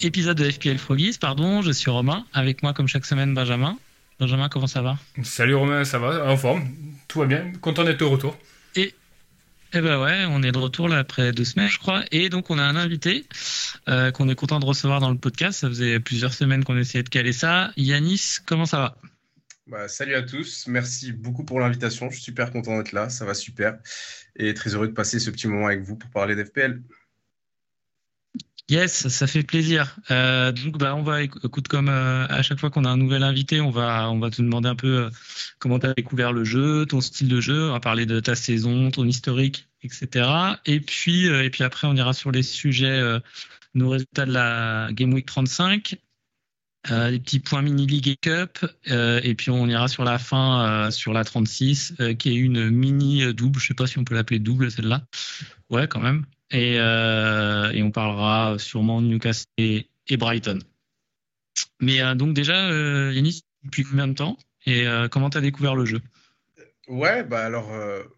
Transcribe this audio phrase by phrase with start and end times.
[0.00, 1.18] épisode de FPL Froggies.
[1.20, 2.24] Pardon, je suis Romain.
[2.32, 3.78] Avec moi, comme chaque semaine, Benjamin.
[4.18, 4.98] Benjamin, comment ça va?
[5.22, 6.30] Salut Romain, ça va?
[6.30, 6.68] En forme?
[7.08, 7.52] Tout va bien?
[7.60, 8.36] Content d'être de retour.
[8.76, 8.94] Et
[9.72, 12.02] eh ben ouais, on est de retour là après deux semaines, je crois.
[12.10, 13.24] Et donc on a un invité
[13.88, 15.60] euh, qu'on est content de recevoir dans le podcast.
[15.60, 17.70] Ça faisait plusieurs semaines qu'on essayait de caler ça.
[17.76, 18.96] Yanis, comment ça va?
[19.68, 22.10] Bah, Salut à tous, merci beaucoup pour l'invitation.
[22.10, 23.78] Je suis super content d'être là, ça va super.
[24.34, 26.82] Et très heureux de passer ce petit moment avec vous pour parler d'FPL.
[28.70, 29.96] Yes, ça fait plaisir.
[30.12, 33.24] Euh, donc, bah, on va, écoute, comme euh, à chaque fois qu'on a un nouvel
[33.24, 35.10] invité, on va, on va te demander un peu euh,
[35.58, 37.70] comment tu as découvert le jeu, ton style de jeu.
[37.70, 40.28] On va parler de ta saison, ton historique, etc.
[40.66, 43.00] Et puis, et puis après, on ira sur les sujets,
[43.74, 45.96] nos résultats de la Game Week 35,
[46.90, 51.12] les petits points mini League et Cup, et puis on ira sur la fin, sur
[51.12, 53.58] la 36, qui est une mini double.
[53.58, 55.02] Je sais pas si on peut l'appeler double celle-là.
[55.70, 56.24] Ouais, quand même.
[56.54, 60.58] Euh, et, on parlera sûrement de Newcastle et, Brighton.
[61.80, 65.74] Mais euh, donc déjà, euh, Yanis, depuis combien de temps et comment tu as découvert
[65.74, 66.00] le jeu?
[66.86, 67.72] Ouais, bah alors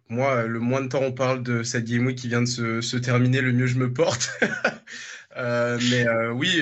[0.09, 2.47] moi, le moins de temps on parle de cette game qui vient de
[2.81, 4.37] se, terminer, le mieux je me porte.
[5.37, 6.61] mais oui,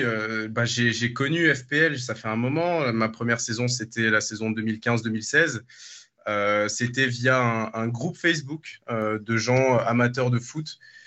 [0.50, 2.92] bah, j'ai connu FPL, ça fait un moment.
[2.92, 5.62] Ma première saison, c'était la saison 2015-2016.
[6.68, 11.00] c'était via un, groupe Facebook de gens amateurs de foot euh,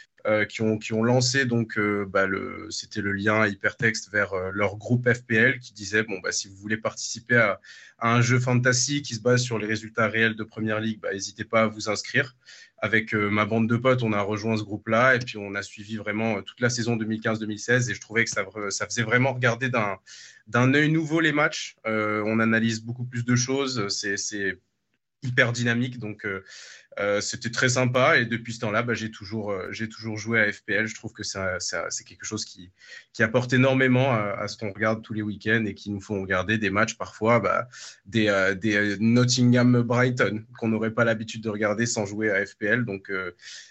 [0.50, 2.28] qui, ont, qui ont lancé donc euh, bah,
[2.70, 6.56] c'était le lien hypertexte vers euh, leur groupe FPL qui disait bon bah si vous
[6.56, 7.60] voulez participer à,
[8.00, 11.46] un jeu fantasy qui se base sur les résultats réels de première ligue, bah, n'hésitez
[11.46, 12.36] pas à vous inscrire.
[12.80, 15.96] Avec ma bande de potes, on a rejoint ce groupe-là et puis on a suivi
[15.96, 18.46] vraiment toute la saison 2015-2016 et je trouvais que ça,
[18.86, 19.98] faisait vraiment regarder d'un
[20.48, 21.78] d'un œil nouveau les matchs.
[21.86, 23.88] on analyse beaucoup plus de choses,
[25.26, 26.26] hyper dynamique donc
[26.98, 30.52] euh, c'était très sympa et depuis ce temps-là, bah, j'ai toujours, euh, toujours joué à
[30.52, 30.88] FPL.
[30.88, 32.72] Je trouve que c'est quelque chose qui,
[33.14, 36.58] qui apporte énormément à, ce qu'on regarde tous les week-ends et qui nous font regarder
[36.58, 37.68] des matchs parfois, bah,
[38.06, 42.86] des, euh, des Nottingham-Brighton qu'on n'aurait pas l'habitude de regarder sans jouer à FPL.
[42.86, 43.12] Donc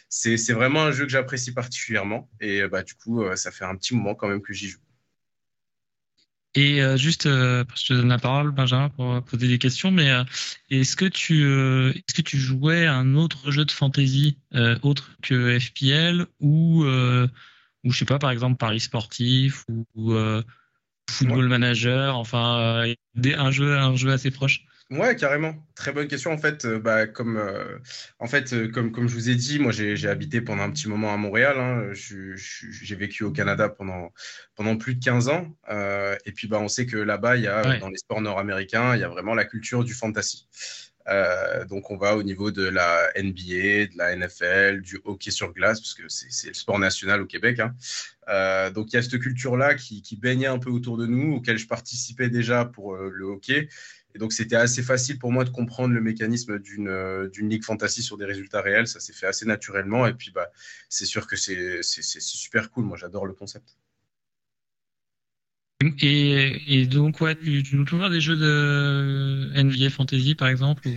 [0.09, 3.94] c'est vraiment un jeu que j'apprécie particulièrement et bah, du coup, ça fait un petit
[3.94, 4.84] moment quand même que j'y joue.
[6.56, 10.10] Et euh, juste, euh, je te donne la parole, Benjamin, pour poser des questions, mais
[10.10, 10.22] euh,
[10.70, 11.42] est-ce que tu
[11.91, 14.38] est-ce que tu jouais un autre jeu de fantasy
[14.82, 20.15] autre que FPL ou ou je sais pas, par exemple Paris sportif ou,
[21.10, 22.84] Football Manager, enfin
[23.16, 24.65] un jeu un jeu assez proche?
[24.91, 25.55] Ouais, carrément.
[25.75, 26.31] Très bonne question.
[26.31, 27.78] En fait, euh, bah, comme, euh,
[28.19, 30.89] en fait, euh, comme, comme je vous ai dit, moi, j'ai habité pendant un petit
[30.89, 31.59] moment à Montréal.
[31.59, 31.91] Hein.
[31.95, 34.12] J'ai vécu au Canada pendant,
[34.55, 35.56] pendant plus de 15 ans.
[35.71, 39.00] et puis, bah, on sait que là-bas, il y a, dans les sports nord-américains, il
[39.00, 40.49] y a vraiment la culture du fantasy.
[41.69, 45.81] donc, on va au niveau de la NBA, de la NFL, du hockey sur glace,
[45.81, 47.59] parce que c'est le sport national au Québec.
[47.59, 48.71] Hein.
[48.72, 51.56] donc, il y a cette culture-là qui, qui, baignait un peu autour de nous, auquel
[51.56, 53.69] je participais déjà pour le hockey.
[54.15, 58.03] Et donc, c'était assez facile pour moi de comprendre le mécanisme d'une euh, ligue fantasy
[58.03, 58.87] sur des résultats réels.
[58.87, 60.07] Ça s'est fait assez naturellement.
[60.07, 60.51] Et puis, bah,
[60.89, 62.85] c'est sûr que c'est super cool.
[62.85, 63.77] Moi, j'adore le concept.
[66.01, 70.89] Et, donc, ouais, tu, nous trouves des jeux de NBA Fantasy, par exemple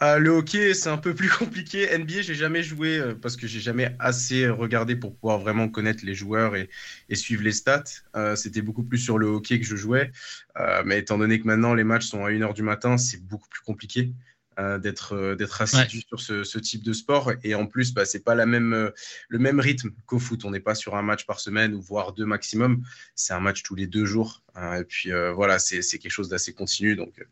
[0.00, 1.88] ah, le hockey, c'est un peu plus compliqué.
[1.98, 6.04] NBA, j'ai jamais joué euh, parce que j'ai jamais assez regardé pour pouvoir vraiment connaître
[6.04, 6.68] les joueurs et,
[7.14, 7.82] suivre les stats.
[8.14, 10.12] Euh, c'était beaucoup plus sur le hockey que je jouais.
[10.60, 13.48] Euh, mais étant donné que maintenant les matchs sont à 1h du matin, c'est beaucoup
[13.48, 14.12] plus compliqué.
[14.58, 17.30] Euh, d'être euh, d'être assidu sur ce, type de sport.
[17.44, 18.90] Et en plus, bah, c'est pas la même, euh,
[19.28, 20.44] le même rythme qu'au foot.
[20.44, 22.82] On n'est pas sur un match par semaine ou voire deux maximum.
[23.14, 24.42] C'est un match tous les deux jours.
[24.56, 26.96] et puis voilà, c'est quelque chose d'assez continu.
[26.96, 27.24] Donc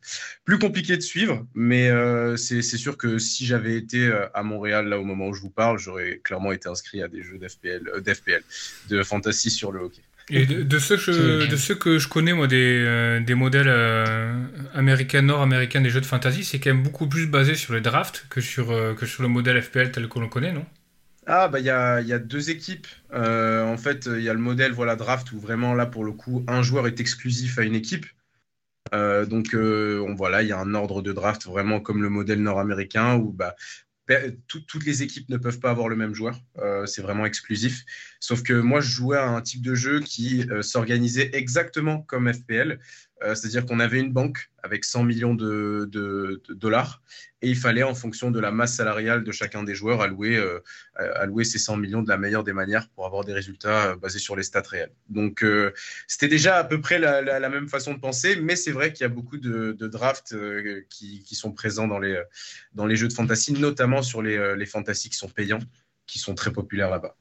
[0.45, 1.45] plus compliqué de suivre.
[1.55, 1.91] Mais
[2.37, 5.79] c'est sûr que si j'avais été à Montréal là au moment où je vous parle,
[5.79, 8.45] j'aurais clairement été inscrit à des jeux d'FPL, d'FPL,
[8.89, 10.06] de fantasy sur le hockey.
[10.29, 14.35] Et de, ceux que, de ceux que je connais, moi, des, euh, des modèles euh,
[14.75, 18.27] américains, nord-américains des jeux de fantasy, c'est quand même beaucoup plus basé sur les drafts
[18.29, 20.67] que sur, euh, que sur le modèle FPL tel que l'on connaît, non?
[21.29, 22.87] Ah bah il y a, y a, deux équipes.
[23.13, 26.45] en fait, il y a le modèle voilà draft où vraiment là pour le coup
[26.47, 28.07] un joueur est exclusif à une équipe.
[28.93, 33.17] donc on voilà, il y a un ordre de draft vraiment comme le modèle nord-américain
[33.17, 33.57] où bah
[34.47, 36.41] toutes les équipes ne peuvent pas avoir le même joueur.
[36.59, 37.85] Euh, c'est vraiment exclusif.
[38.21, 42.33] Sauf que moi, je jouais à un type de jeu qui euh, s'organisait exactement comme
[42.33, 42.79] FPL.
[43.23, 45.89] Euh, c'est-à-dire qu'on avait une banque avec 100 millions de,
[46.51, 47.03] dollars
[47.41, 50.43] et il fallait, en fonction de la masse salariale de chacun des joueurs, allouer,
[50.97, 54.37] allouer ces 100 millions de la meilleure des manières pour avoir des résultats basés sur
[54.37, 54.91] les stats réels.
[55.09, 55.45] Donc,
[56.09, 59.05] c'était déjà à peu près la, même façon de penser, mais c'est vrai qu'il y
[59.05, 60.35] a beaucoup de, drafts
[60.89, 65.29] qui, sont présents dans les, jeux de fantasy, notamment sur les, euh, les qui sont
[65.29, 65.61] payants,
[66.07, 67.17] qui sont très populaires là-bas.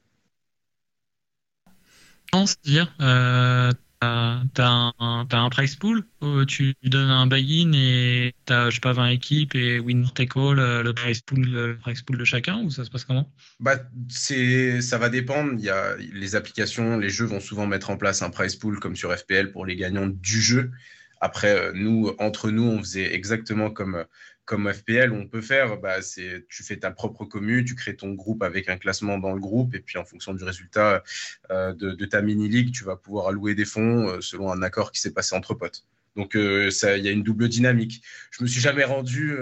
[4.04, 6.04] Euh, t'as un, un, price pool
[6.46, 10.58] tu donnes un buy-in et t'as, je sais pas, 20 équipes et winner take all,
[10.58, 13.30] euh, le price pool, le price pool de chacun ou ça se passe comment?
[13.60, 13.78] Bah,
[14.08, 15.52] c'est, ça va dépendre.
[15.58, 18.80] Il y a les applications, les jeux vont souvent mettre en place un price pool
[18.80, 20.72] comme sur FPL pour les gagnants du jeu.
[21.20, 24.04] Après, nous, entre nous, on faisait exactement comme,
[24.46, 28.44] comme FPL, on peut faire, bah, tu fais ta propre commu, tu crées ton groupe
[28.44, 31.02] avec un classement dans le groupe, et puis en fonction du résultat
[31.50, 35.00] euh, de, ta mini-league, tu vas pouvoir allouer des fonds euh, selon un accord qui
[35.00, 35.84] s'est passé entre potes.
[36.14, 38.02] Donc euh, il y a une double dynamique.
[38.30, 39.36] Je me suis jamais rendu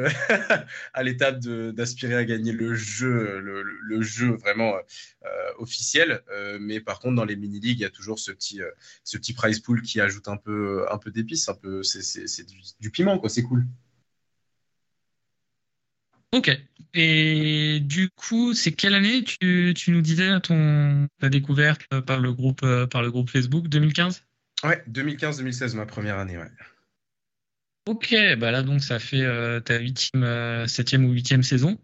[0.95, 4.75] à l'étape d'aspirer à gagner le jeu, le, jeu vraiment
[5.59, 6.23] officiel,
[6.59, 8.61] mais par contre dans les mini ligues, il y a toujours ce petit,
[9.05, 11.55] ce pool qui ajoute un peu, un peu d'épices, un
[11.85, 13.69] c'est du, du piment quoi, c'est cool.
[16.35, 16.51] Ok.
[16.95, 22.33] Et du coup, c'est quelle année tu, tu nous disais ton, ta découverte par le
[22.33, 24.25] groupe, euh, par le groupe Facebook 2015
[24.65, 26.51] Ouais, 2015-2016, ma première année, ouais.
[27.87, 31.79] Ok, bah là donc ça fait euh, ta huitième, euh, septième ou huitième saison.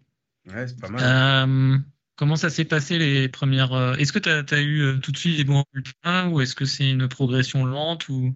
[0.47, 1.83] Ouais, c'est pas mal.
[2.15, 5.43] comment ça s'est passé les premières Est-ce que tu as, eu tout de suite des
[5.45, 8.35] bons résultats ou est-ce que c'est une progression lente ou?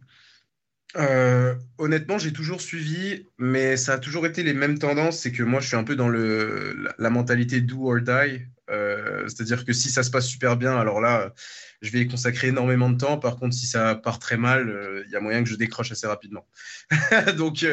[0.97, 5.19] Euh, honnêtement, j'ai toujours suivi, mais ça a toujours été les mêmes tendances.
[5.19, 8.45] C'est que moi, je suis un peu dans la, mentalité do or die.
[8.71, 11.33] Euh, c'est-à-dire que si ça se passe super bien, alors là,
[11.81, 13.17] je vais consacrer énormément de temps.
[13.19, 15.91] Par contre, si ça part très mal, euh, il y a moyen que je décroche
[15.91, 16.47] assez rapidement.
[17.37, 17.65] Donc,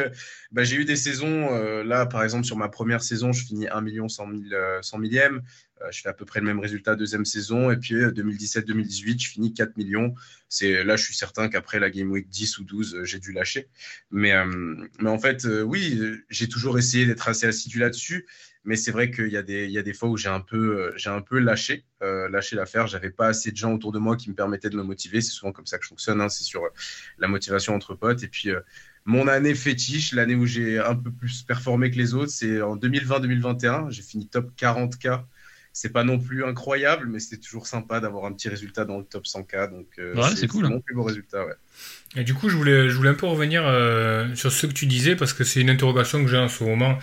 [0.51, 1.49] bah, j'ai eu des saisons.
[1.83, 4.27] là, par exemple, sur ma première saison, je finis 1 million 100,
[4.81, 5.41] 100 millième.
[5.83, 7.71] Euh, je fais à peu près le même résultat deuxième saison.
[7.71, 10.13] Et puis 2017-2018, euh, je finis 4 millions.
[10.49, 13.31] C'est là, je suis certain qu'après la Game Week 10 ou 12, euh, j'ai dû
[13.31, 13.69] lâcher.
[14.11, 15.99] Mais, en fait, oui,
[16.29, 18.27] j'ai toujours essayé d'être assez assidu là-dessus.
[18.65, 20.93] Mais c'est vrai qu'il y, a des, fois où j'ai un peu,
[21.33, 22.87] lâché, lâché l'affaire.
[22.87, 25.19] J'avais pas assez de gens autour de moi qui me permettaient de me motiver.
[25.19, 26.21] C'est souvent comme ça que je fonctionne.
[26.21, 26.29] Hein.
[26.29, 26.61] C'est sur
[27.17, 28.23] la motivation entre potes.
[28.23, 28.51] Et puis,
[29.03, 32.77] mon année fétiche, l'année où j'ai un peu plus performé que les autres, c'est en
[32.77, 33.89] 2020-2021.
[33.89, 35.25] J'ai fini top 40K
[35.73, 39.03] c'est pas non plus incroyable, mais c'est toujours sympa d'avoir un petit résultat dans le
[39.03, 39.71] top 100K.
[39.71, 40.67] Donc, euh, c'est cool.
[40.69, 41.55] mon plus beau résultat, ouais.
[42.15, 44.85] Et du coup, je voulais, je voulais un peu revenir euh, sur ce que tu
[44.85, 46.99] disais, parce que c'est une interrogation que j'ai en ce moment.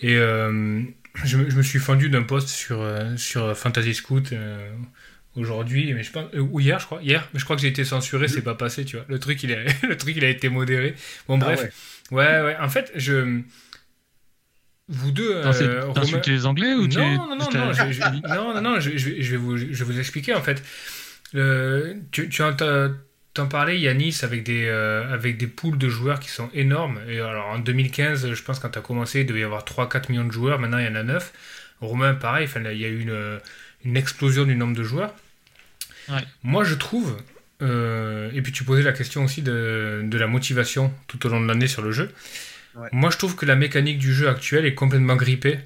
[0.00, 0.80] Et euh,
[1.24, 4.32] je, me suis fendu d'un post sur, sur Fantasy Scout
[5.34, 7.02] aujourd'hui, mais je pense, ou hier, je crois.
[7.02, 9.04] Hier, mais je crois que j'ai été censuré, c'est pas passé, tu vois.
[9.08, 10.94] Le truc, il a, le truc, il a été modéré.
[11.28, 12.06] Bon, ah bref.
[12.12, 12.56] ouais, ouais.
[12.58, 13.42] En fait, je
[14.88, 15.36] vous deux.
[15.36, 15.52] Euh,
[16.26, 19.56] les Anglais ou tu non, non, non, non, je, non, non, non, je, vais vous,
[19.56, 20.62] je vais vous expliquer en fait.
[22.12, 22.42] tu, tu
[23.36, 26.98] t'en parlais, Yanis, avec des, euh, avec des poules de joueurs qui sont énormes.
[27.08, 30.10] Et alors en 2015, je pense quand tu as commencé, il devait y avoir 3-4
[30.10, 30.58] millions de joueurs.
[30.58, 31.32] Maintenant, il y en a 9.
[31.82, 33.38] Romain, pareil, il y a eu une,
[33.84, 35.14] une explosion du nombre de joueurs.
[36.42, 37.16] Moi, je trouve,
[37.62, 41.40] euh, et puis tu posais la question aussi de, de la motivation tout au long
[41.40, 42.10] de l'année sur le jeu.
[42.92, 45.58] Moi, je trouve que la mécanique du jeu actuel est complètement grippée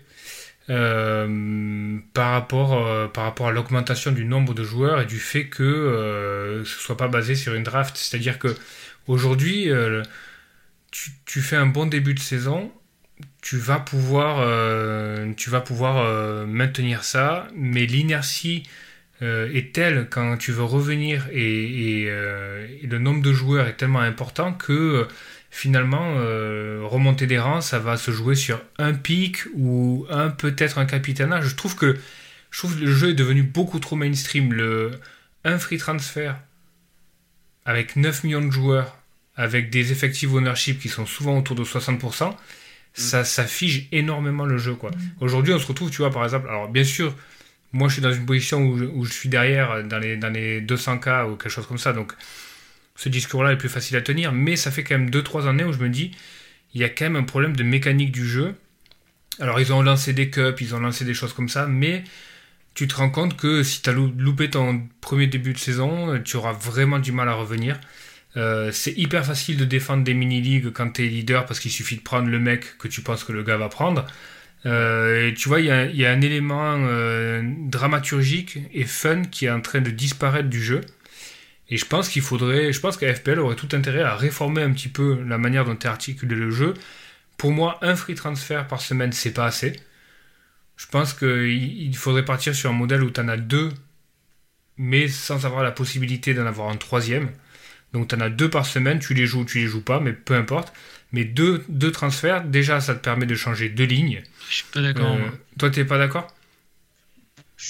[0.71, 5.47] euh, par, rapport, euh, par rapport à l'augmentation du nombre de joueurs et du fait
[5.47, 7.97] que euh, ce soit pas basé sur une draft.
[7.97, 8.55] C'est-à-dire que
[9.09, 9.69] aujourd'hui,
[10.93, 12.73] tu, tu, fais un bon début de saison,
[13.43, 14.47] tu vas pouvoir,
[15.37, 18.63] tu vas pouvoir maintenir ça, mais l'inertie
[19.23, 25.09] est telle quand tu veux revenir et, le nombre de joueurs est tellement important que
[25.51, 30.79] finalement, euh, remonter des rangs, ça va se jouer sur un pic ou un peut-être
[30.79, 31.41] un capitanat.
[31.43, 31.99] Je trouve que
[32.51, 34.53] je trouve le jeu est devenu beaucoup trop mainstream.
[34.53, 34.93] Le,
[35.45, 36.35] un free transfer
[37.65, 38.97] avec 9 millions de joueurs,
[39.37, 42.35] avec des effectifs ownership qui sont souvent autour de 60%,
[42.95, 44.75] ça, ça fige énormément le jeu.
[44.75, 44.91] quoi.
[45.21, 47.15] Aujourd'hui, on se retrouve, tu vois, par exemple, alors bien sûr,
[47.73, 50.31] moi je suis dans une position où je, où je suis derrière dans les, dans
[50.31, 52.13] les 200K ou quelque chose comme ça, donc
[53.01, 55.73] ce discours-là est plus facile à tenir, mais ça fait quand même 2-3 années où
[55.73, 56.11] je me dis,
[56.75, 58.55] il y a quand même un problème de mécanique du jeu.
[59.39, 62.05] Alors ils ont lancé des cups, ils ont lancé des choses comme ça, mais
[62.75, 66.37] tu te rends compte que si tu as loupé ton premier début de saison, tu
[66.37, 67.81] auras vraiment du mal à revenir.
[68.37, 71.97] Euh, c'est hyper facile de défendre des mini-ligues quand tu es leader parce qu'il suffit
[71.97, 74.05] de prendre le mec que tu penses que le gars va prendre.
[74.67, 79.47] Euh, tu vois, il y a, y a, un élément euh, dramaturgique et fun qui
[79.47, 80.83] est en train de disparaître du jeu.
[81.71, 84.73] Et je pense qu'il faudrait, je pense que FPL aurait tout intérêt à réformer un
[84.73, 86.75] petit peu la manière dont est articulé le jeu.
[87.37, 89.75] Pour moi, un free transfer par semaine, c'est pas assez.
[90.77, 93.71] Je pense qu'il faudrait partir sur un modèle où tu en as deux,
[94.79, 97.31] mais sans avoir la possibilité d'en avoir un troisième.
[97.93, 100.01] Donc tu en as deux par semaine, tu les joues ou tu les joues pas,
[100.01, 100.73] mais peu importe.
[101.13, 104.23] Mais deux, deux transferts, déjà, ça te permet de changer deux lignes.
[104.49, 105.15] Je suis pas d'accord.
[105.15, 106.35] Euh, toi, t'es pas d'accord?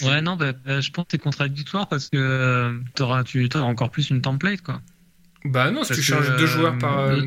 [0.02, 3.64] Ouais, non, bah, bah, je pense que c'est contradictoire parce que euh, auras, tu auras
[3.64, 4.80] encore plus une template, quoi.
[5.44, 6.98] Bah non, si tu changes deux joueurs par.
[6.98, 7.22] Euh,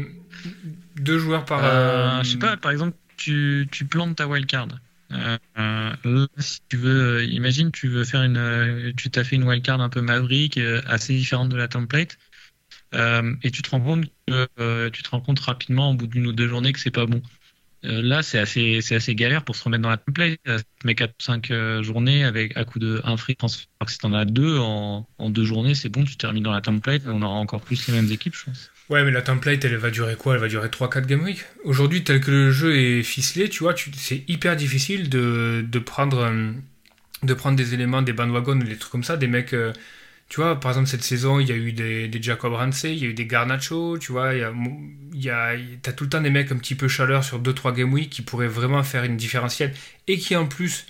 [0.95, 2.23] deux joueurs par.
[2.23, 4.67] Je sais pas, par exemple, tu, tu plantes ta wildcard.
[5.11, 9.89] Euh, si tu veux, imagine, tu veux faire une, tu t'as fait une wildcard un
[9.89, 12.17] peu maverick, assez différente de la template.
[12.93, 16.07] Euh, et tu te rends compte que euh, tu te rends compte rapidement au bout
[16.07, 17.21] d'une ou deux journées que c'est pas bon.
[17.85, 20.39] Euh, là, c'est assez, c'est assez galère pour se remettre dans la template.
[20.85, 23.67] Mais 4 ou 5 journées avec à coup de un free transfer.
[23.79, 26.53] Alors que si t'en as deux en, en deux journées, c'est bon, tu termines dans
[26.53, 27.03] la template.
[27.07, 28.71] On aura encore plus les mêmes équipes, je pense.
[28.89, 30.35] Ouais, mais la template, elle va durer quoi?
[30.35, 31.45] Elle va durer 3-4 game week?
[31.63, 36.29] Aujourd'hui, tel que le jeu est ficelé, tu vois, c'est hyper difficile de, de, prendre,
[37.23, 39.55] de prendre des éléments, des bandwagons, des trucs comme ça, des mecs
[40.33, 43.05] tu vois, par exemple, cette saison, il y a eu des, Jacob Ramsey, il y
[43.05, 44.41] a eu des Garnacho, tu vois, il
[45.13, 47.93] y a, t'as tout le temps des mecs un petit peu chaleur sur 2-3 game
[47.93, 49.75] week qui pourraient vraiment faire une différentielle
[50.07, 50.87] et qui en plus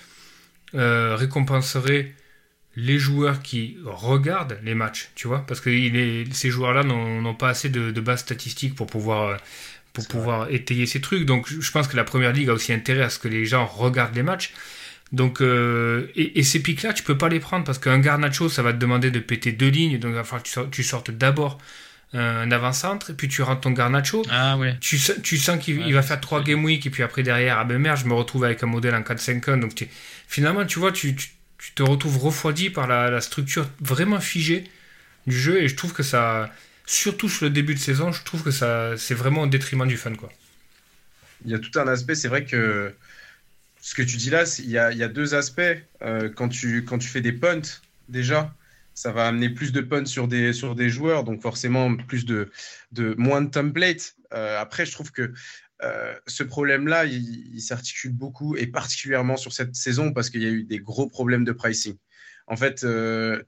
[0.75, 2.13] euh, récompenseraient
[2.77, 5.69] les joueurs qui regardent les matchs, tu vois, parce que
[6.31, 9.38] ces joueurs-là n'ont pas assez de, de bases statistiques pour pouvoir,
[9.91, 11.25] pour pouvoir étayer ces trucs.
[11.25, 13.65] Donc je pense que la première ligue a aussi intérêt à ce que les gens
[13.65, 14.53] regardent les matchs.
[15.13, 18.74] Donc, euh, et, ces pics-là, tu peux pas les prendre parce qu'un Garnacho, ça va
[18.74, 20.00] te demander de péter deux lignes.
[20.00, 21.60] Donc, il va falloir que tu, sortes d'abord
[22.13, 24.24] un avant-centre, et puis tu rentres ton Garnacho.
[24.29, 24.75] Ah ouais.
[24.82, 27.77] Tu, tu sens qu'il va faire trois game week, et puis après derrière, ah ben
[27.77, 29.60] merde, je me retrouve avec un modèle en 4-5-1.
[29.60, 29.88] Donc,
[30.27, 34.63] finalement, tu vois, tu, te retrouves refroidi par la, structure vraiment figée
[35.27, 36.51] du jeu, et je trouve que ça,
[36.88, 39.98] surtout sur le début de saison, je trouve que ça, c'est vraiment au détriment du
[39.98, 40.29] fun, quoi.
[41.46, 42.93] Il y a tout un aspect, c'est vrai que
[43.83, 45.61] ce que tu dis là, il y a, deux aspects.
[46.01, 48.55] Euh, quand, tu, fais des punts, déjà,
[48.93, 50.53] ça va amener plus de punts sur des,
[50.89, 52.49] joueurs, donc forcément plus de,
[52.93, 54.15] de moins de templates.
[54.33, 55.33] Euh, après, je trouve que
[55.83, 60.51] euh, ce problème-là, il, s'articule beaucoup, et particulièrement sur cette saison, parce qu'il y a
[60.51, 61.97] eu des gros problèmes de pricing.
[62.47, 62.85] En fait,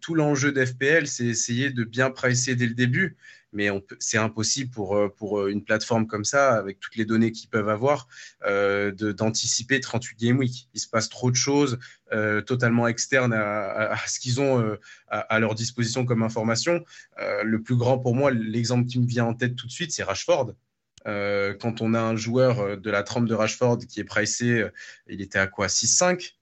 [0.01, 3.15] tout l'enjeu d'FPL, c'est essayer de bien pricer dès le début
[3.56, 3.70] mais
[4.00, 7.50] c'est impossible pour, euh, pour euh, une plateforme comme ça, avec toutes les données qu'ils
[7.50, 8.08] peuvent avoir,
[8.46, 10.68] euh, d'anticiper 38 Game Week.
[10.74, 11.80] Il se passe trop de choses
[12.46, 14.78] totalement externes à, ce qu'ils ont
[15.10, 16.86] à, leur disposition comme information.
[17.18, 20.04] le plus grand pour moi, l'exemple qui me vient en tête tout de suite, c'est
[20.04, 20.54] Rashford.
[21.06, 24.68] quand on a un joueur de la trempe de Rashford qui est pricé,
[25.08, 26.36] il était à quoi 6-5,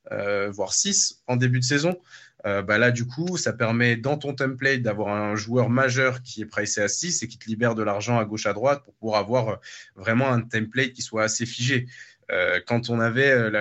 [0.51, 1.97] voire 6 en début de saison.
[2.45, 6.41] Euh, bah là, du coup, ça permet dans ton template d'avoir un joueur majeur qui
[6.41, 8.93] est pricé à 6 et qui te libère de l'argent à gauche à droite pour
[8.95, 9.55] pouvoir avoir euh,
[9.95, 11.87] vraiment un template qui soit assez figé.
[12.31, 13.51] Euh, quand on avait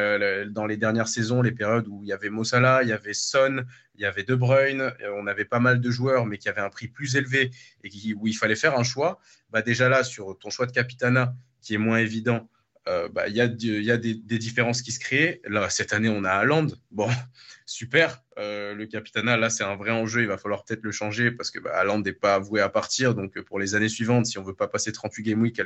[0.50, 3.64] dans les dernières saisons les périodes où il y avait Mossala, il y avait Son,
[3.96, 6.70] il y avait De Bruyne, on avait pas mal de joueurs mais qui avaient un
[6.70, 7.50] prix plus élevé
[7.82, 9.18] et où il fallait faire un choix,
[9.50, 12.48] bah déjà là sur ton choix de capitana qui est moins évident,
[12.86, 15.40] bah, il y a, des, différences qui se créent.
[15.46, 16.66] Là, cette année, on a Haaland.
[16.90, 17.08] Bon,
[17.66, 18.22] super.
[18.38, 20.22] Euh, le Capitana, là, c'est un vrai enjeu.
[20.22, 23.14] Il va falloir peut-être le changer parce que bah, n'est pas avoué à partir.
[23.14, 25.60] Donc, pour les années suivantes, si on veut pas passer 38 game week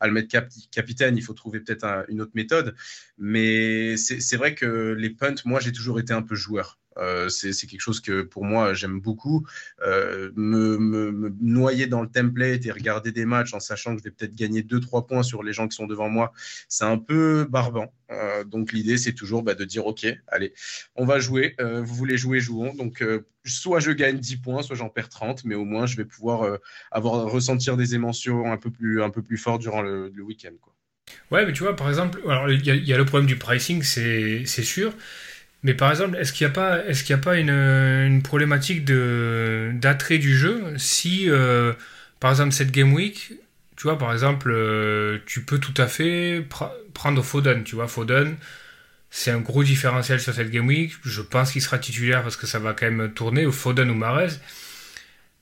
[0.00, 0.28] à le mettre
[0.70, 2.74] capitaine, il faut trouver peut-être une autre méthode.
[3.18, 6.78] Mais c'est vrai que les punts, moi, j'ai toujours été un peu joueur.
[7.00, 9.46] Euh, c'est quelque chose que pour moi j'aime beaucoup.
[9.82, 14.10] Euh, me, noyer dans le template et regarder des matchs en sachant que je vais
[14.10, 16.32] peut-être gagner 2-3 points sur les gens qui sont devant moi,
[16.68, 17.92] c'est un peu barbant.
[18.10, 20.52] Euh, donc l'idée c'est toujours bah, de dire ok, allez,
[20.94, 21.56] on va jouer.
[21.60, 22.74] vous voulez jouer, jouons.
[22.74, 23.04] Donc
[23.44, 26.58] soit je gagne 10 points, soit j'en perds 30, mais au moins je vais pouvoir
[26.90, 30.52] avoir ressentir des émotions un peu plus, un peu plus fortes durant le, week-end.
[30.60, 30.74] Quoi.
[31.30, 34.44] Ouais, mais tu vois, par exemple, il y, y, a le problème du pricing, c'est
[34.44, 34.92] sûr.
[35.62, 38.84] Mais par exemple, est-ce qu'il n'y a pas, est-ce qu'il a pas une, une problématique
[38.84, 41.74] de, d'attrait du jeu si, euh,
[42.18, 43.32] par exemple, cette Game Week,
[43.76, 46.46] tu vois, par exemple, euh, tu peux tout à fait
[46.94, 48.36] prendre Foden, tu vois, Foden,
[49.10, 50.92] c'est un gros différentiel sur cette Game Week.
[51.04, 53.94] Je pense qu'il sera titulaire parce que ça va quand même tourner, ou Foden ou
[53.94, 54.28] Marez.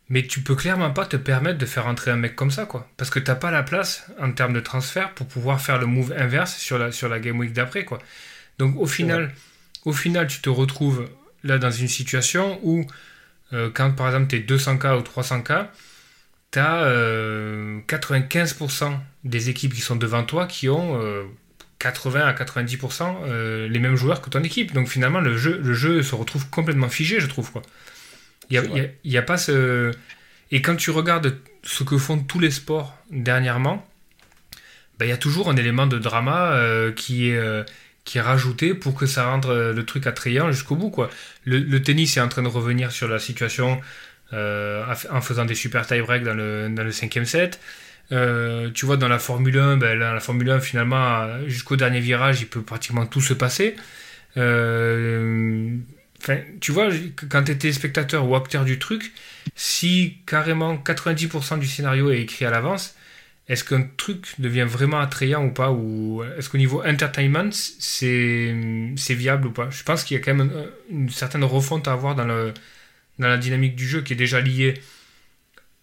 [0.08, 2.90] Mais tu peux clairement pas te permettre de faire entrer un mec comme ça, quoi.
[2.96, 6.14] Parce que t'as pas la place en termes de transfert pour pouvoir faire le move
[6.16, 7.98] inverse sur la, sur la Game Week d'après, quoi.
[8.58, 9.32] Donc au final
[9.88, 11.09] au final, tu te retrouves
[11.45, 12.87] là dans une situation où,
[13.52, 15.68] euh, quand par exemple tu es 200K ou 300K,
[16.50, 16.85] tu as
[17.87, 20.99] 95% des équipes qui sont devant toi qui ont
[21.78, 24.73] 80 à 90% euh, les mêmes joueurs que ton équipe.
[24.73, 27.52] Donc finalement, le jeu, le jeu se retrouve complètement figé, je trouve.
[27.52, 27.62] Quoi.
[28.50, 28.61] Il
[29.04, 29.92] n'y a, a, pas ce.
[30.50, 33.87] Et quand tu regardes ce que font tous les sports dernièrement,
[34.99, 37.62] ben, il y a toujours un élément de drama euh, qui, est, euh,
[38.08, 40.90] qui est rajouté pour que ça rende le truc attrayant jusqu'au bout.
[40.90, 41.10] Quoi.
[41.44, 43.80] Le, tennis est en train de revenir sur la situation
[44.32, 47.60] en faisant des super tie-breaks dans le, dans le cinquième set.
[48.10, 52.46] Euh, tu vois, dans la Formule 1, ben, Formule 1, finalement, jusqu'au dernier virage, il
[52.46, 53.76] peut pratiquement tout se passer.
[54.36, 55.76] Euh,
[56.60, 56.88] tu vois,
[57.30, 59.12] quand tu étais spectateur ou acteur du truc,
[59.54, 62.96] si carrément 90% du scénario est écrit à l'avance,
[63.49, 68.52] est-ce qu'un truc devient vraiment attrayant ou pas Ou est-ce qu'au niveau entertainment, c'est
[69.14, 69.71] viable ou pas?
[69.71, 70.52] Je pense qu'il y a quand même
[70.90, 72.52] une, certaine refonte à avoir dans,
[73.19, 74.75] la dynamique du jeu qui est déjà liée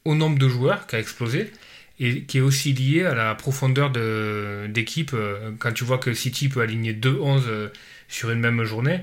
[0.06, 1.52] au nombre de joueurs qui a explosé
[2.00, 5.12] et qui est aussi lié à la profondeur d'équipe.
[5.14, 7.70] Euh, quand tu vois que City peut aligner 2-11 euh,
[8.08, 9.02] sur une même journée,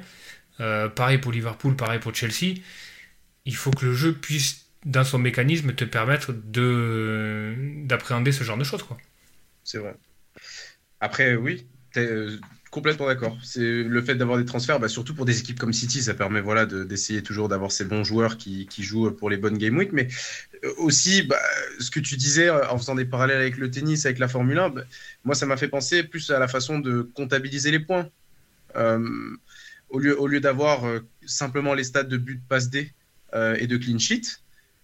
[0.60, 2.60] euh, pareil pour Liverpool, pareil pour Chelsea,
[3.44, 6.32] il faut que le jeu puisse, dans son mécanisme, te permettre
[7.86, 8.84] d'appréhender ce genre de choses.
[9.64, 9.94] C'est vrai.
[11.00, 11.66] Après, oui,
[12.72, 13.36] Complètement d'accord.
[13.42, 16.40] C'est le fait d'avoir des transferts, bah, surtout pour des équipes comme City, ça permet
[16.40, 19.92] voilà d'essayer toujours d'avoir ces bons joueurs qui, jouent pour les bonnes game week.
[19.92, 20.08] Mais
[20.64, 21.36] euh, aussi, bah,
[21.80, 24.58] ce que tu disais euh, en faisant des parallèles avec le tennis, avec la Formule
[24.58, 24.84] 1, bah,
[25.22, 28.08] moi ça m'a fait penser plus à la façon de comptabiliser les points.
[28.76, 29.36] Euh,
[29.90, 30.84] au lieu, au lieu d'avoir
[31.26, 32.90] simplement les stats de but, passe D
[33.34, 34.38] et de clean sheet,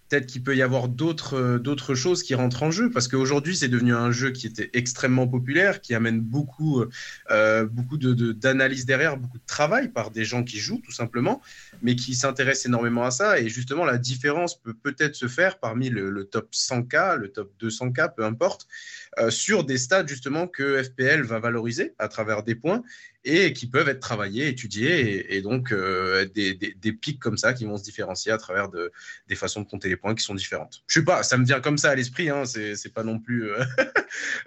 [0.09, 3.57] peut-être qu'il peut y avoir d'autres euh, d'autres choses qui rentrent en jeu parce qu'aujourd'hui
[3.57, 6.85] c'est devenu un jeu qui était extrêmement populaire, qui amène beaucoup
[7.31, 11.41] euh, beaucoup de d'analyse derrière, beaucoup de travail par des gens qui jouent tout simplement,
[11.83, 13.38] mais qui s'intéressent énormément à ça.
[13.41, 18.15] Et justement la différence peut peut-être se faire parmi le, top 100K, le top 200K,
[18.15, 18.67] peu importe,
[19.08, 22.83] euh, sur des stades justement que FPL va valoriser à travers des points
[23.25, 27.65] et qui peuvent être travaillés, étudiés, et, donc euh, des, des, pics comme ça qui
[27.67, 28.91] vont se différencier à travers de,
[29.29, 30.83] des façons de compter les points qui sont différentes.
[30.87, 33.50] Je sais pas, ça me vient comme ça à l'esprit, hein, c'est pas non plus
[33.50, 33.65] euh,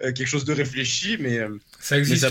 [0.00, 2.28] quelque chose de réfléchi, mais euh, ça existe,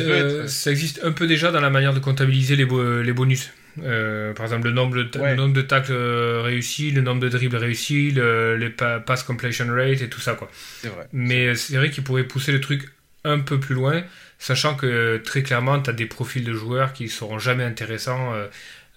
[0.47, 2.65] ça, existe un peu déjà dans la manière de comptabiliser les,
[3.03, 3.51] les bonus.
[3.77, 8.11] Par exemple, le nombre de, le nombre de tacles réussis, le nombre de dribbles réussis,
[8.11, 10.33] le, les pass completion rate et tout ça.
[10.33, 10.49] quoi.
[10.83, 11.07] Vrai.
[11.13, 12.89] Mais c'est vrai qu'il pourrait pousser le truc
[13.23, 14.03] un peu plus loin
[14.41, 18.33] Sachant que très clairement, tu as des profils de joueurs qui ne seront jamais intéressants
[18.33, 18.47] euh,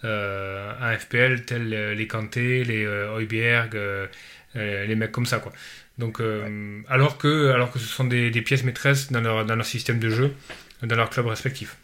[0.05, 3.79] euh, à FPL, tels les Kanté, les euh, Heuberg,
[4.55, 5.41] les mecs comme ça.
[5.41, 5.53] Quoi.
[5.99, 6.23] Donc,
[6.89, 10.09] alors, que, alors que ce sont des, pièces maîtresses dans leur, dans leur système de
[10.09, 10.33] jeu,
[10.83, 11.77] dans leur club respectif.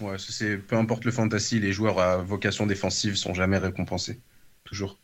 [0.00, 4.20] Ouais, c'est peu importe le fantasy, les joueurs à vocation défensive sont jamais récompensés.
[4.64, 4.98] Toujours.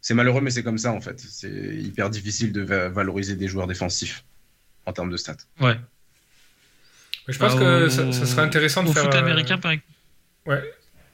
[0.00, 1.20] C'est malheureux, mais c'est comme ça en fait.
[1.20, 4.24] C'est hyper difficile de valoriser des joueurs défensifs
[4.86, 5.36] en termes de stats.
[5.60, 5.78] Ouais,
[7.28, 9.04] je pense que ça, serait intéressant de au faire.
[9.04, 9.88] foot américain, par exemple.
[10.46, 10.62] Ouais.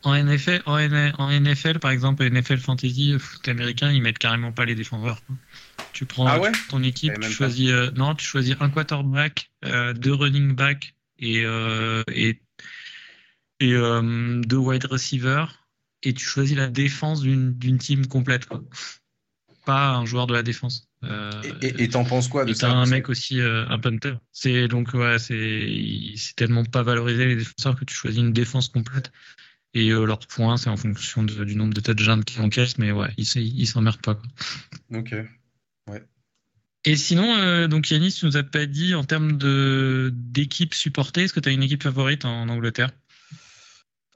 [0.04, 4.74] En NFL, en, NFL, par exemple, NFL Fantasy, foot américain, ils mettent carrément pas les
[4.74, 5.20] défenseurs.
[5.92, 10.14] Tu prends ah ton équipe, tu choisis, euh, non, tu choisis un quarterback, euh, deux
[10.14, 12.40] running back et, euh, et,
[13.60, 15.68] et deux wide receivers,
[16.02, 18.46] et tu choisis la défense d'une team complète.
[18.46, 18.62] Quoi.
[19.64, 20.88] Pas un joueur de la défense.
[21.04, 21.30] Euh,
[21.62, 24.14] et t'en penses quoi de ça T'as un mec aussi, euh, un punter.
[24.32, 29.12] C'est donc ouais, c'est tellement pas valorisé les défenseurs que tu choisis une défense complète.
[29.74, 33.12] Et euh, leur point, c'est en fonction du nombre de touchdowns qu'ils encaissent, mais ouais,
[33.16, 34.14] ils s'emmerdent pas.
[34.14, 34.98] Quoi.
[34.98, 35.14] Ok.
[35.88, 36.02] Ouais.
[36.84, 41.32] Et sinon, donc Yanis, tu nous as pas dit en termes de d'équipe supportée, est-ce
[41.32, 42.90] que tu as une équipe favorite en Angleterre?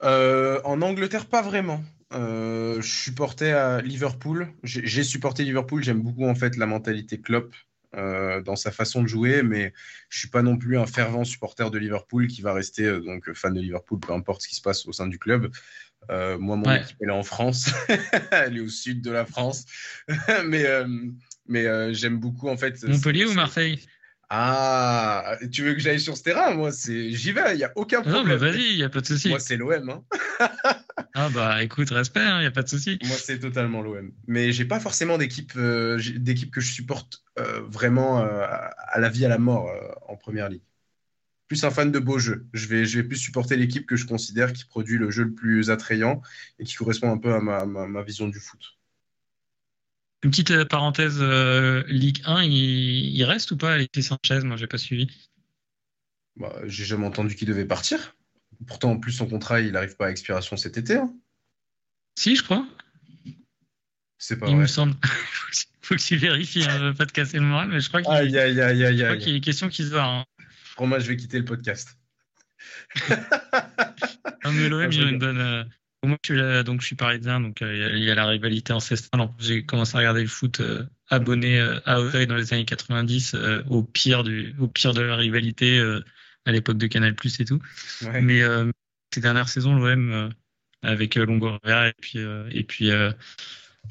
[0.02, 1.82] En Angleterre, pas vraiment.
[2.14, 4.48] Euh, je supportais à Liverpool.
[4.62, 5.82] J'ai supporté Liverpool.
[5.82, 7.54] J'aime beaucoup en fait la mentalité Klopp
[7.96, 9.72] euh, dans sa façon de jouer, mais
[10.08, 13.32] je suis pas non plus un fervent supporter de Liverpool qui va rester euh, donc
[13.34, 15.50] fan de Liverpool, peu importe ce qui se passe au sein du club.
[16.08, 17.70] moi, mon équipe elle est en France,
[18.30, 19.64] elle est au sud de la France,
[20.46, 20.64] mais
[21.46, 22.82] mais j'aime beaucoup en fait.
[22.84, 23.80] Montpellier ou Marseille?
[24.34, 26.54] Ah, tu veux que j'aille sur ce terrain?
[26.54, 28.22] Moi, c'est j'y vais, il n'y a aucun problème.
[28.22, 29.28] Non, mais vas-y, il n'y a pas de souci.
[29.28, 29.90] Moi, c'est l'OM.
[29.90, 30.04] Hein.
[31.14, 32.98] ah, bah écoute, respect, il hein, n'y a pas de souci.
[33.04, 34.10] Moi, c'est totalement l'OM.
[34.26, 39.10] Mais j'ai pas forcément d'équipe euh, d'équipe que je supporte euh, vraiment euh, à la
[39.10, 39.70] vie, à la mort
[40.08, 40.62] en première ligue.
[41.48, 42.46] Plus un fan de beaux jeux.
[42.54, 45.34] Je vais, je vais plus supporter l'équipe que je considère qui produit le jeu le
[45.34, 46.22] plus attrayant
[46.58, 48.78] et qui correspond un peu à ma, ma vision du foot.
[50.22, 54.40] Une petite euh, parenthèse, euh, Ligue 1, il, reste ou pas Alexis Sanchez?
[54.44, 55.08] Moi, j'ai pas suivi.
[56.36, 58.14] Bah, j'ai jamais entendu qu'il devait partir.
[58.66, 60.96] Pourtant, en plus, son contrat, il n'arrive pas à expiration cet été.
[60.96, 61.12] Hein.
[62.16, 62.66] Si, je crois.
[64.18, 64.62] C'est pas il vrai.
[64.62, 64.94] me semble.
[65.82, 68.38] faut que tu vérifies, hein, pas te casser le moral, mais je crois qu'il aïe,
[68.38, 70.04] aïe, aïe, aïe, y a une question qui se voit.
[70.04, 70.24] Hein.
[70.76, 71.98] Pour moi, je vais quitter le podcast.
[73.10, 75.68] non, mais l'OM, ils ont une bonne.
[76.04, 79.28] Euh, moi, je suis, donc, je suis parisien, donc il y, a la rivalité ancestrale.
[79.38, 80.60] J'ai commencé à regarder le foot
[81.08, 83.36] abonné à Aurey dans les années 90,
[83.68, 85.80] au pire du, au pire de la rivalité
[86.44, 87.60] à l'époque de Canal Plus et tout.
[88.20, 88.42] Mais
[89.14, 90.30] ces dernières saisons, l'OM
[90.82, 92.18] avec Longoria et puis
[92.50, 92.90] et puis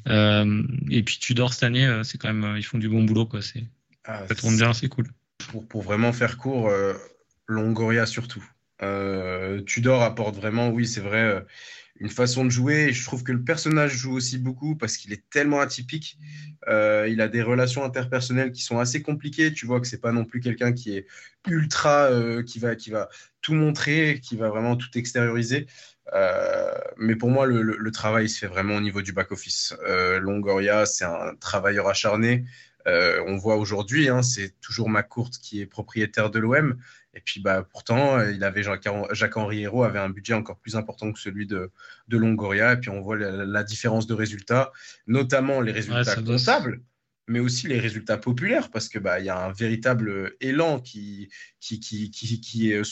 [0.08, 3.04] euh, et puis Tudor cette année, euh, c'est quand même, euh, ils font du bon
[3.04, 3.40] boulot, quoi.
[4.04, 5.06] Ah, ça tourne bien, c'est cool.
[5.50, 6.70] Pour, pour, vraiment faire court,
[7.46, 8.44] Longoria surtout.
[9.66, 11.44] Tudor apporte vraiment, oui, c'est vrai,
[12.00, 12.92] une façon de jouer.
[12.92, 16.18] je trouve que le personnage joue aussi beaucoup parce qu'il est tellement atypique.
[16.68, 19.52] il a des relations interpersonnelles qui sont assez compliquées.
[19.52, 21.06] Tu vois que c'est pas non plus quelqu'un qui est
[21.48, 22.10] ultra,
[22.46, 23.08] qui va, qui va
[23.40, 25.66] tout montrer, qui va vraiment tout extérioriser.
[26.14, 29.74] Euh, mais pour moi, le, travail se fait vraiment au niveau du back-office.
[29.86, 32.44] Euh, Longoria, c'est un travailleur acharné.
[32.86, 36.76] Euh, on voit aujourd'hui, hein, c'est toujours McCourt qui est propriétaire de l'OM.
[37.14, 41.18] Et puis, bah, pourtant, il avait Jacques-Henri Hérault avait un budget encore plus important que
[41.18, 41.70] celui de,
[42.08, 42.72] de Longoria.
[42.72, 44.72] Et puis, on voit la, différence de résultats,
[45.06, 46.80] notamment les résultats comptables
[47.28, 51.80] mais aussi les résultats populaires, parce que bah, y a un véritable élan qui, qui,
[51.80, 52.82] qui, qui, euh,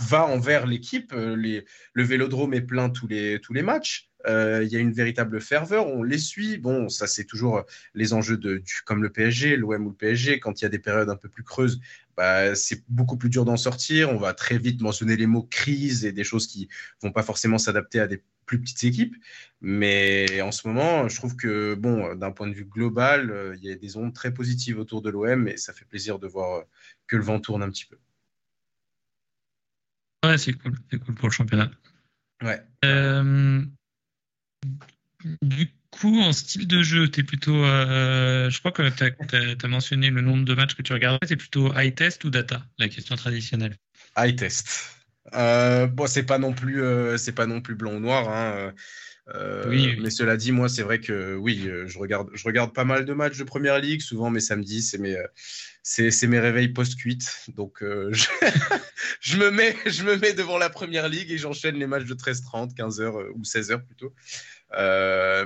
[0.00, 1.12] va envers l'équipe.
[1.12, 4.07] Euh, le vélodrome est plein tous les, tous les matchs.
[4.26, 6.58] Euh, il y a une véritable ferveur, on les suit.
[6.58, 10.60] Bon, ça c'est toujours les enjeux de, comme le PSG, l'OM ou le PSG, quand
[10.60, 11.80] il y a des périodes un peu plus creuses,
[12.16, 14.10] bah, c'est beaucoup plus dur d'en sortir.
[14.10, 16.68] On va très vite mentionner les mots crise et des choses qui
[17.00, 19.14] vont pas forcément s'adapter à des plus petites équipes.
[19.60, 23.64] Mais en ce moment, je trouve que, bon, d'un point de vue global, euh, il
[23.64, 26.64] y a des ondes très positives autour de l'OM et ça fait plaisir de voir
[27.06, 27.98] que le vent tourne un petit peu.
[30.24, 30.74] Ouais, c'est cool.
[30.90, 31.70] C'est cool pour le championnat.
[32.42, 32.60] Ouais.
[32.84, 33.64] Euh,
[35.42, 37.64] du coup, en style de jeu, tu es plutôt.
[37.64, 41.26] Euh, je crois que tu as, mentionné le nombre de matchs que tu regardais.
[41.26, 43.76] C'est plutôt high test ou data La question traditionnelle?
[44.16, 44.96] High test.
[45.34, 48.28] Euh, bon, c'est pas non plus, euh, pas non plus blanc ou noir.
[48.28, 48.72] Hein,
[49.34, 52.84] euh, oui, Mais cela dit, moi, c'est vrai que oui, je regarde, je regarde pas
[52.84, 54.00] mal de matchs de première ligue.
[54.00, 55.16] Souvent, mes samedis, c'est mes,
[55.82, 57.50] c'est, mes réveils post-cuite.
[57.54, 58.28] Donc, je,
[59.20, 62.14] je, me mets, je me mets devant la première ligue et j'enchaîne les matchs de
[62.14, 64.14] 13h30, 15h ou 16h plutôt.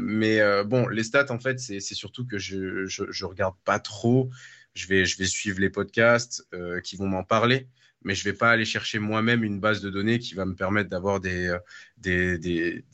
[0.00, 4.30] mais bon, les stats, en fait, c'est, surtout que je, je, je, regarde pas trop.
[4.74, 6.46] Je vais, je vais suivre les podcasts
[6.84, 7.66] qui vont m'en parler
[8.04, 10.54] mais je ne vais pas aller chercher moi-même une base de données qui va me
[10.54, 11.58] permettre d'avoir des, euh,
[11.98, 12.84] des, des,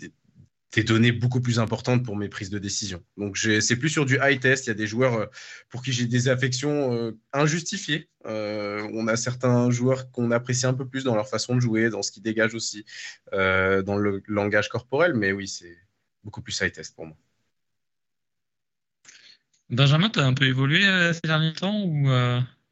[0.73, 3.03] des, données beaucoup plus importantes pour mes prises de décision.
[3.17, 4.67] Donc c'est plus sur du high test.
[4.67, 5.27] Il y a des joueurs euh,
[5.69, 8.09] pour qui j'ai des affections euh, injustifiées.
[8.25, 12.03] on a certains joueurs qu'on apprécie un peu plus dans leur façon de jouer, dans
[12.03, 12.85] ce qu'ils dégagent aussi,
[13.33, 15.15] dans le langage corporel.
[15.15, 15.77] Mais oui, c'est
[16.25, 17.17] beaucoup plus high test pour moi.
[19.71, 22.09] Benjamin, tu as un peu évolué ces derniers temps ou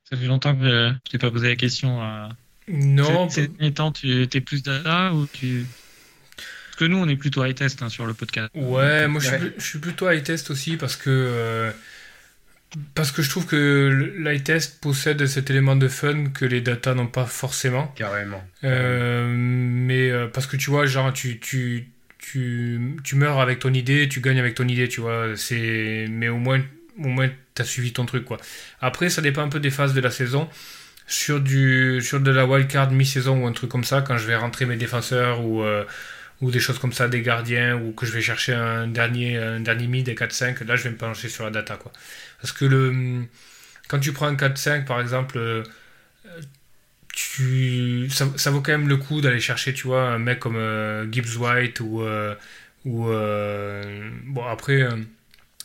[0.08, 2.02] ça fait longtemps que je t'ai pas posé la question.
[2.02, 2.28] Euh.
[2.68, 3.28] Non.
[3.28, 5.66] Ces derniers temps, tu es plus data ou tu.
[6.76, 8.50] Parce que nous, on est plutôt high test hein, sur le podcast.
[8.54, 11.08] Ouais, moi je suis, plutôt high test aussi parce que.
[11.08, 11.70] Euh,
[12.94, 16.92] parce que je trouve que l'high test possède cet élément de fun que les data
[16.92, 17.86] n'ont pas forcément.
[17.96, 18.44] Carrément.
[18.64, 24.06] Euh, mais parce que tu vois, genre, tu, tu, tu, tu meurs avec ton idée,
[24.10, 25.28] tu gagnes avec ton idée, tu vois.
[26.10, 26.60] Mais au moins,
[27.02, 28.36] au moins tu as suivi ton truc quoi.
[28.82, 30.46] Après ça dépend un peu des phases de la saison.
[31.08, 34.34] Sur, du, sur de la wildcard mi-saison ou un truc comme ça, quand je vais
[34.34, 35.84] rentrer mes défenseurs ou, euh,
[36.40, 39.60] ou des choses comme ça, des gardiens, ou que je vais chercher un dernier, un
[39.60, 41.76] dernier mid des 4-5, là je vais me pencher sur la data.
[41.76, 41.92] Quoi.
[42.40, 43.24] Parce que le,
[43.88, 45.62] quand tu prends un 4-5 par exemple, euh,
[47.12, 50.56] tu, ça, ça, vaut quand même le coup d'aller chercher tu vois, un mec comme
[50.56, 52.02] euh, Gibbs White ou.
[52.84, 54.86] ou bon après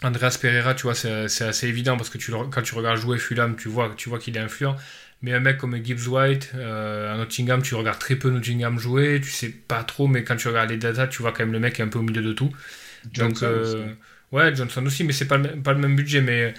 [0.04, 3.56] Andreas Pereira, tu vois, c'est assez évident parce que tu, quand tu regardes jouer Fulham,
[3.56, 4.76] tu vois, tu vois qu'il est influent.
[5.22, 9.22] Mais un mec comme Gibbs White, euh, à Nottingham, tu regardes très peu Nottingham jouer,
[9.22, 11.60] tu sais pas trop, mais quand tu regardes les datas, tu vois quand même le
[11.60, 12.52] mec est un peu au milieu de tout.
[13.14, 13.94] Johnson Donc, euh,
[14.32, 16.22] ouais, Johnson aussi, mais c'est pas, pas le même budget.
[16.22, 16.54] Mais,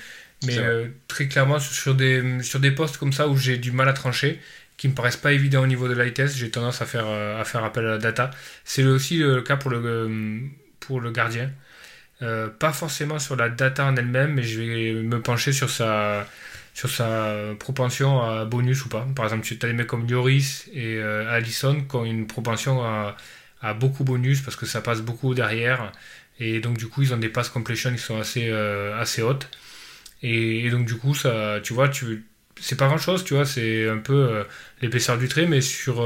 [0.45, 3.89] mais euh, très clairement, sur des, sur des postes comme ça où j'ai du mal
[3.89, 4.41] à trancher,
[4.77, 7.65] qui me paraissent pas évidents au niveau de l'ITS, j'ai tendance à faire, à faire
[7.65, 8.31] appel à la data.
[8.65, 10.41] C'est aussi le cas pour le,
[10.81, 11.51] pour le gardien.
[12.23, 16.29] Euh, pas forcément sur la data en elle-même, mais je vais me pencher sur sa,
[16.75, 19.07] sur sa propension à bonus ou pas.
[19.15, 22.83] Par exemple, tu as des mecs comme Lloris et euh, Allison qui ont une propension
[22.83, 23.17] à,
[23.61, 25.93] à, beaucoup bonus parce que ça passe beaucoup derrière.
[26.41, 29.49] Et donc, du coup, ils ont des pass completion qui sont assez, euh, assez hautes.
[30.23, 32.25] Et, donc, du coup, ça, tu vois, tu,
[32.61, 34.45] c'est pas grand chose, tu vois, c'est un peu
[34.81, 36.01] l'épaisseur du trait, mais sur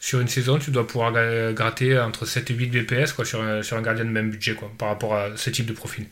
[0.00, 1.12] sur une saison, tu dois pouvoir
[1.54, 4.54] gratter entre 7 et 8 BPS quoi, sur, un, sur un gardien de même budget
[4.54, 6.06] quoi, par rapport à ce type de profil.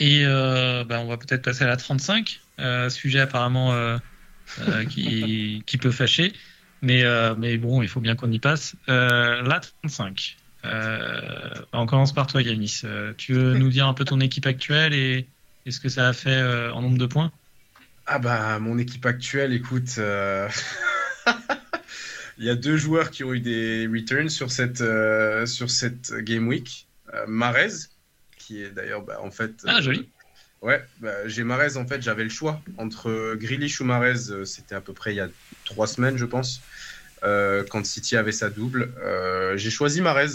[0.00, 2.40] Et euh, bah, on va peut-être passer à la 35.
[2.88, 3.98] sujet apparemment
[4.90, 6.32] qui, qui, peut fâcher.
[6.82, 7.04] Mais,
[7.38, 8.74] mais bon, il faut bien qu'on y passe.
[8.88, 10.36] la 35.
[11.72, 12.82] on commence par toi, Yanis.
[13.16, 15.28] tu veux nous dire un peu ton équipe actuelle et,
[15.66, 17.30] et ce que ça a fait en nombre de points?
[18.12, 20.48] Ah bah mon équipe actuelle, écoute, euh,
[22.38, 26.12] il y a deux joueurs qui ont eu des returns sur cette, euh, sur cette
[26.14, 26.88] game week.
[27.14, 27.86] Euh, Marez,
[28.40, 29.52] qui est d'ailleurs bah, en fait.
[29.66, 30.08] Ah joli.
[30.62, 34.44] Ouais, bah, j'ai Marez en fait, j'avais le choix entre Grealish ou Marez.
[34.44, 35.28] C'était à peu près il y a
[35.64, 36.60] trois semaines, je pense,
[37.22, 38.92] quand City avait sa double.
[39.56, 40.32] j'ai choisi Marez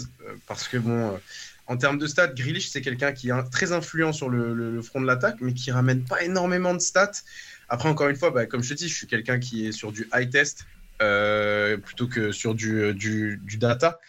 [0.48, 1.20] parce que bon
[1.68, 5.02] en termes de stats, Grealish, c'est quelqu'un qui est très influent sur le, le front
[5.02, 7.12] de l'attaque, mais qui ramène pas énormément de stats.
[7.70, 9.92] Après, encore une fois, bah, comme je te dis, je suis quelqu'un qui est sur
[9.92, 10.66] du high test
[11.02, 14.00] euh, plutôt que sur du, du, data.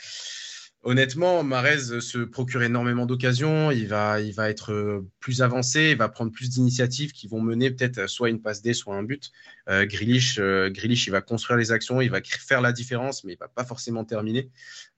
[0.87, 3.71] Honnêtement, Marez se procure énormément d'occasions.
[3.71, 8.31] Il va, être plus avancé, il va prendre plus d'initiatives qui vont mener peut-être soit
[8.31, 9.33] une passe D, soit un but.
[9.69, 9.85] Euh,
[10.39, 13.65] euh, il va construire les actions, il va faire la différence, mais il va pas
[13.65, 14.51] forcément terminer.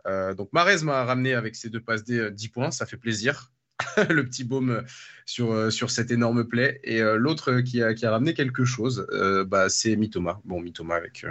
[0.06, 3.50] Euh, donc Marez m'a ramené avec ses deux passes D 10 points, ça fait plaisir.
[4.08, 4.82] le petit baume
[5.24, 6.80] sur, euh, cette énorme plaie.
[6.84, 10.40] Et euh, l'autre qui a, ramené quelque chose, euh, bah, c'est Mitoma.
[10.44, 11.24] Bon, Mitoma avec.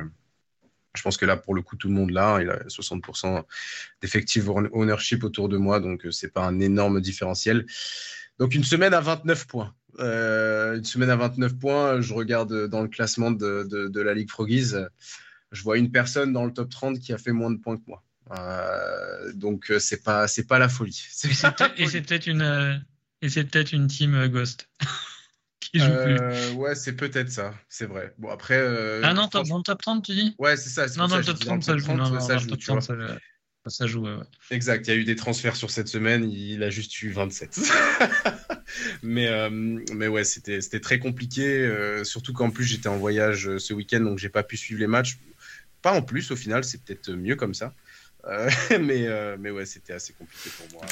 [0.97, 3.43] Je pense que là, pour le coup, tout le monde là, il a 60%
[4.01, 7.65] d'effective ownership autour de moi, donc c'est pas un énorme différentiel.
[8.39, 9.73] Donc une semaine à 29 points.
[9.99, 14.29] une semaine à 29 points, je regarde dans le classement de, de, de la Ligue
[14.29, 14.73] Froggies,
[15.51, 17.83] je vois une personne dans le top 30 qui a fait moins de points que
[17.87, 18.03] moi.
[18.31, 21.01] Euh, donc euh, c'est pas c'est pas la folie.
[21.77, 22.75] Et c'est peut-être une euh,
[23.21, 24.69] et c'est peut-être une team Ghost.
[25.59, 26.51] qui joue plus.
[26.55, 28.13] Ouais, c'est peut-être ça, c'est vrai.
[28.17, 28.59] Bon après.
[29.03, 30.35] ah non, dans le top 30 tu dis?
[30.37, 30.87] Ouais, c'est ça.
[30.97, 31.89] Non, dans le top 30 ça joue.
[33.67, 34.05] ça joue.
[34.05, 34.15] Ouais,
[34.51, 37.59] Exact, il y a eu des transferts sur cette semaine, il a juste eu 27.
[39.03, 44.19] mais, mais ouais, c'était très compliqué, surtout qu'en plus j'étais en voyage ce week-end, donc
[44.19, 45.17] j'ai pas pu suivre les matchs.
[45.81, 47.73] Pas en plus, au final, c'est peut-être mieux comme ça.
[48.25, 48.49] Euh,
[48.81, 50.85] mais, euh, mais ouais, c'était assez compliqué pour moi.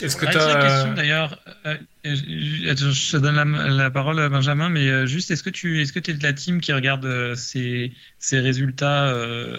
[0.00, 0.60] Est-ce que tu as...
[0.60, 3.36] question d'ailleurs, euh, je te donne
[3.76, 6.60] la, parole à Benjamin, mais juste est-ce que tu est-ce que es de la team
[6.60, 9.14] qui regarde ces, ces résultats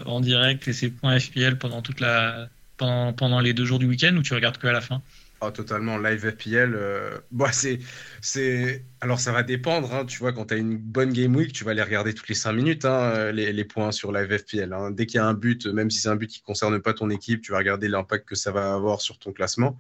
[0.06, 3.86] en direct et ces points FPL pendant toute la pendant, pendant les deux jours du
[3.86, 5.02] week-end ou tu regardes que à la fin?
[5.42, 5.98] Oh, totalement.
[5.98, 7.18] Live FPL, euh...
[7.32, 7.80] Bah, c'est,
[8.22, 8.86] c'est...
[9.02, 9.94] alors ça va dépendre.
[9.94, 10.06] Hein.
[10.06, 12.36] Tu vois, quand tu as une bonne game week, tu vas les regarder toutes les
[12.36, 14.72] 5 minutes, hein, les, les, points sur live FPL.
[14.74, 14.92] Hein.
[14.92, 16.94] Dès qu'il y a un but, même si c'est un but qui ne concerne pas
[16.94, 19.78] ton équipe, tu vas regarder l'impact que ça va avoir sur ton classement.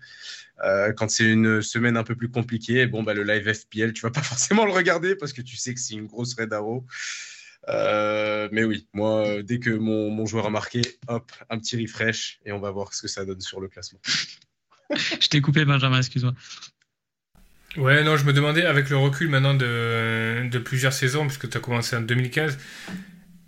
[0.63, 4.01] Euh, quand c'est une semaine un peu plus compliquée, bon, bah, le live FPL, tu
[4.01, 6.85] vas pas forcément le regarder parce que tu sais que c'est une grosse red arrow.
[7.67, 12.39] Euh, mais oui, moi, dès que mon, mon joueur a marqué, hop, un petit refresh
[12.45, 13.99] et on va voir ce que ça donne sur le classement.
[15.21, 16.33] je t'ai coupé, Benjamin, excuse-moi.
[17.77, 21.59] Ouais, non, je me demandais, avec le recul maintenant de, plusieurs saisons, puisque tu as
[21.59, 22.57] commencé en 2015,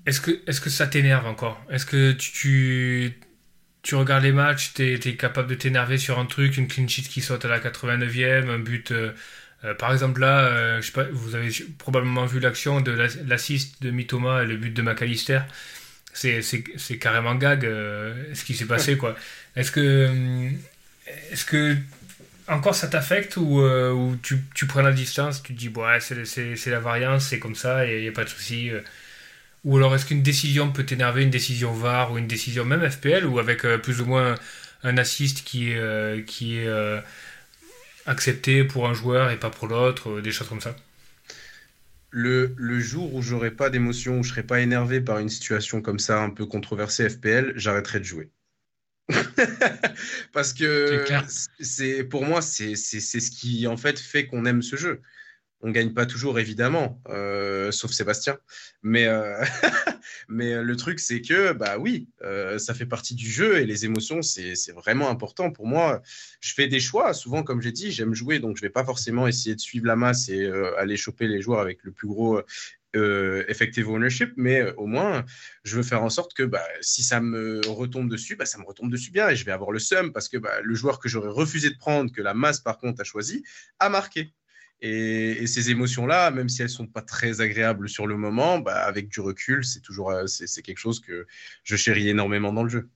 [0.05, 1.63] est-ce que, est que ça t'énerve encore?
[1.69, 3.17] Est-ce que tu,
[3.83, 7.03] tu, regardes les matchs, tu es, capable de t'énerver sur un truc, une clean sheet
[7.03, 8.91] qui saute à la 89e, un but.
[8.91, 9.13] Euh,
[9.63, 12.91] euh, par exemple, là, euh, je sais pas, vous avez probablement vu l'action de
[13.25, 15.39] l'assist de Mitoma et le but de McAllister.
[16.13, 19.15] C'est carrément gag ce qui s'est passé, quoi.
[19.55, 20.51] Est-ce que
[21.31, 21.77] est-ce que
[22.47, 26.79] encore ça t'affecte ou, euh, tu, prends la distance, tu te dis, ouais, c'est la
[26.79, 28.69] variance, c'est comme ça, il n'y a, pas de souci.
[28.69, 28.81] Euh.
[29.63, 33.25] Ou alors est-ce qu'une décision peut t'énerver, une décision VAR ou une décision même FPL
[33.25, 34.35] ou avec euh, plus ou moins
[34.83, 36.69] un assist qui est, qui est
[38.05, 40.75] accepté pour un joueur et pas pour l'autre, des choses comme ça?
[42.09, 45.81] Le, le, jour où j'aurai pas d'émotion, où je serai pas énervé par une situation
[45.81, 48.29] comme ça un peu controversée FPL, j'arrêterai de jouer.
[50.33, 51.05] Parce que
[51.59, 55.01] c'est pour moi, c'est ce qui en fait fait qu'on aime ce jeu.
[55.61, 58.37] On gagne pas toujours évidemment, euh, sauf Sébastien.
[58.83, 59.43] Mais, euh,
[60.29, 63.83] mais le truc, c'est que bah oui, euh, ça fait partie du jeu et les
[63.83, 66.03] émotions, c'est vraiment important pour moi.
[66.41, 67.13] Je fais des choix.
[67.15, 69.95] Souvent, comme j'ai dit, j'aime jouer, donc je vais pas forcément essayer de suivre la
[69.95, 70.45] masse et
[70.77, 72.39] aller choper les joueurs avec le plus gros
[72.95, 75.25] euh, effective ownership, mais euh, au moins,
[75.63, 78.63] je veux faire en sorte que bah, si ça me retombe dessus, bah, ça me
[78.63, 81.09] retombe dessus bien et je vais avoir le seum parce que bah, le joueur que
[81.09, 83.43] j'aurais refusé de prendre, que la masse par contre a choisi,
[83.79, 84.33] a marqué.
[84.81, 89.09] Et, ces émotions-là, même si elles sont pas très agréables sur le moment, bah, avec
[89.09, 91.25] du recul, c'est toujours euh, c'est quelque chose que
[91.63, 92.89] je chéris énormément dans le jeu.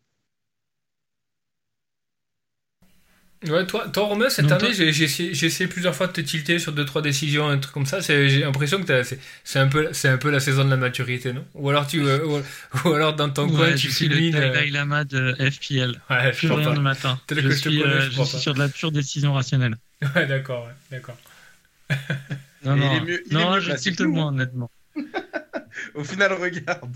[3.47, 7.01] Ouais, toi, toi Romain, cette année, j'ai essayé, plusieurs fois de te tilter sur 2-3
[7.01, 7.99] décisions, un truc comme ça.
[7.99, 9.03] J'ai l'impression que
[9.43, 11.43] c'est un, peu, un peu la saison de la maturité, non?
[11.55, 12.41] Ou alors, tu, euh,
[12.85, 14.35] ou, alors dans ton coin, tu filmines.
[14.35, 15.99] le Dalai Lama de FPL.
[16.09, 17.19] Ouais, je rien de matin.
[17.31, 19.75] Je, suis, je, euh, je suis sur de la pure décision rationnelle.
[20.15, 21.17] Ouais, d'accord, ouais, d'accord.
[22.63, 24.69] Non, non, non je tilte moins, honnêtement.
[25.95, 26.95] Au final, regarde.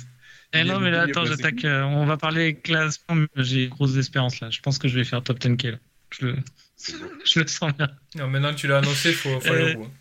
[0.53, 1.65] Eh non, mais là, attends, j'attaque.
[1.65, 4.49] Euh, on va parler classement, mais j'ai grosse espérance là.
[4.51, 5.77] Je pense que je vais faire top 10K là.
[6.11, 6.35] Je le,
[7.25, 7.89] je le sens bien.
[8.15, 9.91] Non, maintenant tu l'as annoncé, il faut, faut aller au bout.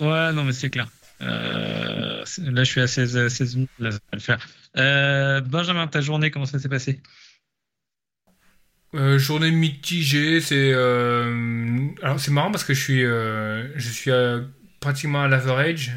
[0.00, 0.88] Ouais, non, mais c'est clair.
[1.22, 4.48] Euh, là, je suis à 16, 16 minutes, là, ça va le faire.
[4.76, 7.00] Euh, Benjamin, ta journée, comment ça s'est passé?
[8.94, 14.12] Euh, journée mitigée, c'est alors c'est marrant parce que je suis je suis
[14.78, 15.92] pratiquement à l'average,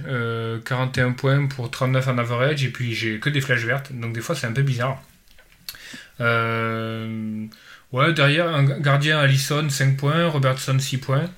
[0.66, 4.22] 41 points pour 39 en average et puis j'ai que des flèches vertes, donc des
[4.22, 5.04] fois c'est un peu bizarre.
[7.92, 11.30] Ouais, derrière un gardien Allison 5 points, Robertson 6 points.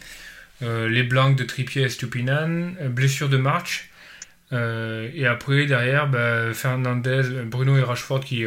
[0.62, 3.90] Euh, les blancs de Trippier et Stupinan, euh, blessure de March.
[4.52, 8.46] Euh, et après, derrière, bah, Fernandez, Bruno et Rashford qui,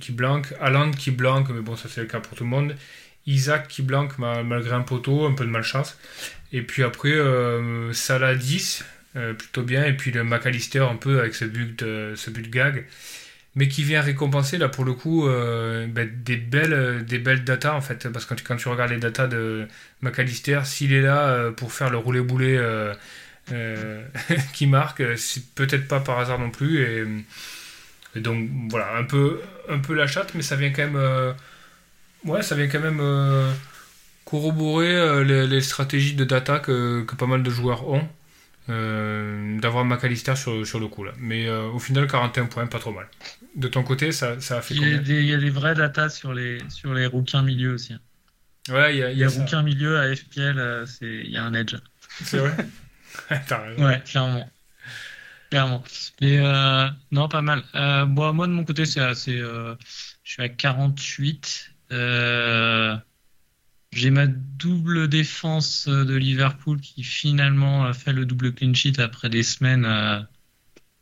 [0.00, 0.54] qui blanquent.
[0.60, 2.76] Haaland qui blanque, mais bon, ça c'est le cas pour tout le monde.
[3.26, 5.98] Isaac qui blanque malgré un poteau, un peu de malchance.
[6.52, 7.14] Et puis après,
[7.92, 8.84] Salah 10,
[9.38, 9.84] plutôt bien.
[9.84, 12.86] Et puis le McAllister un peu avec ce but, ce but gag
[13.54, 17.74] mais qui vient récompenser là pour le coup euh, ben, des belles des belles datas
[17.74, 18.08] en fait.
[18.08, 19.66] Parce que quand tu, regardes les datas de
[20.02, 22.94] McAllister s'il est là euh, pour faire le roulé boulet euh,
[24.54, 26.82] qui marque c'est peut-être pas par hasard non plus.
[26.82, 27.04] Et,
[28.20, 31.34] donc voilà un peu un peu la chatte mais ça vient quand même
[32.24, 33.00] ouais ça vient quand même
[34.24, 38.02] corroborer les, stratégies de data que, que pas mal de joueurs ont.
[38.02, 38.19] euh,
[38.70, 41.12] d'avoir McAllister sur, sur le coup là.
[41.18, 43.08] Mais euh, au final, 41 points, pas trop mal.
[43.56, 46.10] De ton côté, ça, ça a fait il des, il y a des vraies datas
[46.10, 47.94] sur les, sur les rouquins milieu aussi.
[47.94, 48.00] Hein.
[48.68, 51.54] Ouais, il y a, y a rouquins milieu à FPL, euh, il y a un
[51.54, 51.76] edge.
[52.22, 52.54] C'est vrai
[53.78, 54.48] Ouais, clairement.
[55.50, 55.82] Clairement.
[56.20, 56.38] Et
[57.10, 57.64] non, pas mal.
[58.06, 59.38] moi, moi, de mon côté, c'est assez.
[59.38, 59.76] je
[60.24, 61.70] suis à 48.
[61.92, 62.96] Euh,
[63.92, 69.00] j'ai ma double défense euh, de Liverpool qui finalement a fait le double clean sheet
[69.00, 70.20] après des semaines euh,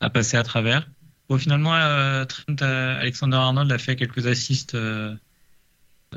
[0.01, 0.89] à, passer à travers.
[1.29, 4.77] Bon, finalement, euh, Trent Alexander Arnold a fait quelques assists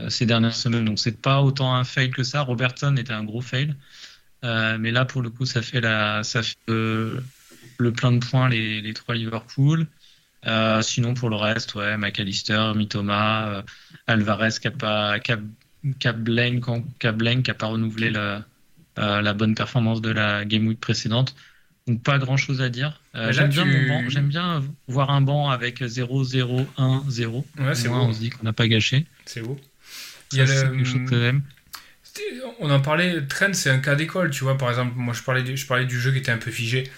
[0.08, 2.42] ces dernières semaines, donc c'est pas autant un fail que ça.
[2.42, 3.76] Robertson était un gros fail,
[4.42, 7.22] mais là pour le coup, ça fait le
[7.92, 9.86] plein de points les, trois Liverpool.
[10.82, 13.66] sinon pour le reste, ouais, McAllister, Mitoma,
[14.08, 15.38] Alvarez qui a
[16.00, 18.46] Cablen qui n'a pas renouvelé la,
[19.00, 21.36] euh, la, bonne performance de la Game Week précédente.
[21.88, 23.02] Donc pas grand chose à dire.
[23.16, 24.10] Euh, j'aime bien mon banc.
[24.10, 27.46] J'aime bien voir un banc avec 0, 0, 1, 0.
[27.60, 29.06] Ouais, c'est On se dit qu'on n'a pas gâché.
[29.26, 29.60] C'est beau.
[30.32, 31.34] Il y a quelque chose que
[32.60, 34.58] On en parlait, Trend c'est un cas d'école, tu vois.
[34.58, 36.90] Par exemple, moi je parlais, du, je parlais du jeu qui était un peu figé.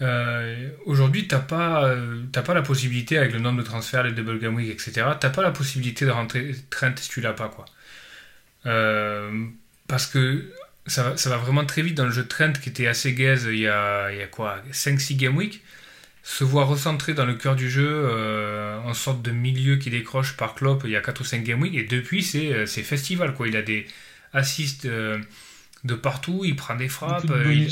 [0.00, 1.94] Euh, aujourd'hui, tu n'as pas,
[2.32, 5.32] pas la possibilité, avec le nombre de transferts, les double game week, etc., tu n'as
[5.32, 7.48] pas la possibilité de rentrer Trent si tu l'as pas.
[7.48, 7.64] quoi.
[8.66, 9.46] Euh,
[9.88, 10.50] parce que
[10.86, 13.46] ça, ça, va vraiment très vite dans le jeu de Trent qui était assez gaze
[13.50, 15.62] il y a, il y a quoi 5-6 game week.
[16.22, 20.36] Se voir recentré dans le cœur du jeu euh, en sorte de milieu qui décroche
[20.36, 21.74] par Klopp il y a 4 ou 5 game week.
[21.74, 23.48] Et depuis c'est, euh, c'est festival quoi.
[23.48, 23.86] Il a des
[24.32, 27.68] assists de partout il prend des frappes il,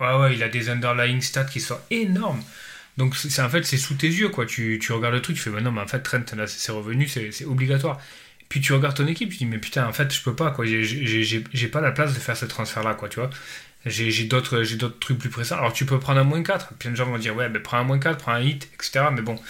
[0.00, 2.42] ouais, ouais, il a des underlying stats qui sont énormes.
[2.96, 4.46] Donc c'est, en fait c'est sous tes yeux quoi.
[4.46, 6.72] Tu, tu regardes le truc tu fais bah non mais en fait Trent là c'est
[6.72, 8.00] revenu c'est, c'est obligatoire
[8.54, 10.64] puis tu regardes ton équipe, tu dis, mais putain, en fait, je peux pas, quoi.
[10.64, 13.28] J'ai pas la place de faire ce transfert-là, quoi, tu vois.
[13.84, 14.60] J'ai d'autres
[15.00, 15.56] trucs plus pressants.
[15.56, 16.74] Alors, tu peux prendre un moins 4.
[16.74, 19.06] Plein de gens vont dire, ouais, ben, prends un moins 4, prends un hit, etc.
[19.12, 19.40] Mais bon,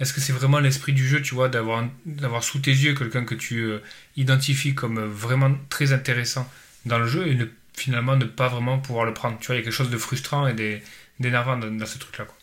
[0.00, 3.34] est-ce que c'est vraiment l'esprit du jeu, tu vois, d'avoir sous tes yeux quelqu'un que
[3.34, 3.78] tu euh,
[4.18, 6.46] identifies comme vraiment très intéressant
[6.84, 9.38] dans le jeu et ne, finalement ne pas vraiment pouvoir le prendre?
[9.38, 10.82] Tu vois, il y a quelque chose de frustrant et
[11.20, 12.36] d'énervant dans, ce truc-là, quoi.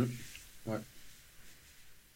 [0.00, 0.06] Mmh.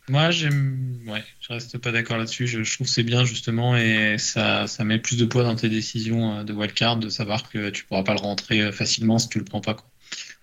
[0.08, 1.00] Moi, j'aime.
[1.06, 2.46] Ouais, je reste pas d'accord là-dessus.
[2.46, 6.38] Je, trouve que c'est bien justement et ça, met plus de poids dans tes décisions
[6.38, 9.38] euh, de wildcard de savoir que tu pourras pas le rentrer euh, facilement si tu
[9.38, 9.76] le prends pas.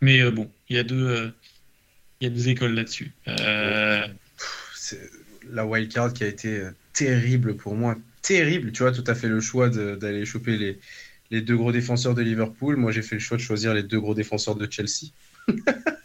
[0.02, 1.34] Mais euh, bon, il y a deux,
[2.22, 3.14] écoles là-dessus.
[4.76, 5.00] C'est
[5.50, 8.74] la wildcard qui a été terrible pour moi, terrible.
[8.74, 10.78] Tu vois, tout à fait le choix d'aller choper
[11.32, 12.76] les deux gros défenseurs de Liverpool.
[12.76, 15.12] Moi, j'ai fait le choix de choisir les deux gros défenseurs de Chelsea.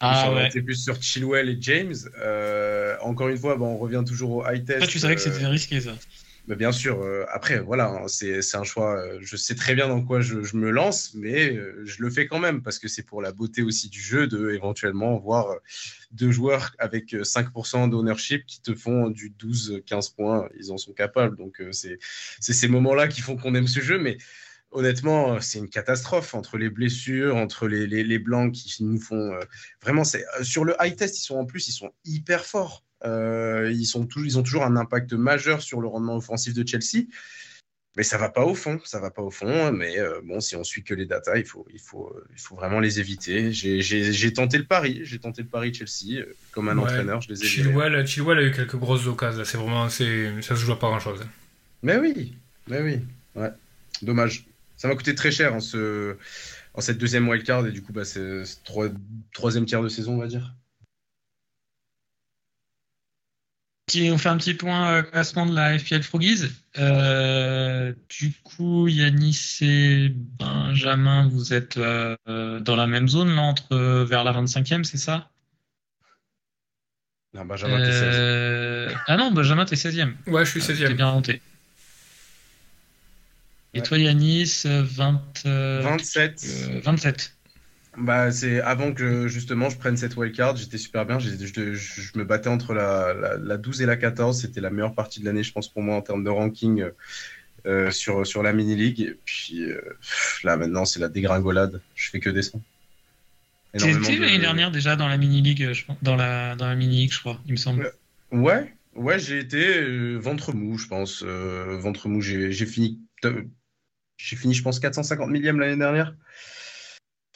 [0.00, 0.48] Ah ouais.
[0.62, 1.94] plus sur Chilwell et James.
[2.20, 4.88] Euh, encore une fois, bah, on revient toujours au high test.
[4.88, 5.92] tu savais que c'était euh, risqué ça.
[6.48, 7.00] Bah, bien sûr.
[7.00, 9.00] Euh, après, voilà, hein, c'est un choix.
[9.20, 12.62] je sais très bien dans quoi je, me lance, mais je le fais quand même
[12.62, 15.54] parce que c'est pour la beauté aussi du jeu de éventuellement voir
[16.10, 20.48] deux joueurs avec 5% d'ownership qui te font du 12-15 points.
[20.58, 21.36] Ils en sont capables.
[21.36, 21.98] Donc, c'est
[22.40, 23.98] ces moments-là qui font qu'on aime ce jeu.
[23.98, 24.18] Mais
[24.72, 29.40] honnêtement, c'est une catastrophe entre les blessures, entre les, les, blancs qui nous font euh,
[29.82, 30.04] vraiment.
[30.04, 32.82] C'est euh, sur le high test, ils sont en plus, ils sont hyper forts.
[33.04, 37.06] Euh, ils, sont ils ont toujours un impact majeur sur le rendement offensif de Chelsea.
[37.96, 39.72] mais ça va pas au fond, ça va pas au fond.
[39.72, 42.54] Mais euh, bon, si on suit que les datas, il faut, il faut, il faut
[42.54, 43.52] vraiment les éviter.
[43.52, 47.42] J'ai tenté le pari, j'ai tenté le pari Chelsea euh, comme un entraîneur, je les
[47.42, 49.44] ai Chilwell, Chilwell a eu quelques grosses occasions.
[49.44, 51.20] C'est vraiment, c'est, ça se joue pas grand chose.
[51.82, 52.34] Mais oui,
[52.68, 53.00] mais oui,
[53.34, 53.50] ouais.
[54.00, 54.46] Dommage.
[54.82, 56.16] Ça m'a coûté très cher en ce,
[56.74, 58.42] en cette deuxième wildcard et du coup, bah, c'est
[59.32, 60.56] troisième tiers de saison, on va dire.
[63.94, 66.50] on fait un petit point euh, classement de la FPL Frogies.
[66.78, 72.16] Euh, du coup, Yanis et Benjamin, vous êtes euh,
[72.58, 75.30] dans la même zone, là, entre vers la 25e, c'est ça?
[77.34, 78.98] Non, Benjamin, t'es 16e.
[79.06, 80.14] Ah non, Benjamin, t'es 16e.
[80.26, 80.88] Ouais, je suis 16e.
[80.88, 81.40] T'es bien monté.
[83.74, 86.46] Et toi, Yanis, 20, 27.
[86.82, 87.36] 27.
[87.96, 91.18] Bah, c'est avant que justement je prenne cette wildcard, j'étais super bien.
[91.18, 91.28] Je,
[91.74, 94.40] je, me battais entre la, la, 12 et la 14.
[94.40, 96.84] C'était la meilleure partie de l'année, je pense, pour moi en termes de ranking
[97.66, 99.00] euh, sur, sur la mini-league.
[99.00, 99.80] Et puis euh,
[100.42, 101.80] là, maintenant, c'est la dégringolade.
[101.94, 102.64] Je fais que descendre.
[103.74, 107.52] C'était l'année dernière déjà dans la mini-league, dans la, dans la mini-league, je crois, il
[107.52, 107.90] me semble.
[108.32, 111.22] Euh, ouais, ouais, j'ai été ventre mou, je pense.
[111.22, 113.00] ventre mou, j'ai fini,
[114.22, 116.14] j'ai fini, je pense, 450 millième l'année dernière.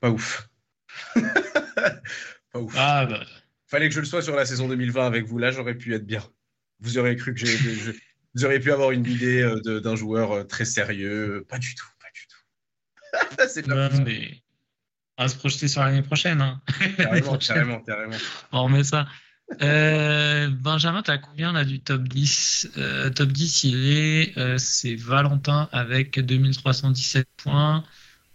[0.00, 0.48] Pas ouf.
[1.14, 2.72] pas ouf.
[2.76, 3.24] Ah, bah.
[3.66, 5.38] Fallait que je le sois sur la saison 2020 avec vous.
[5.38, 6.22] Là, j'aurais pu être bien.
[6.78, 7.56] Vous auriez cru que j'ai.
[8.34, 11.44] vous auriez pu avoir une idée euh, d'un joueur euh, très sérieux.
[11.48, 13.48] Pas du tout, pas du tout.
[13.48, 14.42] C'est de la mais...
[15.18, 16.40] On va se projeter sur l'année prochaine.
[16.40, 16.62] Hein.
[16.98, 18.16] Carrément, carrément, carrément,
[18.52, 19.08] On remet ça.
[19.62, 22.70] Euh, Benjamin, tu as combien là du top 10
[23.14, 24.58] Top 10, il est.
[24.58, 27.84] c'est Valentin avec 2317 points.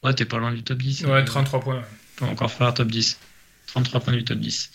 [0.03, 1.05] Ouais, t'es pas loin du top 10.
[1.05, 1.84] Ouais, 33 points.
[2.22, 3.20] On peut encore faire top 10.
[3.68, 4.72] 33 points du top 10.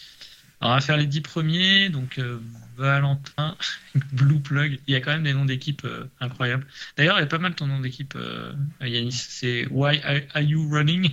[0.61, 1.89] Alors, on va faire les 10 premiers.
[1.91, 2.39] Donc, euh,
[2.77, 3.57] Valentin,
[4.13, 4.79] Blue Plug.
[4.87, 6.67] Il y a quand même des noms d'équipe euh, incroyables.
[6.97, 9.13] D'ailleurs, il y a pas mal ton nom d'équipe, euh, Yanis.
[9.13, 10.01] C'est Why
[10.35, 11.11] Are You Running?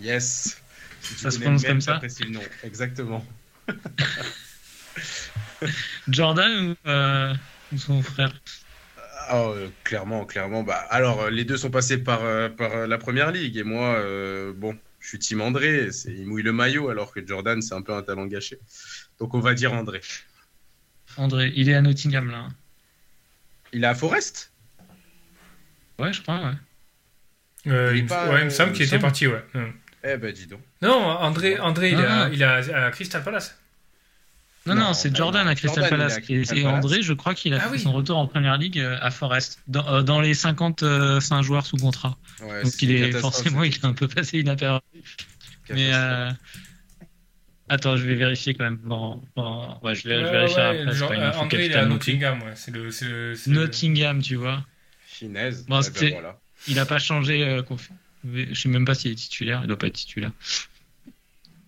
[0.00, 0.60] Yes.
[1.00, 2.40] ça se prononce comme ça le nom.
[2.64, 3.24] Exactement.
[6.08, 6.74] Jordan
[7.72, 8.32] ou son frère?
[9.32, 10.62] Oh, clairement, clairement.
[10.62, 13.56] Bah, alors, euh, les deux sont passés par, euh, par la première ligue.
[13.56, 14.02] Et moi,
[14.56, 15.88] bon, je suis team André.
[16.06, 18.58] Il mouille le maillot, alors que Jordan, c'est un peu un talent gâché.
[19.18, 20.00] Donc, on va dire André.
[21.16, 22.48] André, il est à Nottingham, là.
[23.72, 24.52] Il est à Forest?
[25.98, 26.54] Ouais, je crois, ouais.
[27.64, 29.44] il, il, me semble qu'il était parti, ouais.
[30.04, 30.60] Eh ben, dis donc.
[30.80, 33.61] Non, André, André il, a, il est à Crystal Palace.
[34.66, 36.18] Non, non, c'est Jordan à Crystal Palace.
[36.28, 39.10] Et, André, je crois qu'il a ah fait son retour en première ligue euh, à
[39.10, 42.16] Forest, dans, euh, dans les 55 euh, joueurs sous contrat.
[42.40, 44.82] Donc il est forcément, il est un peu passé inaperçu.
[45.70, 46.30] Mais euh...
[47.68, 48.76] attends, je vais vérifier quand même.
[48.76, 50.94] Bon, bon ouais, je vais, vérifier après.
[50.94, 52.52] Genre, euh, André, il est à Nottingham, ouais.
[52.54, 54.64] C'est le, le, Nottingham, tu vois.
[55.06, 55.66] Finesse.
[55.66, 56.38] Bon, ben voilà.
[56.68, 57.42] Il n'a pas changé.
[57.42, 57.62] Euh,
[58.24, 59.60] je sais même pas s'il est titulaire.
[59.64, 60.32] Il doit pas être titulaire.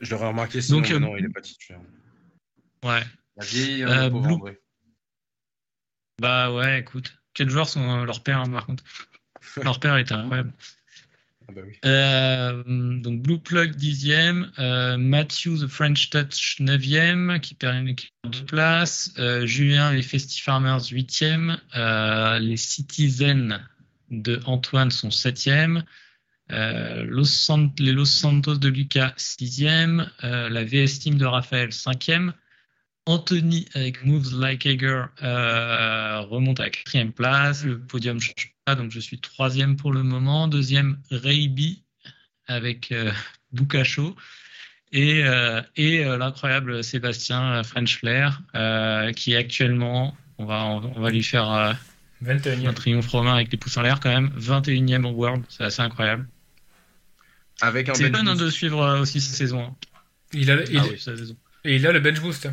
[0.00, 0.60] Je l'aurais remarqué.
[0.60, 1.80] Sinon, Donc, non, il n'est pas titulaire.
[2.84, 3.02] Ouais.
[3.36, 4.36] La vieille euh, Blue...
[6.20, 7.16] Bah ouais, écoute.
[7.32, 8.84] Quels joueurs sont euh, leur père, hein, par contre.
[9.62, 10.52] Leur père est incroyable.
[11.46, 11.78] Ah bah oui.
[11.84, 18.10] euh, donc Blue Plug 10e, euh, Matthew the French Touch 9e qui perd une équipe
[18.24, 23.60] de place, euh, Julien les Festy Farmers 8e, euh, les Citizens
[24.10, 25.82] de Antoine sont 7e,
[26.50, 32.32] euh, Los Sant les Los Santos de Lucas 6e, la VS Team de Raphaël 5e,
[33.06, 37.64] Anthony avec Moves Like Hager euh, remonte à quatrième place.
[37.64, 40.48] Le podium change pas, donc je suis troisième pour le moment.
[40.48, 41.84] Deuxième, Rayby
[42.46, 43.12] avec euh,
[43.52, 44.16] Bukacho.
[44.92, 48.40] Et, euh, et euh, l'incroyable Sébastien French Flair,
[49.16, 53.76] qui est actuellement, on va, on va lui faire un triomphe romain avec les pouces
[53.76, 56.26] en l'air quand même, 21e au World, c'est assez incroyable.
[57.60, 59.74] C'est fun hein, de suivre aussi cette saison.
[60.32, 62.48] Il a, il, ah oui, Et il a le bench boost.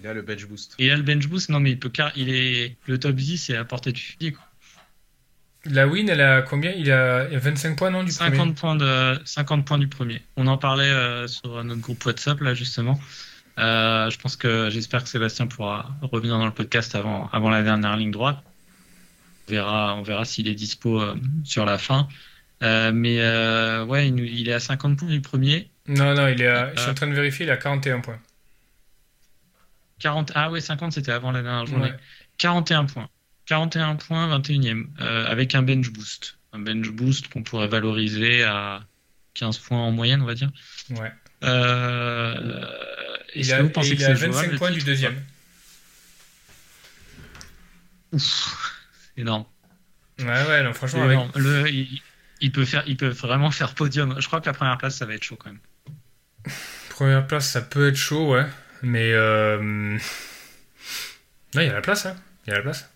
[0.00, 0.74] Il a le bench boost.
[0.78, 3.38] Il a le bench boost, non mais il peut car il est le top 10
[3.38, 4.44] c'est à portée de fusil quoi.
[5.66, 6.72] La win, elle a combien?
[6.72, 8.54] Il a 25 points non du 50 premier.
[8.54, 10.20] points de 50 points du premier.
[10.36, 13.00] On en parlait euh, sur notre groupe WhatsApp là justement.
[13.58, 17.62] Euh, je pense que j'espère que Sébastien pourra revenir dans le podcast avant avant la
[17.62, 18.42] dernière ligne droite.
[19.48, 21.14] On verra on verra s'il est dispo euh,
[21.44, 22.08] sur la fin.
[22.62, 25.68] Euh, mais euh, ouais, il, il, est à 50 points du premier.
[25.86, 28.18] Non non, il est à, je suis en train de vérifier, il a 41 points.
[30.00, 31.92] 40, ah ouais, 50, c'était avant la dernière journée.
[32.38, 33.08] 41 points.
[33.46, 36.38] 41 points, 21e, euh, avec un bench boost.
[36.52, 38.82] Un bench boost qu'on pourrait valoriser à
[39.34, 40.50] 15 points en moyenne, on va dire.
[40.90, 41.12] Ouais.
[41.44, 42.64] Euh,
[43.34, 45.20] il a, vous pensez il a 25 points du deuxième.
[48.12, 48.72] Ouf,
[49.16, 49.44] énorme.
[50.20, 51.32] Ouais, ouais, non, franchement, C'est avec- énorme.
[51.36, 52.00] Le- il,
[52.40, 54.14] il peut faire, il peut vraiment faire podium.
[54.20, 55.60] Je crois que la première place, ça va être chaud quand même.
[56.90, 58.46] première place, ça peut être chaud, ouais.
[58.82, 59.12] Mais.
[59.12, 59.98] Euh...
[61.54, 62.16] Il y a la place, hein.
[62.46, 62.88] Il y a la place.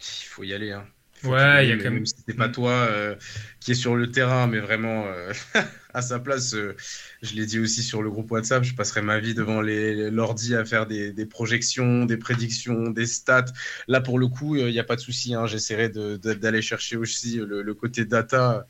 [0.00, 0.70] Il faut y aller.
[0.70, 0.86] Hein.
[1.14, 3.16] Faut Ouais, il y a mais quand même- Même si c'est pas toi euh,
[3.58, 5.32] qui est sur le terrain, mais vraiment euh,
[5.94, 6.76] à sa place, euh,
[7.22, 10.54] je l'ai dit aussi sur le groupe WhatsApp, je passerai ma vie devant les l'ordi
[10.54, 13.46] à faire des, des projections, des prédictions, des stats.
[13.88, 15.34] Là, pour le coup, il n'y a pas de souci.
[15.34, 18.64] Hein, J'essaierai d'aller chercher aussi le, le côté data.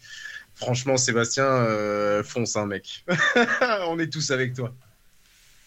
[0.54, 1.66] Franchement, Sébastien,
[2.24, 3.04] fonce, hein, mec.
[3.88, 4.74] On est tous avec toi.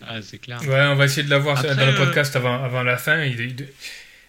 [0.08, 0.60] Ah, c'est clair.
[0.68, 3.24] Ouais, on va essayer de l'avoir Après, dans le euh, podcast avant, avant la fin.
[3.24, 3.68] Il- il-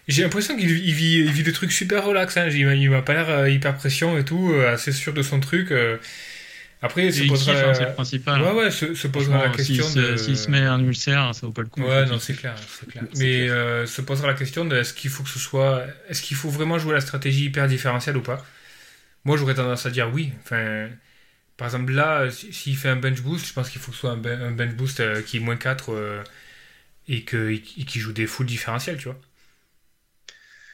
[0.07, 2.35] J'ai l'impression qu'il il vit, il vit des trucs super relax.
[2.37, 2.47] Hein.
[2.49, 5.39] Il, il m'a pas l'air euh, hyper pression et tout, euh, assez sûr de son
[5.39, 5.71] truc.
[6.81, 7.53] Après, se Il posera.
[7.55, 8.41] kiffe, hein, c'est le principal.
[8.41, 10.17] Ouais, ouais, se, se posera la Franchement, s'il question se, de.
[10.17, 11.81] s'il se met un ulcère, ça vaut pas le coup.
[11.81, 13.03] Ouais, non, c'est clair, c'est clair.
[13.13, 13.53] C'est Mais clair.
[13.55, 16.49] euh, se posera la question de est-ce qu'il faut que ce soit, est-ce qu'il faut
[16.49, 18.45] vraiment jouer la stratégie hyper différentielle ou pas?
[19.23, 20.33] Moi, j'aurais tendance à dire oui.
[20.43, 20.89] Enfin,
[21.57, 24.01] par exemple, là, si- s'il fait un bench boost, je pense qu'il faut que ce
[24.01, 26.23] soit un, ben- bench boost euh, qui est moins 4 euh,
[27.09, 29.19] et et qui joue des full différentiels, tu vois.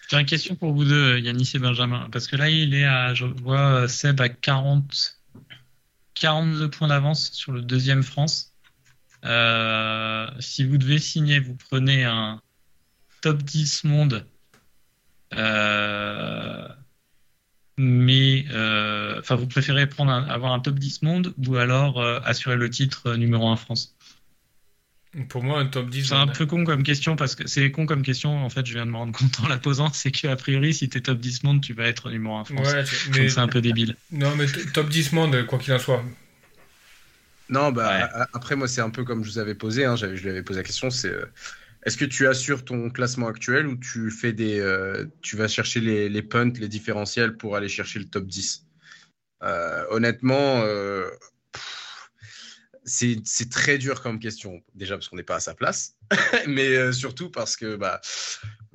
[0.10, 2.10] J'ai une question pour vous deux, Yanis et Benjamin.
[2.12, 5.20] Parce que là, il est à, je vois Seb à 40,
[6.16, 8.54] 42 points d'avance sur le deuxième France.
[9.26, 12.42] Euh, si vous devez signer, vous prenez un
[13.22, 14.28] top 10 monde.
[15.34, 16.68] Euh,
[17.82, 22.20] mais, euh, enfin, vous préférez prendre un- avoir un top 10 monde ou alors euh,
[22.26, 23.96] assurer le titre euh, numéro 1 France?
[25.30, 26.06] Pour moi, un top 10.
[26.10, 28.44] C'est un peu con comme question parce que c'est con comme question.
[28.46, 29.92] En fait, je viens de me rendre compte en la posant.
[29.94, 32.68] C'est que a priori, si t'es top 10 monde, tu vas être numéro 1 France.
[32.74, 33.96] Ouais, mais, c'est un peu débile.
[34.12, 36.04] non, mais top 10 monde, quoi qu'il en soit.
[37.50, 38.26] Non, bah, Ouais.
[38.34, 39.86] après, moi, c'est un peu comme je vous avais posé.
[39.86, 41.26] Hein, je lui avais posé la question c'est euh,
[41.84, 45.80] est-ce que tu assures ton classement actuel ou tu fais des, euh, tu vas chercher
[45.80, 48.66] les, punts, les différentiels pour aller chercher le top 10
[49.44, 51.10] Euh, Honnêtement, euh,
[52.84, 54.62] c'est très dur comme question.
[54.76, 55.96] Déjà parce qu'on n'est pas à sa place,
[56.48, 58.02] mais surtout parce que bah,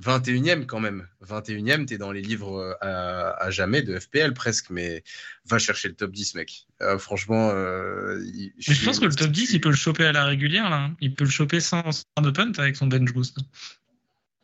[0.05, 1.07] 21e quand même.
[1.27, 5.03] 21e, tu es dans les livres euh, à, à jamais de FPL presque, mais
[5.47, 6.67] va chercher le top 10, mec.
[6.83, 10.05] Euh, franchement, euh, il- Mais je pense que le top 10, il peut le choper
[10.05, 10.69] à la régulière.
[10.71, 10.77] Là.
[10.85, 10.97] hein.
[11.01, 13.39] Il peut le choper sans, sans de punt avec son bench boost.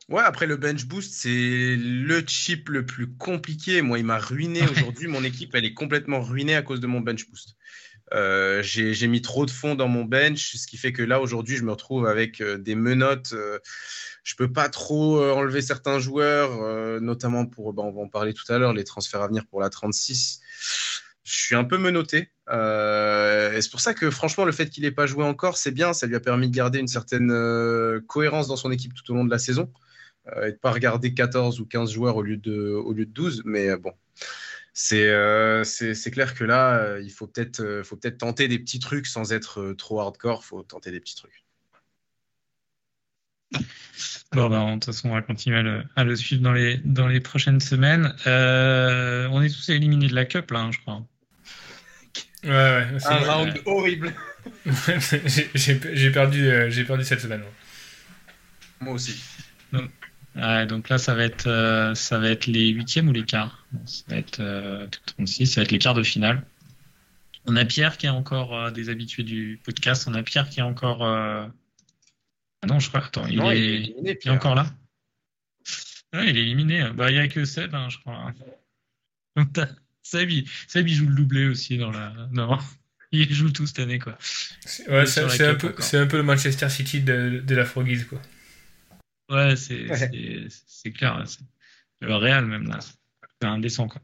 [0.08, 3.80] Ouais, après le bench boost, c'est le chip le plus compliqué.
[3.80, 5.06] Moi, il m'a ruiné aujourd'hui.
[5.06, 7.54] Mon équipe, elle est complètement ruinée à cause de mon bench boost.
[8.12, 11.56] Euh, j'ai mis trop de fonds dans mon bench, ce qui fait que là, aujourd'hui,
[11.56, 13.32] je me retrouve avec euh, des menottes.
[13.32, 13.58] euh,
[14.24, 18.34] je peux pas trop euh, enlever certains joueurs, notamment pour, bah, on va en parler
[18.34, 20.40] tout à l'heure, les transferts à venir pour la 36.
[21.22, 22.30] Je suis un peu menotté.
[22.50, 25.92] Et c'est pour ça que, franchement, le fait qu'il n'ait pas joué encore, c'est bien.
[25.92, 27.30] Ça lui a permis de garder une certaine
[28.08, 29.72] cohérence dans son équipe tout au long de la saison
[30.42, 33.42] et de pas regarder 14 ou 15 joueurs au lieu de, au lieu de 12.
[33.44, 33.92] Mais bon,
[34.72, 38.58] c'est euh, c'est clair que là, euh, il faut peut-être euh, faut peut-être tenter des
[38.58, 40.44] petits trucs sans être euh, trop hardcore.
[40.44, 41.44] faut tenter des petits trucs.
[44.32, 46.76] Bon, bah, de toute façon, on va continuer à le, à le suivre dans les,
[46.84, 48.14] dans les prochaines semaines.
[48.26, 51.04] Euh, on est tous éliminés de la Cup, là, hein, je crois.
[52.44, 52.86] Ouais, ouais.
[53.00, 54.14] c'est- Un round horrible.
[55.54, 57.40] J'ai- perdu, euh, j'ai perdu cette semaine.
[57.40, 57.50] moi.
[58.80, 59.20] Moi aussi.
[60.36, 63.66] Ouais, donc là, ça va être, euh, ça va être les huitièmes ou les quarts?
[63.84, 66.44] Ça va être euh, tout 36, ça va être les quarts de finale.
[67.46, 70.06] On a Pierre qui est encore euh, des habitués du podcast.
[70.06, 71.04] On a Pierre qui est encore.
[71.04, 71.46] euh,
[72.62, 73.04] Ah non, je crois.
[73.04, 73.58] Attends, il, Non, est...
[73.58, 74.34] il est éliminé, il est Pierre.
[74.34, 74.66] encore là?
[76.14, 76.90] Ouais, il est éliminé.
[76.94, 78.32] Bah, il n'y a que Seb, hein, je crois.
[79.36, 79.48] Donc,
[80.02, 80.48] Seb, il...
[80.68, 82.12] Seb, il joue le doublé aussi dans la.
[82.32, 82.58] Non,
[83.12, 84.16] il joue tout cette année, quoi.
[84.20, 88.20] C'est- Ouais, un, peu- un le Manchester City de, de la Froggies, quoi.
[89.30, 89.96] Ouais, c'est Ouais.
[89.96, 91.22] c'est- c'est clair.
[91.26, 91.40] c'est-
[92.00, 92.78] Le Real, même, là.
[93.40, 94.00] C'est indécent, quoi.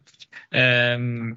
[0.55, 1.35] Euh,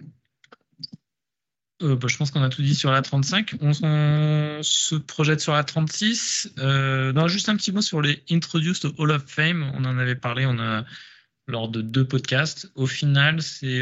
[1.82, 3.56] euh, bah, je pense qu'on a tout dit sur la 35.
[3.62, 6.52] On, on se projette sur la 36.
[6.60, 9.72] Euh, non, juste un petit mot sur les Introduced au Hall of Fame.
[9.76, 10.86] On en avait parlé on a,
[11.48, 12.70] lors de deux podcasts.
[12.76, 13.82] Au final, c'est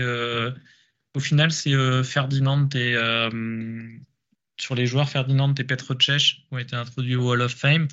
[1.16, 2.93] au final, c'est Ferdinand et
[4.60, 7.88] sur les joueurs, Ferdinand et Petrocech ont été introduits au Hall of Fame.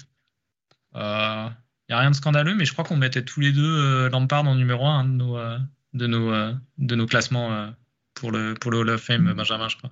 [1.88, 4.08] Il n'y a rien de scandaleux, mais je crois qu'on mettait tous les deux euh,
[4.10, 5.58] Lampard en numéro 1 de nos, euh,
[5.92, 7.66] de nos, euh, de nos classements euh,
[8.14, 9.90] pour, le, pour le Hall of Fame, Benjamin, je crois.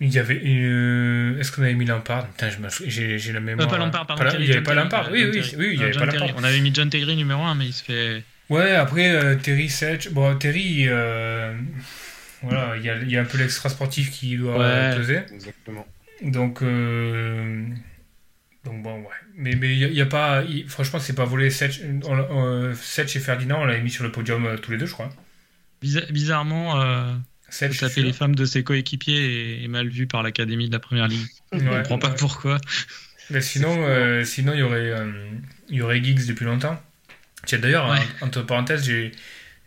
[0.00, 0.40] Il y avait.
[0.46, 2.28] euh, Est-ce qu'on avait mis Lampard?
[2.28, 2.48] Putain,
[2.86, 3.68] j'ai j'ai la Euh, mémoire.
[3.68, 4.22] pas Lampard, pardon.
[4.22, 5.08] Pas il n'y avait John pas Lampard.
[5.10, 6.14] Oui, oui, oui, il n'y avait John pas.
[6.16, 6.36] Lampard.
[6.38, 8.22] On avait mis John Terry numéro 1, mais il se fait.
[8.48, 10.10] Ouais, après, euh, Terry Setch.
[10.10, 11.52] Bon, Terry, euh,
[12.42, 14.96] voilà, il y a, y a un peu l'extra sportif qui doit Ouais.
[14.96, 15.20] peser.
[15.34, 15.86] Exactement.
[16.22, 17.66] Donc, euh,
[18.64, 19.06] donc bon, ouais.
[19.36, 20.42] Mais mais il y a, il y a pas.
[20.44, 21.50] il- franchement, c'est pas volé.
[21.50, 24.78] Setch, on- on- Setch et Ferdinand, on l'avait mis sur le podium euh, tous les
[24.78, 25.10] deux, je crois.
[26.10, 27.14] bizarrement, euh,
[27.78, 29.16] suis fait les femmes de ses coéquipiers
[29.60, 31.26] et est mal vu par l'académie de la première ligue.
[31.52, 32.16] Ouais, comprends pas ouais.
[32.18, 32.60] pourquoi.
[33.30, 35.10] Mais sinon, euh, sinon il y aurait, euh,
[35.70, 36.78] il y aurait Giggs depuis longtemps.
[37.46, 37.98] Tiens, d'ailleurs, Ouais.
[38.20, 39.12] entre parenthèses, j'ai,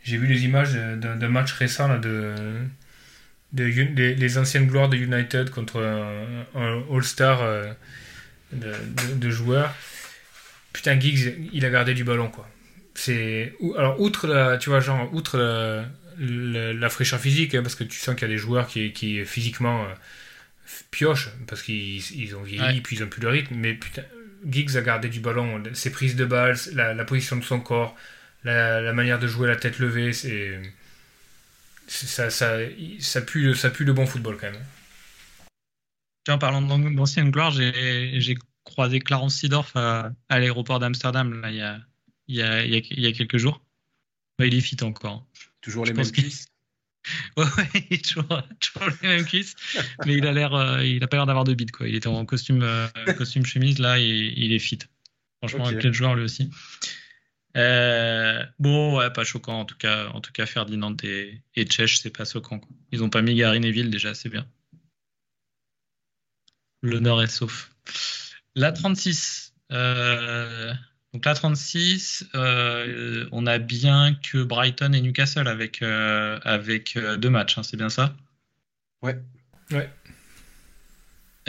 [0.04, 2.36] j'ai vu les images d'un, match récent là, de,
[3.54, 7.74] de les, les anciennes gloires de United contre un, un All-Star euh,
[8.54, 9.74] de, de- de joueurs.
[10.74, 12.48] Putain, Giggs, il a gardé du ballon, quoi.
[12.96, 15.86] C'est, alors, outre la, tu vois, genre, outre la,
[16.20, 18.92] la- la fraîcheur physique, hein, parce que tu sens qu'il y a des joueurs qui,
[18.94, 19.88] qui physiquement euh,
[20.92, 22.82] piochent, parce qu'ils ils ont vieilli, Ouais.
[22.82, 24.04] puis ils ont plus le rythme, mais putain,
[24.50, 27.96] Giggs a gardé du ballon, ses prises de balles, la, la position de son corps,
[28.44, 30.60] la, la manière de jouer la tête levée, c'est,
[31.88, 32.58] ça, ça,
[33.00, 34.62] ça, pue, ça pue le bon football quand même.
[36.30, 41.62] En parlant d'an- d'ancienne gloire, j'ai croisé Clarence Seedorf à, à l'aéroport d'Amsterdam il, y
[41.62, 41.80] a,
[42.28, 43.64] il, y a, il, y a, il y a quelques jours.
[44.38, 45.28] Bah, il est fit encore.
[45.62, 46.48] Toujours Je les mêmes cuisses.
[47.36, 48.28] Ouais, ouais, il est toujours,
[48.60, 49.56] toujours les mêmes cuisses,
[50.06, 51.88] mais il a l'air, euh, il a pas l'air d'avoir de bide quoi.
[51.88, 54.78] Il était en costume, euh, costume chemise là, il, il est fit.
[55.40, 55.72] Franchement, Ok.
[55.72, 56.52] avec le joueur lui aussi.
[57.58, 60.10] Euh, bon, ouais, pas choquant en tout cas.
[60.10, 62.60] En tout cas, Ferdinand et, et Czech, c'est pas choquant.
[62.60, 62.70] Quoi.
[62.92, 64.48] Ils ont pas mis Gary Neville déjà, c'est bien.
[66.82, 67.72] L'honneur est sauf.
[68.56, 69.54] La 36.
[69.72, 70.74] euh,
[71.14, 77.18] donc la 36, euh, on a bien que Brighton et Newcastle avec, euh, avec euh,
[77.18, 78.16] deux matchs, hein, c'est bien ça?
[79.02, 79.18] Ouais.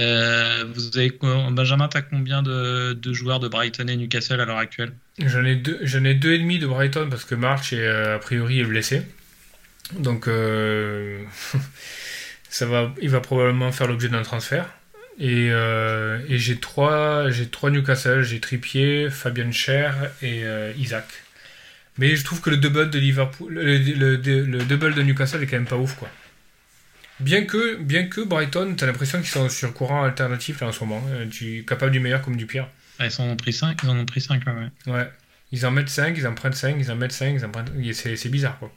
[0.01, 1.17] Euh, vous avez
[1.51, 4.95] Benjamin, t'as combien de, de joueurs de Brighton et Newcastle à l'heure actuelle?
[5.19, 8.19] J'en ai deux, j'en ai deux et demi de Brighton parce que March est a
[8.19, 9.03] priori est blessé.
[9.99, 11.23] Donc euh,
[12.49, 14.69] ça va, il va probablement faire l'objet d'un transfert.
[15.19, 21.07] Et, euh, et j'ai trois, j'ai trois Newcastle, j'ai Trippier, Fabian Cher et euh, Isaac.
[21.99, 25.43] Mais je trouve que le double de Liverpool, le, le- le- le double de Newcastle
[25.43, 26.09] est quand même pas ouf quoi.
[27.21, 30.81] Bien que, bien que Brighton, t'as l'impression qu'ils sont sur courant alternatif là en ce
[30.83, 31.03] moment.
[31.11, 32.69] Euh, capable du meilleur comme du pire.
[32.99, 34.93] Ah, Ils en ont pris 5, ils en ont pris 5 ouais.
[34.93, 35.11] Ouais.
[35.53, 37.93] Ils en mettent 5, ils en prennent 5, ils en mettent 5, ils en prennent...
[37.93, 38.73] C'est c'est bizarre, quoi.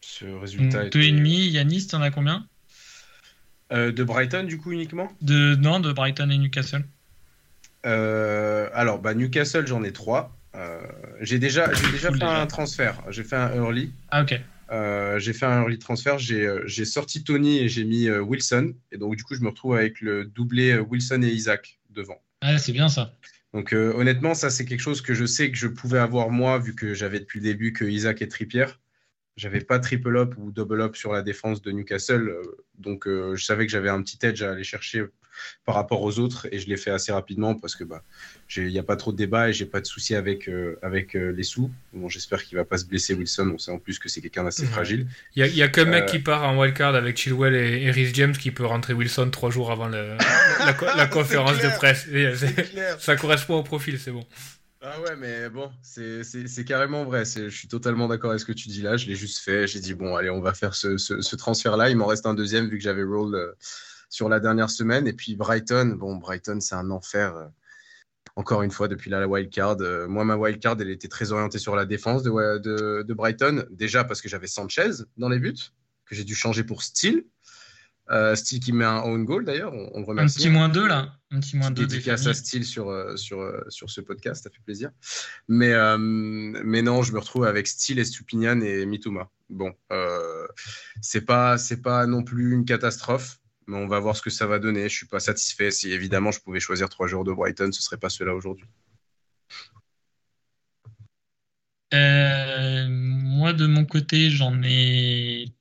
[0.00, 2.46] Ce résultat Donc, deux était- et demi, Yanis, t'en as combien?
[3.72, 5.10] Euh, de Brighton, du coup, uniquement?
[5.22, 6.84] De, Non, de Brighton et Newcastle.
[7.84, 10.36] Euh, alors, bah, Newcastle, j'en ai trois.
[10.54, 10.80] Euh,
[11.20, 12.40] j'ai déjà, j'ai déjà Cool, fait déjà.
[12.40, 13.02] un transfert.
[13.10, 13.92] J'ai fait un early.
[14.10, 14.40] Ah ok.
[15.18, 16.18] J'ai fait un early transfert.
[16.18, 18.72] J'ai j'ai sorti Tony et j'ai mis Wilson.
[18.92, 22.20] Et donc, du coup, je me retrouve avec le doublé Wilson et Isaac devant.
[22.40, 23.12] Ah, c'est bien ça.
[23.54, 26.74] Donc, honnêtement, ça, c'est quelque chose que je sais que je pouvais avoir moi, vu
[26.74, 28.66] que j'avais depuis le début que Isaac et Trippier.
[29.36, 32.28] J'avais pas triple up ou double up sur la défense de Newcastle.
[32.28, 32.42] euh,
[32.78, 35.04] donc, euh, je savais que j'avais un petit edge à aller chercher
[35.66, 36.46] par rapport aux autres.
[36.50, 38.02] Et je l'ai fait assez rapidement parce que bah,
[38.48, 40.78] j'ai- il n'y a pas trop de débat et j'ai pas de souci avec, euh,
[40.80, 41.70] avec euh, les sous.
[41.92, 43.50] Bon, J'espère qu'il va pas se blesser, Wilson.
[43.54, 45.06] On sait en plus que c'est quelqu'un d'assez fragile.
[45.34, 46.06] Il y a, il y a qu'un mec Euh.
[46.06, 49.50] qui part en wildcard avec Chilwell et, et Rhys James qui peut rentrer Wilson trois
[49.50, 50.16] jours avant le-
[50.64, 52.08] la, co- la conférence de presse.
[52.98, 54.26] Ça correspond au profil, c'est bon.
[54.88, 57.24] Ah ouais, mais bon, c'est carrément vrai.
[57.24, 58.96] Je suis totalement d'accord avec ce que tu dis là.
[58.96, 59.66] Je l'ai juste fait.
[59.66, 61.90] J'ai dit, bon, allez, on va faire ce, ce- transfert-là.
[61.90, 63.52] Il m'en reste un deuxième vu que j'avais roll euh,
[64.10, 65.08] sur la dernière semaine.
[65.08, 67.34] Et puis Brighton, bon, Brighton, c'est un enfer.
[67.34, 67.46] euh,
[68.36, 69.78] encore une fois, depuis la wild card.
[69.80, 73.14] Euh, moi, ma wild card, elle était très orientée sur la défense de, de, de
[73.14, 73.66] Brighton.
[73.70, 75.54] Déjà parce que j'avais Sanchez dans les buts,
[76.04, 77.24] que j'ai dû changer pour Steele.
[78.10, 79.72] Euh, Steele qui met un own goal d'ailleurs.
[79.74, 80.36] On, on le Un remercie.
[80.38, 81.12] petit moins 2 là.
[81.32, 82.34] Un petit moins 2 des dédicace à.
[82.34, 84.90] Style sur, euh, sur, euh, sur ce podcast, ça fait plaisir.
[85.48, 89.28] Mais, euh, mais non, je me retrouve avec Style, Estupinian et Mituma.
[89.50, 90.46] Bon, euh,
[91.00, 94.60] c'est pas, pas non plus une catastrophe, mais on va voir ce que ça va
[94.60, 94.88] donner.
[94.88, 95.72] Je suis pas satisfait.
[95.72, 98.66] Si évidemment je pouvais choisir trois joueurs de Brighton, ce serait pas ceux-là aujourd'hui.
[102.88, 105.52] Moi, de mon côté, j'en ai.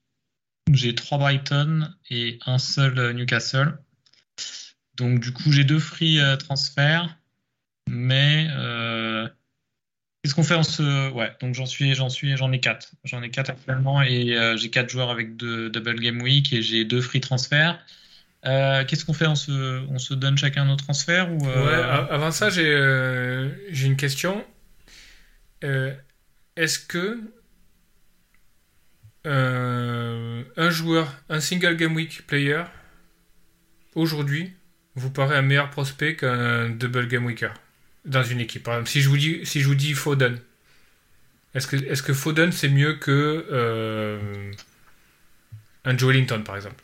[0.74, 3.78] J'ai trois Brighton et un seul euh, Newcastle.
[4.96, 7.16] Donc, du coup, j'ai deux free euh, transferts.
[7.90, 8.48] Mais.
[8.52, 9.28] euh,
[10.24, 11.12] Qu'est-ce qu'on fait en ce.
[11.12, 12.94] Ouais, donc j'en suis, j'en suis, j'en ai quatre.
[13.04, 16.84] J'en ai quatre actuellement et j'ai quatre joueurs avec deux double game week et j'ai
[16.84, 17.78] deux free transferts.
[18.44, 21.76] Qu'est-ce qu'on fait on se, on se donne chacun nos transferts ou Ouais,
[22.10, 24.44] avant ça, j'ai une question.
[25.62, 27.20] Est-ce que
[29.26, 32.64] euh, un joueur, un single game week player,
[33.96, 34.54] aujourd'hui,
[34.96, 37.54] vous paraît un meilleur prospect qu'un double game weeker
[38.06, 38.64] dans une équipe.
[38.64, 40.40] Par exemple, si je vous dis, si je vous dis Foden,
[41.54, 44.52] est-ce que, est que Foden c'est mieux que euh,
[45.86, 46.84] un Joe Linton par exemple?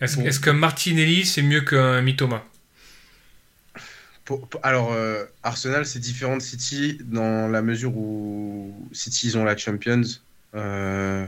[0.00, 0.26] Est-ce Bon.
[0.26, 2.44] est-ce qu'un Martinelli c'est mieux qu'un Mitoma?
[4.62, 9.56] Alors, euh, Arsenal, c'est différent de City dans la mesure où City, ils ont la
[9.56, 10.02] Champions.
[10.54, 11.26] Euh,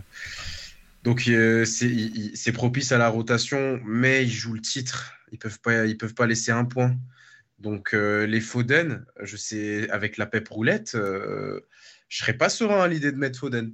[1.05, 1.21] donc,
[1.65, 5.15] c'est propice à la rotation, mais ils jouent le titre.
[5.33, 6.97] Ils peuvent peuvent pas laisser un point.
[7.59, 11.61] Donc, les Foden, je sais, avec la pep roulette, je
[12.09, 13.73] serais pas serein à l'idée de mettre Foden.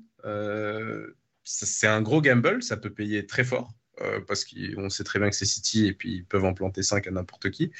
[1.45, 3.73] c'est un gros gamble, ça peut payer très fort.
[4.27, 7.07] parce qu'on sait très bien que c'est City et puis ils peuvent en planter 5
[7.07, 7.71] à n'importe qui.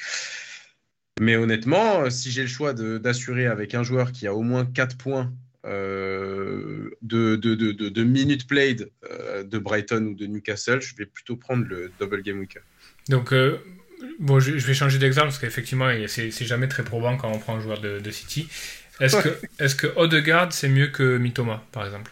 [1.19, 4.97] Mais honnêtement, si j'ai le choix d'assurer avec un joueur qui a au moins 4
[4.97, 5.31] points
[5.65, 11.05] euh, de, de, de, de, minutes played euh, de Brighton ou de Newcastle, je vais
[11.07, 12.59] plutôt prendre le double game week.
[13.09, 13.57] Donc, euh,
[14.19, 17.61] bon, je, vais changer d'exemple parce qu'effectivement, c'est jamais très probant quand on prend un
[17.61, 18.47] joueur de, City.
[18.99, 19.29] Est-ce que,
[19.63, 22.11] est que Odegaard, c'est mieux que Mitoma, par exemple?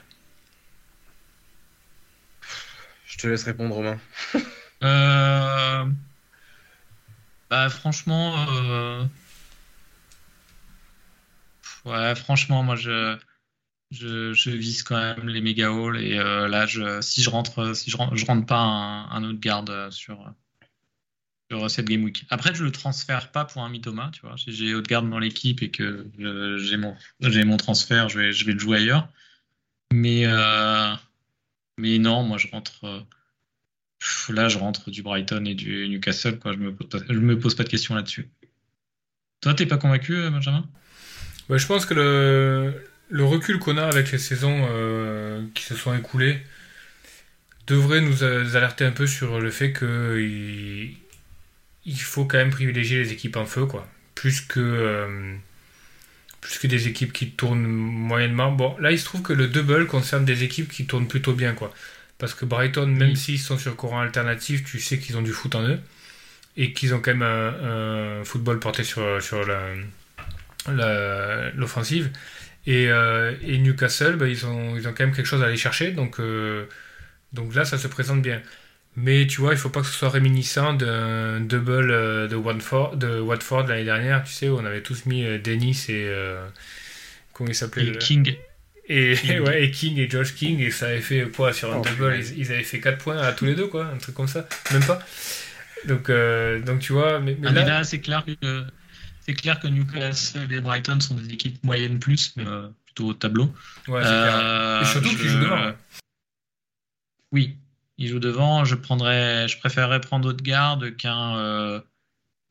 [3.06, 4.00] Je te laisse répondre, Romain.
[4.84, 5.86] euh.
[7.54, 8.34] Bah, franchement,
[11.86, 13.16] euh, franchement, moi je,
[13.92, 16.66] je, vise quand même les méga halls et euh, là,
[17.04, 20.34] si je rentre, si je, je rentre pas un, autre garde sur,
[21.52, 22.26] sur cette game week.
[22.32, 24.34] Après, je le transfère pas pour un Mitoma, tu vois.
[24.36, 26.10] J'ai autre garde dans l'équipe et que
[26.58, 26.78] j'ai
[27.46, 29.10] mon, transfert, je vais, le jouer ailleurs.
[29.94, 30.92] Mais, euh,
[31.78, 33.06] mais non, moi je rentre
[34.30, 36.40] là, je rentre du Brighton et du Newcastle.
[36.40, 36.54] Quoi.
[36.54, 38.30] Je ne me, pose pas de questions là-dessus.
[39.42, 40.66] Toi, t'es pas convaincu, euh, Benjamin?
[41.50, 41.94] Je pense que
[43.10, 46.42] le, recul qu'on a avec les saisons euh, qui se sont écoulées
[47.68, 50.96] devrait nous alerter un peu sur le fait qu'il
[51.86, 53.88] il faut quand même privilégier les équipes en feu, quoi.
[54.16, 55.36] Plus que, euh,
[56.42, 58.52] plus que des équipes qui tournent moyennement.
[58.52, 61.54] Bon, là, il se trouve que le double concerne des équipes qui tournent plutôt bien,
[61.54, 61.74] quoi.
[62.18, 65.56] Parce que Brighton, même s'ils sont sur courant alternatif, tu sais qu'ils ont du foot
[65.56, 65.80] en eux.
[66.56, 69.42] Et qu'ils ont quand même un, football porté sur, sur
[70.68, 72.12] l'offensive.
[72.66, 75.58] Et, euh, et, Newcastle, bah, ils, ont, ils ont quand même quelque chose à aller
[75.58, 75.92] chercher.
[75.92, 76.66] Donc, euh,
[77.34, 78.42] donc là, ça se présente bien.
[78.96, 82.96] Mais tu vois, il faut pas que ce soit réminiscent d'un double euh, de Watford,
[82.96, 86.10] de Watford l'année dernière, tu sais, où on avait tous mis Dennis et.
[87.34, 88.36] comment il s'appelait King.
[88.86, 89.40] Et, King.
[89.40, 92.20] Ouais, et King et Josh King, et ça avait fait quoi sur un oh, double
[92.36, 94.84] ils, avaient fait 4 points à tous les deux, quoi, un truc comme ça, même
[94.86, 95.00] pas.
[95.88, 98.66] Donc, euh, donc tu vois, mais, mais ah, là, c'est clair que
[99.22, 103.14] c'est clair que Newcastle et Brighton sont des équipes moyennes plus, mais euh, plutôt au
[103.14, 103.54] tableau.
[103.88, 105.72] Ouais, euh, et surtout qu'ils jouent devant.
[107.32, 107.58] Oui,
[107.98, 108.66] ils jouent devant.
[108.66, 111.82] Je prendrais, je préférerais prendre autre garde qu'un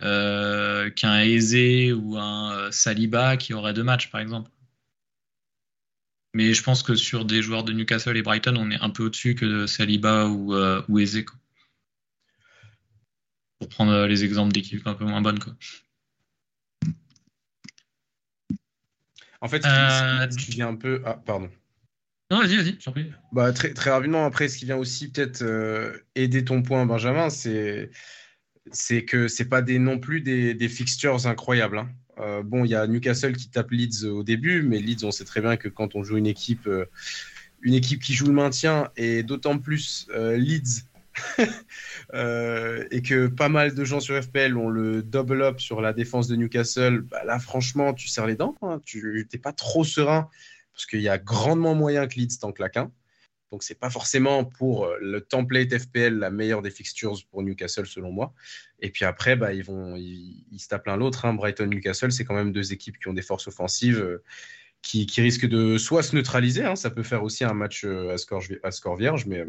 [0.00, 4.50] qu'un Eze ou un Saliba qui aurait deux matchs, par exemple.
[6.34, 9.04] Mais je pense que sur des joueurs de Newcastle et Brighton, on est un peu
[9.04, 11.24] au-dessus que de Saliba ou, euh, ou Eze.
[13.58, 15.38] Pour prendre euh, les exemples d'équipes un peu moins bonnes.
[15.38, 15.54] Quoi.
[19.42, 20.26] En fait, euh...
[20.28, 21.02] qui vient un peu.
[21.04, 21.50] Ah, pardon.
[22.30, 23.12] Non, vas-y, vas-y.
[23.32, 27.28] Bah, très, très rapidement, après, ce qui vient aussi peut-être euh, aider ton point, Benjamin,
[27.28, 27.90] c'est
[28.70, 31.78] c'est que c'est pas des, non plus des, des fixtures incroyables.
[31.78, 31.90] Hein.
[32.18, 35.24] Euh, bon, il y a Newcastle qui tape Leeds au début, mais Leeds, on sait
[35.24, 36.86] très bien que quand on joue une équipe, euh,
[37.62, 40.84] une équipe qui joue le maintien, et d'autant plus euh, Leeds,
[42.12, 46.28] et que pas mal de gens sur FPL ont le double up sur la défense
[46.28, 48.56] de Newcastle, bah là, franchement, tu serres les dents.
[48.62, 48.80] Hein.
[48.84, 50.28] tu n'es pas trop serein,
[50.72, 52.90] parce qu'il y a grandement moyen que Leeds t'en claque un.
[53.52, 57.86] Donc, c'est pas forcément pour euh, le template FPL la meilleure des fixtures pour Newcastle,
[57.86, 58.32] selon moi.
[58.80, 59.62] Et puis après, bah, ils,
[60.58, 61.26] se tapent l'un l'autre.
[61.26, 61.34] Hein.
[61.34, 64.22] Brighton-Newcastle, c'est quand même deux équipes qui ont des forces offensives euh,
[64.80, 66.64] qui, risquent de soit se neutraliser.
[66.64, 66.76] Hein.
[66.76, 69.44] Ça peut faire aussi un match euh, à score, à score vierge, mais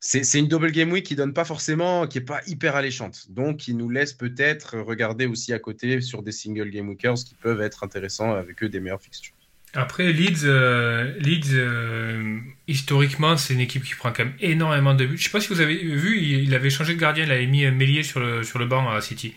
[0.00, 3.30] c'est une double game week qui donne pas forcément, qui est pas hyper alléchante.
[3.30, 7.34] Donc, qui nous laisse peut-être regarder aussi à côté sur des single game weekers qui
[7.34, 9.35] peuvent être intéressants avec eux des meilleures fixtures.
[9.76, 15.04] Après, Leeds, euh, Leeds euh, historiquement, c'est une équipe qui prend quand même énormément de
[15.04, 15.18] buts.
[15.18, 17.70] Je sais pas si vous avez vu, il, avait changé de gardien, il avait mis
[17.70, 19.34] Mélier sur le, sur le banc à City,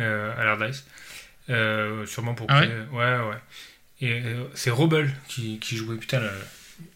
[0.00, 0.84] euh, à l'Ardise.
[2.06, 2.48] sûrement pour.
[2.50, 3.36] Ah ouais, ouais, ouais.
[4.00, 4.20] Et
[4.54, 6.20] c'est Robel qui, qui, jouait, putain,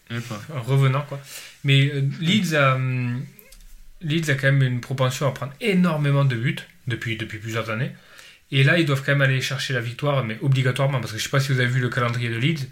[0.09, 1.21] un revenant, quoi.
[1.63, 1.89] Mais
[2.19, 2.77] Leeds a,
[4.01, 6.57] Leeds a quand même une propension à prendre énormément de buts
[6.87, 7.91] depuis, depuis plusieurs années.
[8.51, 11.23] Et là, ils doivent quand même aller chercher la victoire, mais obligatoirement, parce que je
[11.23, 12.67] sais pas si vous avez vu le calendrier de Leeds.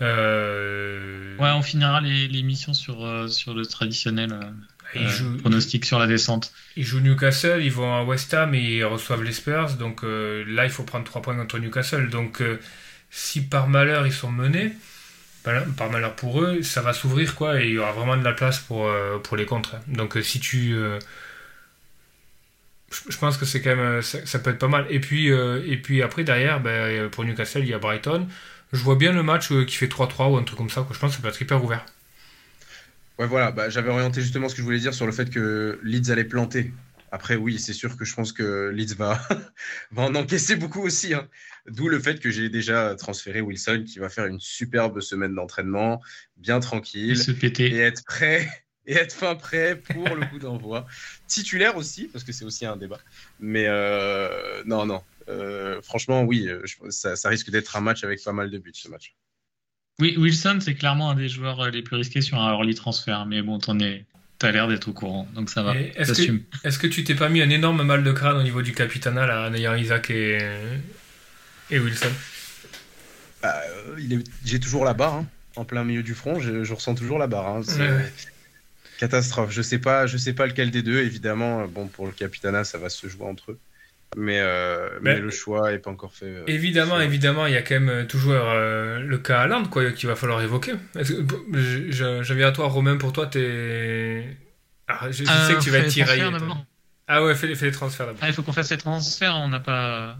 [0.00, 4.32] Euh, ouais, on finira l'émission sur, euh, sur le traditionnel
[4.96, 6.52] euh, pronostic sur la descente.
[6.76, 9.74] Ils jouent Newcastle, ils vont à West Ham et ils reçoivent les Spurs.
[9.74, 12.08] Donc là, il faut prendre 3 points contre Newcastle.
[12.08, 12.42] Donc
[13.10, 14.72] si par malheur ils sont menés,
[15.44, 18.32] par malheur pour eux, ça va s'ouvrir quoi et il y aura vraiment de la
[18.32, 18.90] place pour,
[19.22, 19.76] pour les contres.
[19.88, 20.76] Donc si tu
[23.08, 24.86] je pense que c'est quand même ça, peut être pas mal.
[24.90, 28.26] Et puis et puis après derrière, ben, pour Newcastle, il y a Brighton.
[28.72, 30.82] Je vois bien le match qui fait 3-3 ou un truc comme ça.
[30.82, 30.94] Quoi.
[30.94, 31.84] Je pense que ça peut être hyper ouvert.
[33.18, 33.52] Ouais, voilà.
[33.52, 36.24] Bah, J'avais orienté justement ce que je voulais dire sur le fait que Leeds allait
[36.24, 36.72] planter.
[37.10, 39.20] Après, oui, c'est sûr que je pense que Leeds va,
[39.92, 41.12] va en encaisser beaucoup aussi.
[41.12, 41.28] Hein.
[41.66, 46.00] D'où le fait que j'ai déjà transféré Wilson qui va faire une superbe semaine d'entraînement,
[46.38, 47.22] bien tranquille,
[47.58, 48.48] et être prêt
[48.86, 50.86] et être fin prêt pour le coup d'envoi.
[51.26, 52.98] Titulaire aussi, parce que c'est aussi un débat.
[53.40, 55.02] Mais euh, non, non.
[55.28, 58.72] Euh, franchement, oui, euh, ça, ça risque d'être un match avec pas mal de buts,
[58.74, 59.14] ce match.
[60.00, 63.24] Oui, Wilson, c'est clairement un des joueurs les plus risqués sur un early transfer.
[63.26, 64.04] Mais bon, t'en es,
[64.42, 65.76] T'as l'air d'être au courant, donc ça va.
[65.76, 66.32] Est-ce que,
[66.64, 69.30] est que, tu t'es pas mis un énorme mal de crâne au niveau du capitanal
[69.30, 70.38] en ayant Isaac et,
[71.70, 72.10] et Wilson?
[73.40, 73.62] Bah,
[74.44, 75.26] J'ai toujours la barre, hein.
[75.54, 77.48] en plein milieu du front, je, ressens toujours la barre.
[77.48, 77.62] Hein.
[79.02, 79.50] Catastrophe.
[79.50, 81.00] Je sais pas, je sais pas lequel des deux.
[81.00, 83.58] Évidemment, bon pour le capitana, ça va se jouer entre eux.
[84.16, 86.26] Mais, euh, mais, le choix n'est pas encore fait.
[86.26, 90.08] Euh, évidemment, évidemment, il y a quand même euh, toujours le cas Allende quoi, qu'il
[90.08, 90.74] va falloir évoquer.
[91.90, 94.36] J'avais à toi, Romain, pour toi, es...
[94.86, 96.22] Ah, je, sais que tu vas être tiraillé.
[97.08, 98.20] Ah ouais, fais les, fais les transferts d'abord.
[98.22, 100.16] Ah, il faut qu'on fasse les transferts, on n'a pas.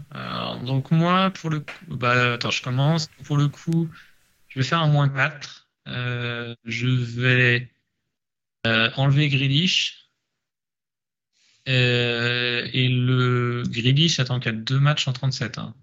[0.65, 3.07] donc moi, pour le coup, bah, attends, je commence.
[3.23, 3.87] Pour le coup,
[4.49, 5.67] je vais faire un moins 4.
[6.65, 7.69] je vais
[8.65, 10.03] enlever Grealish
[11.69, 15.57] euh, et le Grealish, attends, qu'il y a deux matchs en 37.
[15.57, 15.73] Hein.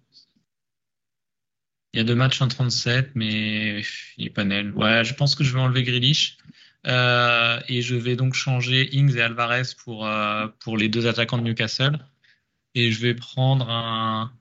[1.93, 3.83] Il y a deux matchs en 37, mais
[4.17, 4.73] il est pas nul.
[4.77, 6.37] Ouais, je pense que je vais enlever Grealish.
[6.87, 11.39] Euh, et je vais donc changer Ings et Alvarez pour, euh, pour les deux attaquants
[11.39, 11.99] de Newcastle.
[12.75, 14.33] Et je vais prendre un,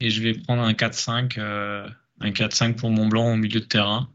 [0.00, 4.10] et je vais prendre un 4-5, un 4-5 pour Mont Blanc au milieu de terrain.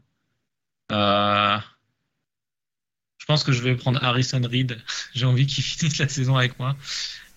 [3.26, 4.78] Euh, je pense que je vais prendre Harrison Reed.
[5.14, 6.76] J'ai envie qu'il finisse la saison avec moi.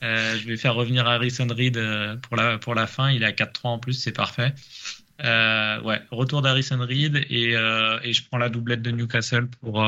[0.03, 3.11] Euh, je vais faire revenir Harrison Reed euh, pour la, pour la fin.
[3.11, 4.53] Il est à 4-3 en plus, c'est parfait.
[5.21, 9.85] Euh, ouais, retour d'Harrison Reed et, et, je prends la doublette de Newcastle pour,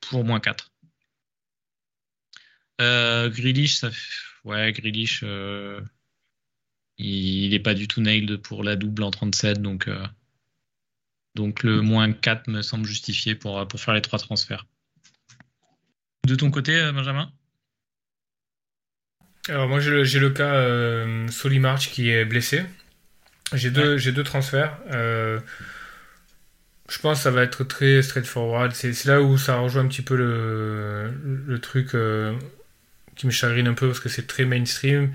[0.00, 0.70] pour moins 4.
[2.78, 3.90] Grealish, ça,
[4.44, 5.24] ouais, Grealish,
[6.98, 9.88] il n'est pas du tout nailed pour la double en 37, donc,
[11.34, 14.66] donc le moins 4 me semble justifié pour, pour faire les trois transferts.
[16.26, 17.30] De ton côté, euh, Benjamin?
[19.48, 22.62] Alors moi j'ai le, cas euh, Solimarch qui est blessé.
[23.52, 24.78] J'ai deux, deux transferts.
[24.92, 25.40] Euh,
[26.88, 28.72] je pense que ça va être très straightforward.
[28.72, 31.96] C'est là où ça rejoint un petit peu le, truc
[33.16, 35.12] qui me chagrine un peu parce que c'est très mainstream.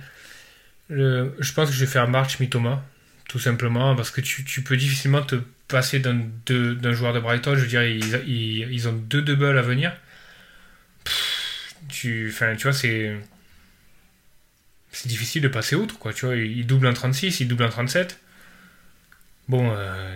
[0.89, 2.83] je pense que je vais faire March Mitoma,
[3.29, 5.37] tout simplement, parce que tu, peux difficilement te
[5.69, 7.55] passer d'un joueur de Brighton.
[7.55, 9.93] Je veux dire, ils, ils ont deux doubles à venir
[11.89, 13.15] tu, tu vois, c'est
[14.91, 16.13] c'est difficile de passer outre, quoi.
[16.13, 18.19] Tu vois, il double en 36, il double en 37.
[19.47, 20.15] Bon, euh,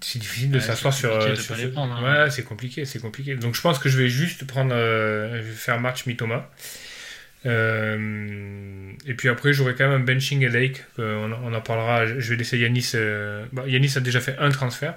[0.00, 1.10] c'est difficile de s'asseoir sur.
[1.12, 1.34] Euh,
[1.76, 2.24] hein.
[2.24, 3.34] Ouais, c'est compliqué, c'est compliqué.
[3.34, 6.50] Donc je pense que je vais juste prendre, euh, faire match Mitoma.
[7.44, 10.84] et puis après, j'aurai quand même un benching et Lake.
[10.98, 12.06] On, on, en parlera.
[12.06, 12.92] Je vais laisser Yanis.
[13.52, 14.96] Bah, Yanis a déjà fait un transfert.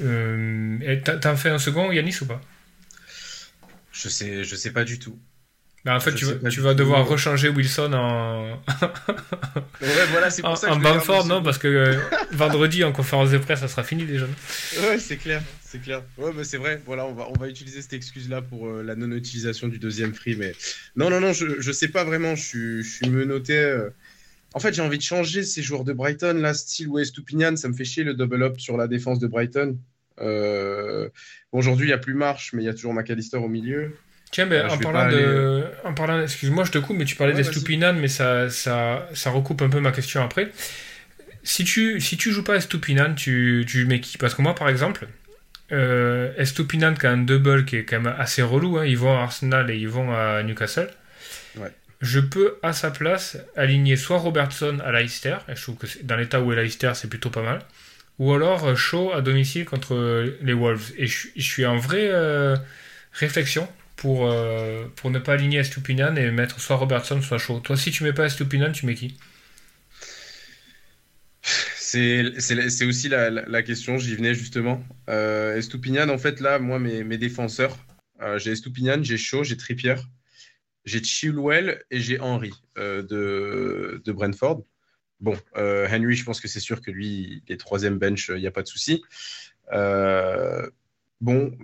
[0.00, 2.40] T'en fais un second, Yanis, ou pas?
[3.96, 5.18] Je sais, je sais pas du tout.
[5.84, 8.50] Bah en fait, tu, tu vas devoir rechanger Wilson en.
[9.80, 11.96] ouais, voilà, c'est pour ça que En Bamford, non, parce que euh,
[12.32, 14.26] vendredi en conférence de presse, ça sera fini déjà.
[14.82, 16.02] Ouais, c'est clair, c'est clair.
[16.18, 16.82] Ouais, mais c'est vrai.
[16.86, 20.34] Voilà, on va, on va utiliser cette excuse-là pour euh, la non-utilisation du deuxième free,
[20.34, 20.52] mais
[20.96, 22.34] non, non, non, je, je sais pas vraiment.
[22.34, 23.56] Je je suis menotté.
[23.56, 23.88] Euh.
[24.54, 27.68] En fait, j'ai envie de changer ces joueurs de Brighton là, style West Opinion, ça
[27.68, 29.78] me fait chier le double up sur la défense de Brighton.
[30.20, 31.08] Euh,
[31.52, 33.96] Aujourd'hui, il n'y a plus Marche, mais il y a toujours McAllister au milieu.
[34.30, 35.64] Tiens, mais euh, en, parlant de...
[35.84, 39.62] en parlant excuse-moi, je te coupe, mais tu parlais d'Estupinan, mais ça, ça, ça recoupe
[39.62, 40.50] un peu ma question après.
[41.44, 44.18] Si tu, si tu joues pas Estupinan, tu, tu mets qui?
[44.18, 45.06] Parce que moi, par exemple,
[45.72, 48.84] euh, Estupinan qui a un double qui est quand même assez relou, hein.
[48.84, 50.90] ils vont à Arsenal et ils vont à Newcastle.
[52.02, 56.16] Je peux à sa place aligner soit Robertson à Leicester, et je trouve que dans
[56.16, 57.60] l'état où est Leicester, c'est plutôt pas mal
[58.18, 60.92] ou alors euh, Shaw à domicile contre euh, les Wolves.
[60.96, 62.56] Et je, suis en vraie euh,
[63.12, 64.30] réflexion pour,
[64.96, 67.60] pour ne pas aligner Estupinan et mettre soit Robertson, soit Shaw.
[67.60, 69.16] Toi, si tu mets pas Estupinan, tu mets qui?
[71.78, 74.84] C'est aussi la, question, j'y venais justement.
[75.08, 75.58] Euh,
[76.10, 77.78] en fait, là, moi, mes, mes défenseurs,
[78.36, 79.94] j'ai Estupinan, j'ai Shaw, j'ai Trippier,
[80.84, 84.62] j'ai Chilwell et j'ai Henry de, de Brentford.
[85.20, 88.40] Bon, euh, Henry, je pense que c'est sûr que lui, il est troisième bench, il
[88.40, 89.02] n'y a pas de souci.
[89.72, 90.68] Euh,
[91.20, 91.56] bon,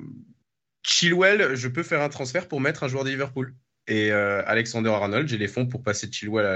[0.83, 3.55] Chilwell, je peux faire un transfert pour mettre un joueur de Liverpool.
[3.87, 5.29] et euh, Alexander Arnold.
[5.29, 6.47] J'ai les fonds pour passer de Chilwell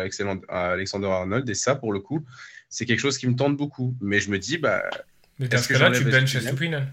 [0.49, 1.49] à Alexander Arnold.
[1.49, 2.25] Et ça, pour le coup,
[2.69, 3.95] c'est quelque chose qui me tente beaucoup.
[4.01, 4.83] Mais je me dis, bah.
[5.39, 6.87] Mais dans ce cas-là, tu benches Estupinian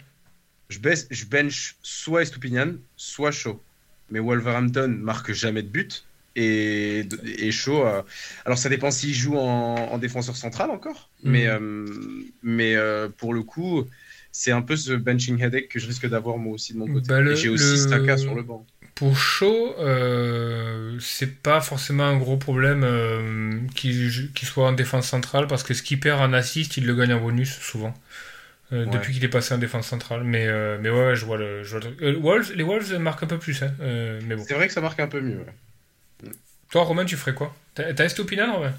[0.70, 0.80] je,
[1.12, 3.62] je bench soit Estupinian, soit Shaw.
[4.10, 6.06] Mais Wolverhampton marque jamais de but.
[6.36, 7.08] Et,
[7.38, 7.86] et Shaw.
[7.86, 8.02] Euh,
[8.46, 11.10] alors, ça dépend s'il joue en, défenseur central encore.
[11.24, 11.32] Mhm.
[11.32, 11.86] Mais, euh,
[12.42, 12.76] mais
[13.18, 13.86] pour le coup
[14.36, 17.08] c'est un peu ce benching headache que je risque d'avoir moi aussi de mon côté.
[17.08, 18.66] Bah, j'ai aussi Staka sur le banc.
[18.96, 24.12] Pour Shaw, euh, c'est pas forcément un gros problème euh, qu'il
[24.44, 27.22] soit en défense centrale parce que ce qu'il perd en assist, il le gagne en
[27.22, 27.94] bonus souvent.
[28.72, 30.24] Euh, depuis qu'il est passé en défense centrale.
[30.24, 31.62] Mais, euh, mais ouais, je vois le.
[32.56, 33.62] les Wolves marquent un peu plus.
[33.62, 34.44] Hein, mais bon.
[34.48, 35.46] C'est vrai que ça marque un peu mieux.
[36.74, 38.74] Toi, Romain, tu ferais quoi T'as Estopinan, Romain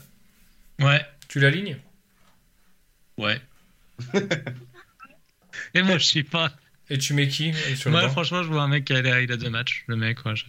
[0.80, 1.07] Ouais.
[1.28, 1.78] Tu l'alignes
[3.16, 3.40] Ouais.
[5.74, 6.53] Et moi, je sais pas.
[6.90, 9.30] Et tu mets qui euh, sur Moi, franchement, je vois un mec qui a, il
[9.30, 9.84] a deux matchs.
[9.86, 10.42] Le mec, je,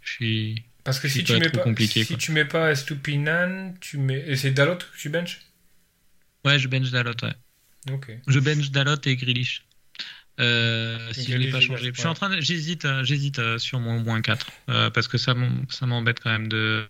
[0.00, 0.64] suis.
[0.82, 4.24] Parce que si, tu mets pas, si tu mets pas Stupinan, tu mets.
[4.26, 5.42] Et c'est Dalot que tu benches
[6.46, 7.34] Ouais, je bench Dalot, ouais.
[7.92, 8.12] Ok.
[8.26, 9.65] Je bench Dalot et Grealish.
[10.38, 11.90] Euh, si je l'ai pas changé.
[11.92, 12.40] Je suis en train de...
[12.40, 14.46] J'hésite, euh, j'hésite sur mon moins 4
[14.92, 16.86] parce que ça m'embête quand même de.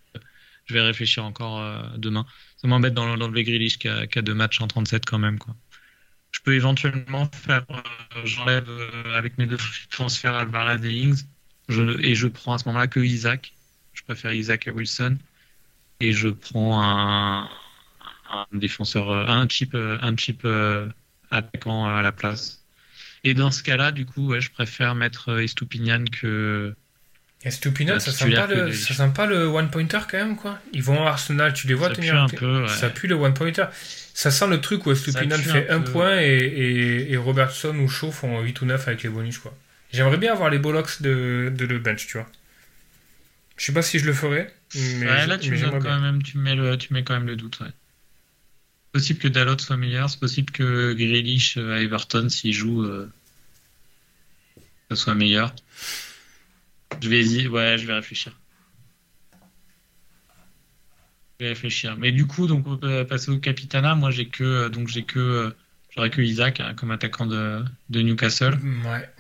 [0.67, 1.63] Je vais réfléchir encore
[1.97, 2.27] demain.
[2.57, 5.55] Ça m'embête d'enlever Grealish qui a, qui a deux matchs en 37 quand même quoi
[6.37, 7.81] je peux éventuellement faire, euh,
[8.25, 9.57] j'enlève euh, avec mes deux
[9.91, 11.25] transferts Alvarez et Ings,
[11.71, 13.55] et je prends à ce moment-là que Isaac.
[13.95, 15.17] Je préfère Isaac à Wilson.
[15.99, 17.49] Et je prends un,
[18.53, 20.47] défenseur, euh, un chip, un chip
[21.31, 22.56] attaquant à la place.
[23.27, 26.73] Et dans ce cas-là, du coup, ouais, je préfère mettre Estupinian que.
[27.43, 30.61] Estupinian, ça sent, pas le, ça sent pas le one-pointer quand même, quoi?
[30.73, 33.67] Ils vont à Arsenal, tu les vois ça tenir un peu, Ça pue le one-pointer.
[34.15, 38.61] Ça sent le truc où Estupinan fait un, point et, Robertson ou Shaw font 8
[38.61, 39.39] ou 9 avec les bonus.
[39.39, 39.53] quoi.
[39.93, 42.29] J'aimerais bien avoir les bollocks de, de le bench, tu vois.
[43.57, 44.55] Je sais pas si je le ferais.
[44.99, 47.59] Mais là, tu, mets quand même, tu, mets le, tu mets quand même le doute.
[47.59, 47.71] Ouais.
[48.97, 53.13] C'est possible que Dalot soit meilleur, c'est possible que Grealish à Everton, s'il joue, euh,
[54.91, 55.55] ça soit meilleur.
[57.03, 58.33] Je vais, ouais, je vais réfléchir.
[61.39, 61.99] Je vais réfléchir.
[61.99, 63.95] Mais du coup, donc, on peut passer au Capitana.
[63.97, 65.51] Moi, j'ai que, euh, donc, j'ai que, euh,
[65.95, 68.59] j'aurais que Isaac hein, comme attaquant de, de, Newcastle.
[68.87, 69.11] Ouais.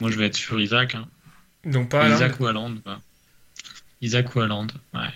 [0.00, 0.96] Moi, je vais être sur Isaac.
[0.96, 1.06] Hein.
[1.64, 2.74] Donc, pas Isaac ou Haaland.
[4.00, 5.12] Isaac ou Haaland, ouais.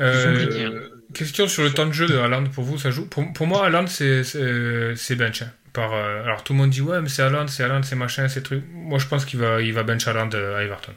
[0.00, 0.97] Euh.
[1.14, 3.06] Question sur le temps de jeu de Haaland pour vous, ça joue?
[3.06, 5.44] Pour, pour moi, Haaland, c'est bench.
[5.72, 8.42] Par, alors tout le monde dit ouais, mais c'est Haaland, c'est Haaland, c'est machin, c'est
[8.42, 8.64] truc.
[8.72, 10.94] Moi, je pense qu'il va, il va bench Haaland à Everton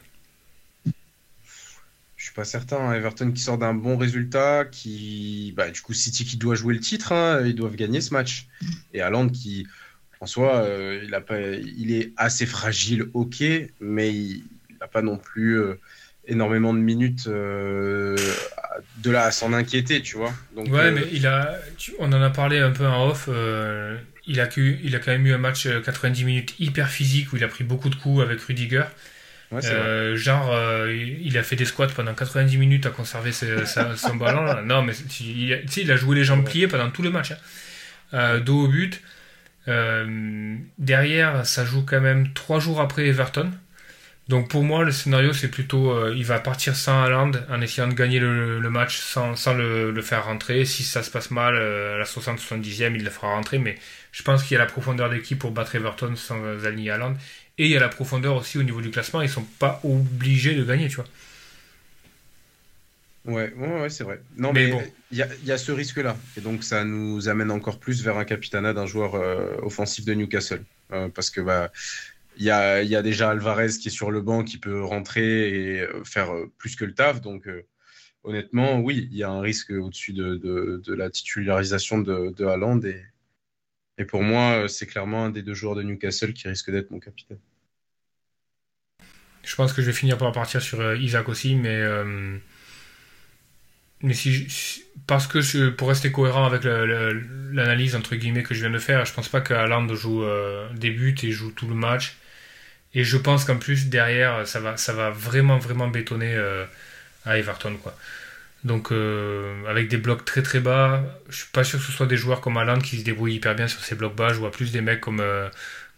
[2.34, 2.78] pas certain.
[2.78, 2.94] Hein.
[2.94, 6.80] Everton qui sort d'un bon résultat, qui, bah, du coup, City qui doit jouer le
[6.80, 8.48] titre, hein, ils doivent gagner ce match.
[8.92, 9.66] Et Haaland qui,
[10.20, 13.42] en soi, euh, il, a pas, il est assez fragile, ok,
[13.80, 14.44] mais il
[14.80, 15.78] n'a pas non plus euh,
[16.26, 18.16] énormément de minutes euh,
[18.98, 20.32] de là à s'en inquiéter, tu vois.
[20.54, 21.58] Donc, ouais, mais il a,
[21.98, 23.28] on en a parlé un peu en off.
[24.26, 27.44] il a, il a quand même eu un match 90 minutes hyper physique où il
[27.44, 28.84] a pris beaucoup de coups avec Rudiger.
[29.64, 34.62] Euh, genre, euh, il a fait des squats pendant 90 minutes à conserver son ballon.
[34.62, 37.32] Non, mais il a, il a joué les jambes pliées pendant tout le match.
[37.32, 37.36] Hein.
[38.14, 39.02] Euh, dos au but.
[40.78, 43.50] derrière, ça joue quand même 3 jours après Everton.
[44.28, 47.94] Donc pour moi, le scénario, c'est plutôt il va partir sans Haaland en essayant de
[47.94, 50.64] gagner le, match sans, sans le, faire rentrer.
[50.64, 53.58] Si ça se passe mal à la 60-70e, il le fera rentrer.
[53.58, 53.76] Mais
[54.12, 57.16] je pense qu'il y a la profondeur d'équipe pour battre Everton sans aligner Haaland.
[57.58, 60.54] Et il y a la profondeur aussi au niveau du classement, ils sont pas obligés
[60.54, 61.06] de gagner, tu vois.
[63.24, 64.20] Ouais, ouais, c'est vrai.
[64.36, 64.72] Non, mais
[65.12, 66.16] il y, a, y, a, ce risque-là.
[66.36, 70.14] Et donc, ça nous amène encore plus vers un capitana d'un joueur euh, offensif de
[70.14, 70.64] Newcastle.
[70.92, 71.70] Euh, parce que, bah,
[72.36, 76.04] il y a, déjà Alvarez qui est sur le banc, qui peut rentrer et euh,
[76.04, 77.20] faire plus que le taf.
[77.20, 77.48] Donc,
[78.24, 82.80] honnêtement, oui, il y a un risque au-dessus de, la titularisation de, de Haaland.
[83.98, 86.90] Et, pour moi, euh, c'est clairement un des deux joueurs de Newcastle qui risque d'être
[86.90, 87.38] mon capitaine.
[89.44, 92.36] Je pense que je vais finir par partir sur euh, Isaac aussi, mais, euh,
[94.02, 98.78] mais si, parce que pour rester cohérent avec l'analyse entre guillemets que je viens de
[98.78, 100.24] faire, je pense pas qu'Aland joue
[100.74, 102.16] débute et joue tout le match.
[102.94, 106.36] Et je pense qu'en plus derrière, ça va, ça va vraiment vraiment bétonner
[107.24, 107.96] à Everton quoi.
[108.64, 112.06] Donc euh, avec des blocs très très bas, je suis pas sûr que ce soit
[112.06, 114.32] des joueurs comme Alan qui se débrouillent hyper bien sur ces blocs bas.
[114.32, 115.48] Je vois plus des mecs comme euh,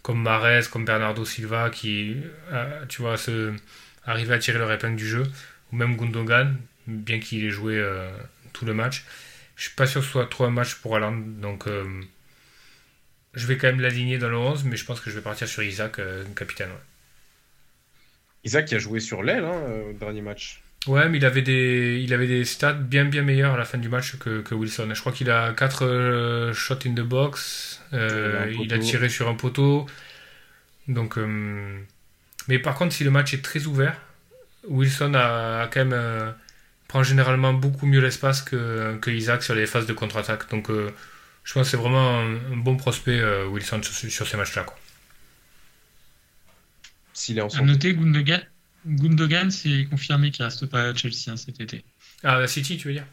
[0.01, 2.17] comme Mares, comme Bernardo Silva qui,
[2.51, 3.53] euh, tu vois, se
[4.05, 5.23] arriver à tirer leur épingle du jeu,
[5.71, 6.55] ou même Gundogan,
[6.87, 7.83] bien qu'il ait joué
[8.53, 9.03] tout le match.
[9.55, 11.65] Je suis pas sûr que ce soit trop un match pour Alan, donc
[13.35, 15.47] je vais quand même l'aligner dans le 11, mais je pense que je vais partir
[15.47, 15.99] sur Isaac,
[16.35, 16.69] capitaine.
[18.43, 20.61] Isaac qui a joué sur l'aile hein, au dernier match.
[20.87, 23.79] Ouais, mais il avait des, il avait des stats bien bien meilleurs à la fin
[23.79, 24.87] du match que, que Wilson.
[24.93, 27.81] Je crois qu'il a 4 shots in the box.
[27.93, 29.87] Euh, il a tiré sur un poteau.
[30.87, 31.79] Donc, euh,
[32.47, 33.99] mais par contre, si le match est très ouvert,
[34.67, 36.31] Wilson a, quand même euh,
[36.87, 40.49] prend généralement beaucoup mieux l'espace que, que, Isaac sur les phases de contre-attaque.
[40.49, 40.69] Donc,
[41.45, 44.65] je pense que c'est vraiment un, bon prospect Wilson sur, sur ces matchs-là.
[47.13, 48.41] S'il est en À noter Gundogan,
[48.85, 51.85] Gundogan c'est confirmé qu'il reste pas à Chelsea hein, cet été.
[52.23, 53.05] Ah, la City, tu veux dire?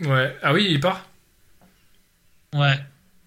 [0.00, 0.36] Ouais.
[0.42, 1.08] Ah oui, il part?
[2.54, 2.78] Ouais.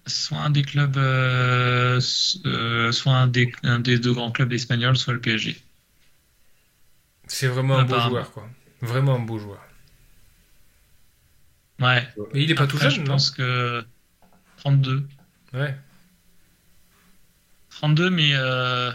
[0.06, 2.00] Soit un des clubs, euh,
[2.46, 5.56] euh, soit un des, un des deux grands clubs espagnols, soit le PSG.
[7.26, 8.48] C'est vraiment un beau joueur, quoi.
[8.82, 9.60] Vraiment un beau joueur.
[11.80, 12.06] Ouais.
[12.32, 13.84] Mais il est pas tout jeune, je pense que
[14.58, 15.06] 32.
[15.52, 15.74] Ouais.
[17.70, 18.92] 32, mais euh,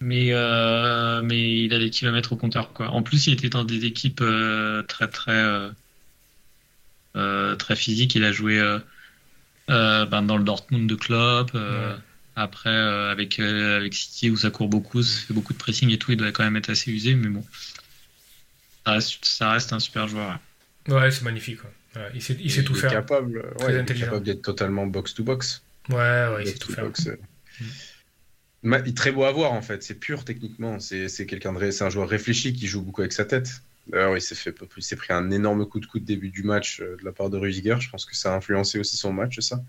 [0.00, 2.88] mais euh, mais il a des kilomètres au compteur, quoi.
[2.88, 5.70] En plus, il était dans des équipes euh, très très
[7.58, 8.14] très physiques.
[8.14, 8.60] Il a joué
[9.68, 11.56] ben, dans le Dortmund de Klopp.
[12.34, 16.12] Après, avec, avec City où ça court beaucoup, ça fait beaucoup de pressing et tout,
[16.12, 17.44] il doit quand même être assez usé, mais bon,
[18.86, 20.30] ça reste, ça reste un super joueur.
[20.30, 20.38] Ouais,
[20.86, 21.60] c'est magnifique.
[21.96, 22.90] Ouais, il sait, il sait tout est faire.
[22.90, 25.62] Capable, ouais, il est capable d'être totalement box-to-box.
[25.90, 26.90] Ouais, ouais, il sait tout faire.
[28.64, 30.78] Il est très beau à voir en fait, c'est pur techniquement.
[30.80, 33.62] C'est quelqu'un de, c'est un joueur réfléchi qui joue beaucoup avec sa tête.
[33.88, 36.80] D'ailleurs, il s'est fait, il s'est pris un énorme coup de coude début du match
[36.80, 37.76] de la part de Rudiger.
[37.80, 39.60] Je pense que ça a influencé aussi son match, ça.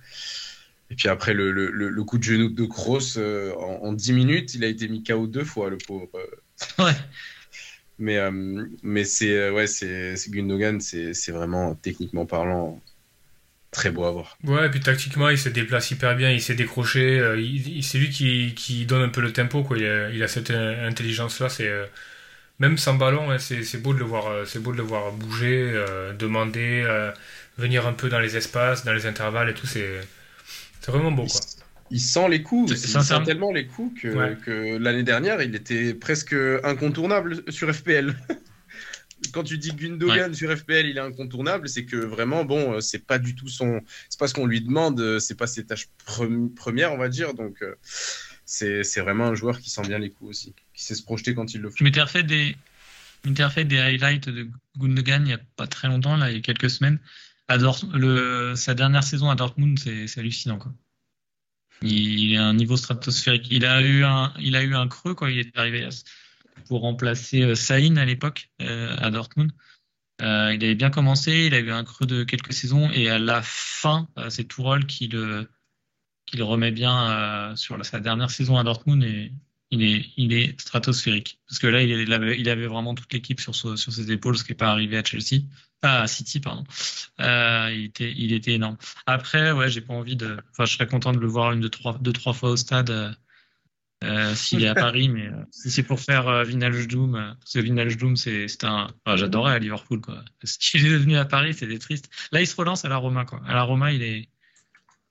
[0.92, 4.14] Et puis après, le, le, le coup de genou de Kroos, euh, en, en, 10
[4.14, 6.08] minutes, il a été mis KO deux fois, le pauvre.
[6.78, 6.94] Ouais.
[8.00, 8.32] Mais, euh,
[8.82, 12.82] mais c'est ouais, c'est Gundogan, c'est vraiment techniquement parlant
[13.72, 14.38] très beau à voir.
[14.44, 17.20] Ouais, et puis tactiquement, il se déplace hyper bien, il s'est décroché.
[17.20, 17.36] Euh,
[17.82, 19.78] c'est lui qui, qui, donne un peu le tempo, quoi.
[19.78, 21.50] Il a, il a cette intelligence-là.
[21.50, 21.72] C'est
[22.60, 25.74] même sans ballon, hein, c'est beau de le voir, c'est beau de le voir bouger,
[26.18, 26.86] demander,
[27.58, 29.68] venir un peu dans les espaces, dans les intervalles et tout.
[29.68, 30.02] C'est
[30.84, 31.40] c'est vraiment beau, quoi.
[31.92, 35.94] Il, sent les coups, il sent tellement les coups que, que l'année dernière, il était
[35.94, 38.16] presque incontournable sur FPL.
[39.32, 43.20] Quand tu dis Gundogan sur FPL, il est incontournable, c'est que vraiment, bon, c'est pas
[43.20, 43.80] du tout son.
[44.10, 45.88] C'est pas ce qu'on lui demande, c'est pas ses tâches
[46.56, 47.34] premières, on va dire.
[47.34, 47.64] Donc,
[48.46, 51.54] c'est vraiment un joueur qui sent bien les coups aussi, qui sait se projeter quand
[51.54, 51.78] il le faut.
[51.78, 52.58] Je m'étais refait des,
[53.26, 56.42] refait des highlights de Gundogan il y a pas très longtemps, là, il y a
[56.42, 57.00] quelques semaines
[57.94, 60.58] le, sa dernière saison à Dortmund, c'est hallucinant.
[60.58, 60.74] Quoi.
[61.84, 63.48] Il, a un niveau stratosphérique.
[63.52, 65.88] Il a eu un, il a eu un creux quand il est arrivé
[66.68, 69.52] pour remplacer euh, Sain à l'époque euh, à Dortmund.
[70.22, 73.20] Euh, il avait bien commencé, il a eu un creux de quelques saisons et à
[73.20, 75.50] la fin, c'est Tourol qui le,
[76.26, 79.34] qui le remet bien sur sa dernière saison à Dortmund et
[79.74, 81.40] il est, il est stratosphérique.
[81.48, 84.44] Parce que là, il, avait, il avait vraiment toute l'équipe sur, sur ses épaules, ce
[84.44, 85.42] qui n'est pas arrivé à Chelsea.
[85.82, 86.64] Ah, City, pardon.
[87.20, 88.78] Euh, il, était, il était énorme.
[89.08, 90.38] Après, ouais, j'ai pas envie de.
[90.52, 92.92] Enfin, je serais content de le voir une, deux, trois, deux, trois fois au stade
[92.92, 93.12] euh,
[94.04, 97.98] euh s'il est à Paris, mais si c'est pour faire Vinage Doom, parce que Vinage
[97.98, 98.94] Doom, c'est un.
[99.06, 100.24] Enfin, J'adorais à Liverpool, quoi.
[100.44, 102.10] S'il est devenu à Paris, c'était triste.
[102.32, 103.42] Là, il se relance à la Roma, quoi.
[103.48, 104.30] À la Roma, il est,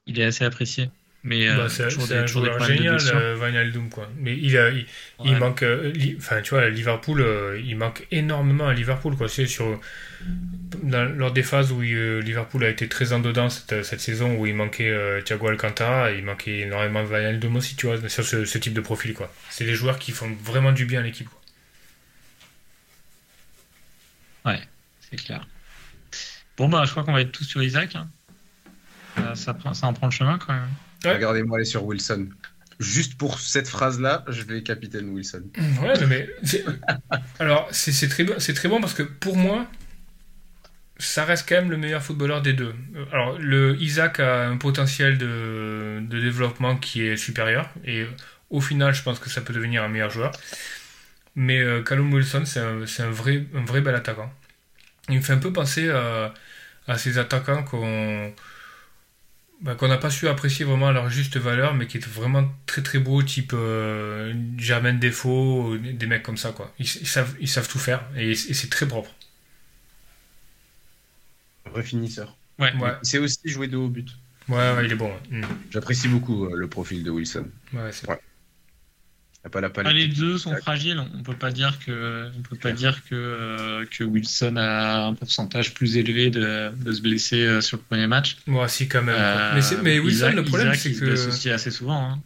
[0.06, 0.88] il est assez apprécié.
[1.24, 4.10] Mais bah, c'est un joueur génial, Vinaldoom quoi.
[4.18, 4.86] Mais il, a, il,
[5.24, 5.64] il manque,
[6.18, 7.24] enfin tu vois, Liverpool,
[7.64, 9.28] il manque énormément à Liverpool quoi.
[9.28, 9.80] C'est sur
[10.82, 14.46] lors des phases où euh, Liverpool a été très en dedans cette, cette saison, où
[14.46, 18.58] il manquait euh, Thiago Alcantara, il manquait énormément Wijnaldum aussi, tu vois, sur ce, ce,
[18.58, 19.32] type de profil, quoi.
[19.50, 21.28] C'est des joueurs qui font vraiment du bien à l'équipe,
[24.44, 24.60] Ouais,
[25.08, 25.46] c'est clair.
[26.56, 27.94] Bon, bah, je crois qu'on va être tous sur Isaac.
[27.94, 28.08] Hein.
[29.16, 30.68] Ça, ça, ça, en prend le chemin, quand même.
[31.04, 32.28] Regardez-moi aller sur Wilson.
[32.80, 35.44] Juste pour cette phrase-là, je vais capitaine Wilson.
[35.80, 36.28] Ouais, mais
[37.38, 39.66] alors c'est très, très bon parce que pour moi,
[40.98, 42.74] ça reste quand même le meilleur footballeur des deux.
[43.12, 48.06] Alors, le Isaac a un potentiel de, de développement qui est supérieur, et
[48.50, 50.32] au final, je pense que ça peut devenir un meilleur joueur.
[51.34, 54.32] Mais euh, Callum Wilson, c'est un, un, vrai, un vrai bel attaquant.
[55.08, 56.34] Il me fait un peu penser à,
[56.86, 58.32] à ces attaquants qu'on
[59.62, 62.44] bah, qu'on n'a pas su apprécier vraiment à leur juste valeur, mais qui est vraiment
[62.66, 66.52] très très beau, type euh, Germaine Défaut, des mecs comme ça.
[66.52, 66.72] quoi.
[66.78, 69.10] Ils, savent, ils savent tout faire, et c'est très propre
[71.72, 72.36] vrai finisseur.
[72.58, 72.72] Ouais.
[72.76, 72.92] ouais.
[73.02, 74.08] Il sait aussi jouer de haut but.
[74.48, 75.12] Ouais, ouais il est bon.
[75.30, 75.42] Mm.
[75.70, 77.46] J'apprécie beaucoup euh, le profil de Wilson.
[77.72, 78.20] Ouais, c'est ouais.
[79.50, 81.02] Pas la ah, les deux sont fragiles.
[81.18, 85.14] On peut pas dire que, on peut pas dire que, euh, que Wilson a un
[85.14, 88.36] pourcentage plus élevé de, de se blesser euh, sur le premier match.
[88.46, 89.16] Moi, si quand même.
[89.54, 90.94] mais, mais, Wilson, le problème, c'est que.
[90.94, 92.12] Il se blesse aussi assez souvent.
[92.12, 92.22] Hein.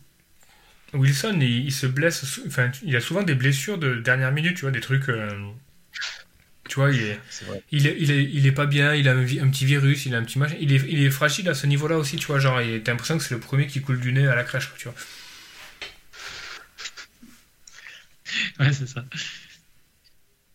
[0.93, 4.71] Wilson, il, se blesse, enfin, il a souvent des blessures de dernière minute, tu vois,
[4.71, 5.09] des trucs.
[5.09, 5.31] Euh,
[6.69, 7.21] tu vois, il est,
[7.71, 10.39] il, est, il, est, pas bien, il a un, petit virus, il a un petit
[10.39, 10.57] machin.
[10.61, 12.41] Il est, il est fragile à ce niveau-là aussi, tu vois.
[12.41, 14.85] Genre, t'as l'impression que c'est le premier qui coule du nez à la crèche, tu
[14.89, 14.95] vois.
[18.61, 19.05] Ouais, c'est ça.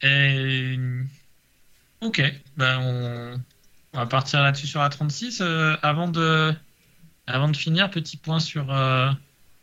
[0.01, 0.77] Et...
[2.01, 2.21] Ok,
[2.57, 3.97] ben on...
[3.97, 5.41] va partir là-dessus sur la 36.
[5.41, 6.53] Euh, avant, de...
[7.27, 9.11] avant de finir, petit point sur, euh,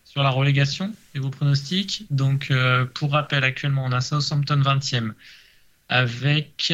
[0.05, 2.07] sur la relégation et vos pronostics.
[2.11, 5.13] Donc, euh, pour rappel, actuellement, on a Southampton 20e
[5.89, 6.73] avec.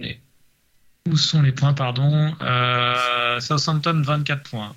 [0.00, 0.20] Les...
[1.06, 1.52] Où, sont les...
[1.52, 2.34] points, pardon
[3.40, 4.74] Southampton 24 points.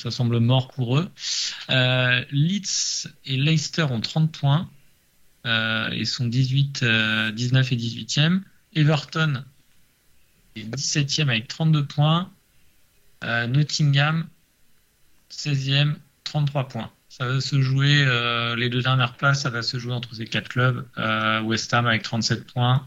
[0.00, 1.08] Ça semble mort pour eux.
[2.30, 4.68] Leeds et Leicester ont 30 points.
[5.46, 8.40] Euh, ils sont 18, 19 euh, et 18e.
[8.74, 9.44] Everton
[10.56, 12.30] est 17e avec 32 points.
[13.24, 14.26] Euh, Nottingham,
[15.30, 15.94] 16e,
[16.24, 16.90] 33 points.
[17.08, 18.04] Ça va se jouer,
[18.56, 20.86] les deux dernières places, ça va se jouer entre ces quatre clubs.
[21.44, 22.86] West Ham avec 37 points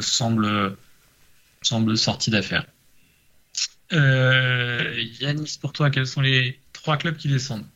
[0.00, 0.76] semble,
[1.62, 2.66] semble sorti d'affaire.
[3.90, 7.66] Yanis, pour toi, quels sont les trois clubs qui descendent?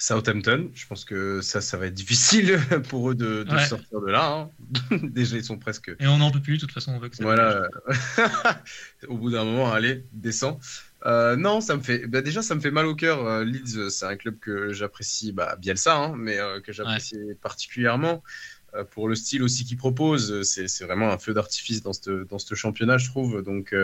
[0.00, 4.30] Southampton, je pense que ça, ça va être difficile pour eux de, sortir de là.
[4.32, 4.50] Hein.
[5.02, 5.90] Déjà, ils sont presque.
[5.98, 7.68] Et on n'en peut plus, de toute façon, on veut que ça Voilà.
[9.08, 10.60] au bout d'un moment, allez, descends.
[11.04, 12.06] Euh, non, ça me fait.
[12.06, 13.26] Bah, déjà, ça me fait mal au cœur.
[13.26, 18.22] Euh, Leeds, c'est un club que j'apprécie, bah, Bielsa, hein, mais euh, que j'apprécie particulièrement
[18.90, 20.42] pour le style aussi qu'il propose.
[20.42, 23.42] C'est vraiment un feu d'artifice dans ce dans championnat, je trouve.
[23.42, 23.74] Donc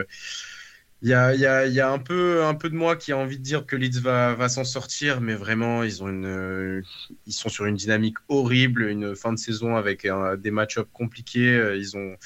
[1.02, 3.76] il y a, un, peu, un peu de moi qui a envie de dire que
[3.76, 6.82] Leeds va, va s'en sortir, mais vraiment, ils, ont une,
[7.26, 10.08] ils sont sur une dynamique horrible, une fin de saison avec
[10.38, 11.74] des match-ups compliqués.
[11.76, 12.16] Ils ont,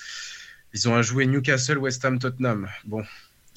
[0.74, 2.68] ils ont à jouer Newcastle, West Ham, Tottenham.
[2.84, 3.02] Bon,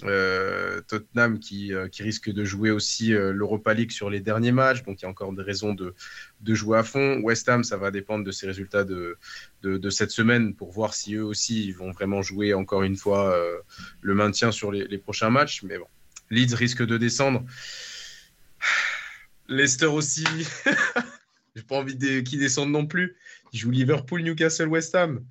[0.03, 4.51] euh, Tottenham qui, euh, qui, risque de jouer aussi euh, l'Europa League sur les derniers
[4.51, 5.93] matchs, donc il y a encore des raisons de,
[6.45, 7.19] jouer à fond.
[7.21, 9.17] West Ham, ça va dépendre de ses résultats de,
[9.89, 13.35] cette semaine pour voir si eux aussi vont vraiment jouer encore une fois
[14.01, 15.63] le maintien sur les, prochains matchs.
[15.63, 15.87] Mais bon,
[16.29, 17.45] Leeds risque de descendre.
[19.47, 20.25] Leicester aussi.
[21.55, 23.17] J'ai pas envie qu'ils descendent non plus.
[23.53, 25.23] Ils jouent Liverpool, Newcastle, West Ham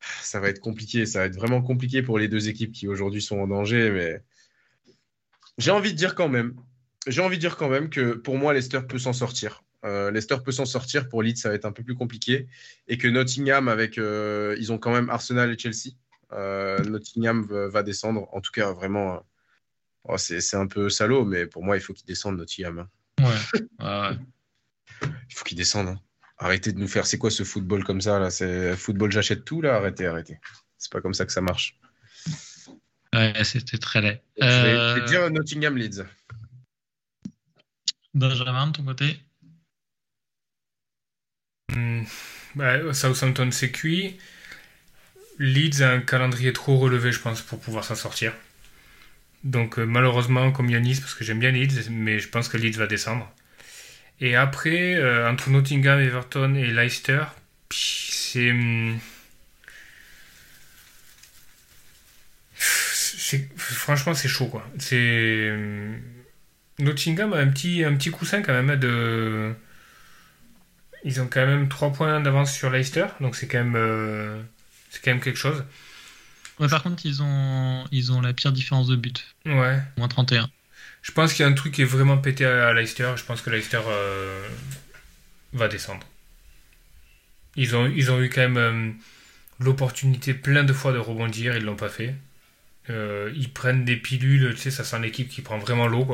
[0.00, 1.06] ça va être compliqué.
[1.06, 3.90] Ça va être vraiment compliqué pour les deux équipes qui aujourd'hui sont en danger.
[3.90, 4.22] Mais
[5.58, 6.54] j'ai envie de dire quand même,
[7.06, 9.62] j'ai envie de dire quand même que pour moi, Leicester peut s'en sortir.
[9.84, 11.08] Euh, Leicester peut s'en sortir.
[11.08, 12.48] Pour Leeds, ça va être un peu plus compliqué.
[12.86, 15.94] Et que Nottingham, avec, euh, ils ont quand même Arsenal et Chelsea.
[16.32, 18.28] Euh, Nottingham va, descendre.
[18.32, 19.24] En tout cas, vraiment,
[20.04, 22.88] oh, c'est un peu salaud, mais pour moi, il faut qu'ils descendent, Nottingham.
[23.20, 24.16] Ouais.
[25.02, 25.88] Il faut qu'ils descendent.
[25.88, 26.00] Hein.
[26.38, 27.06] Arrêtez de nous faire.
[27.06, 28.30] C'est quoi ce football comme ça là?
[28.30, 29.76] C'est football, j'achète tout là.
[29.76, 30.38] Arrêtez, arrêtez.
[30.76, 31.76] C'est pas comme ça que ça marche.
[33.14, 34.22] Ouais, c'était très laid.
[34.40, 36.04] Je, vais, dire Nottingham Leeds.
[38.14, 39.20] Benjamin, de ton côté?
[41.72, 42.04] Hmm,
[42.54, 44.18] bah, Southampton, c'est cuit.
[45.38, 48.32] Leeds a un calendrier trop relevé, je pense, pour pouvoir s'en sortir.
[49.44, 52.78] Donc, euh, malheureusement, comme Yanis, parce que j'aime bien Leeds, mais je pense que Leeds
[52.78, 53.32] va descendre.
[54.20, 57.24] Et après, euh, entre Nottingham, Everton et Leicester,
[57.70, 58.52] c'est.
[58.52, 58.98] Hmm,
[63.56, 64.68] franchement, c'est chaud, quoi.
[64.78, 65.50] C'est.
[65.52, 66.00] Hmm,
[66.80, 69.54] Nottingham a un petit, un petit coussin quand même de.
[71.04, 73.76] Ils ont quand même 3 points d'avance sur Leicester, donc c'est quand même.
[73.76, 74.42] Euh,
[74.90, 75.64] c'est quand même quelque chose.
[76.70, 79.24] par contre, ils ont, ils ont la pire différence de but.
[79.46, 79.80] Ouais.
[79.96, 80.50] Moins 31.
[81.02, 83.12] Je pense qu'il y a un truc qui est vraiment pété à, Leicester.
[83.16, 84.46] Je pense que Leicester euh,
[85.52, 86.06] va descendre.
[87.56, 88.90] Ils ont, eu quand même euh,
[89.58, 91.56] l'opportunité plein de fois de rebondir.
[91.56, 92.14] Ils l'ont pas fait.
[92.90, 94.54] Euh, ils prennent des pilules.
[94.54, 96.06] Tu sais, ça sent l'équipe qui prend vraiment l'eau.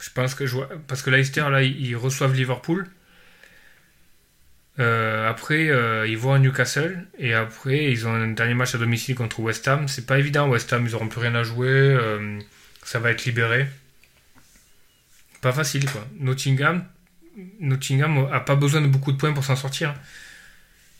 [0.00, 0.44] Je pense que
[0.86, 2.88] parce que Leicester là, ils reçoivent Liverpool.
[4.78, 5.66] après,
[6.08, 9.66] ils vont à Newcastle et après, ils ont un dernier match à domicile contre West
[9.68, 9.88] Ham.
[9.88, 10.48] C'est pas évident.
[10.48, 11.96] West Ham, ils auront plus rien à jouer
[12.88, 13.68] ça va être libéré.
[15.42, 16.08] Pas facile, quoi.
[16.18, 16.86] Nottingham,
[17.60, 19.94] Nottingham a pas besoin de beaucoup de points pour s'en sortir.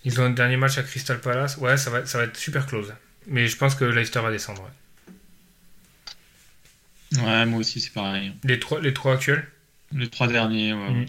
[0.04, 1.56] Ils ont un dernier match à Crystal Palace.
[1.56, 2.92] Ouais, ça va, ça va être super close.
[3.26, 4.70] Mais je pense que Leicester va descendre.
[7.12, 8.34] Ouais, moi aussi, c'est pareil.
[8.44, 9.48] Les trois, les trois actuels?
[9.92, 10.90] Les trois derniers, ouais.
[10.90, 11.06] Mm.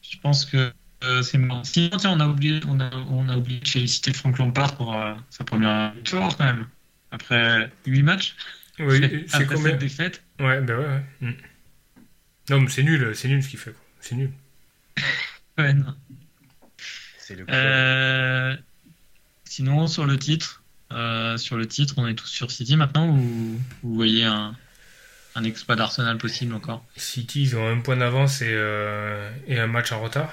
[0.00, 0.72] je, pense que...
[1.04, 1.62] Euh, c'est marrant.
[1.62, 5.12] Sinon, on a oublié, on a, on a oublié de féliciter Frank Lampard pour euh,
[5.28, 6.66] sa première victoire quand même.
[7.10, 8.34] Après 8 matchs.
[8.80, 11.02] Oui, c'est combien cette défaite Ouais, ben ouais, ouais.
[11.20, 11.34] Mm.
[12.50, 13.74] Non, mais c'est nul, c'est nul ce qu'il fait.
[14.00, 14.30] C'est nul.
[15.58, 15.94] ouais, non.
[17.18, 18.56] C'est le euh...
[19.44, 23.60] Sinon, sur le titre, euh, sur le titre, on est tous sur City maintenant ou
[23.82, 24.56] vous voyez un,
[25.34, 26.84] un exploit d'Arsenal possible encore?
[26.96, 30.32] City, ils ont un point d'avance et, euh, et un match en retard.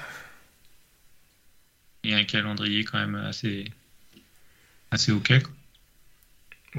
[2.04, 3.70] Et un calendrier quand même assez,
[4.90, 5.42] assez ok.
[5.42, 5.52] Quoi.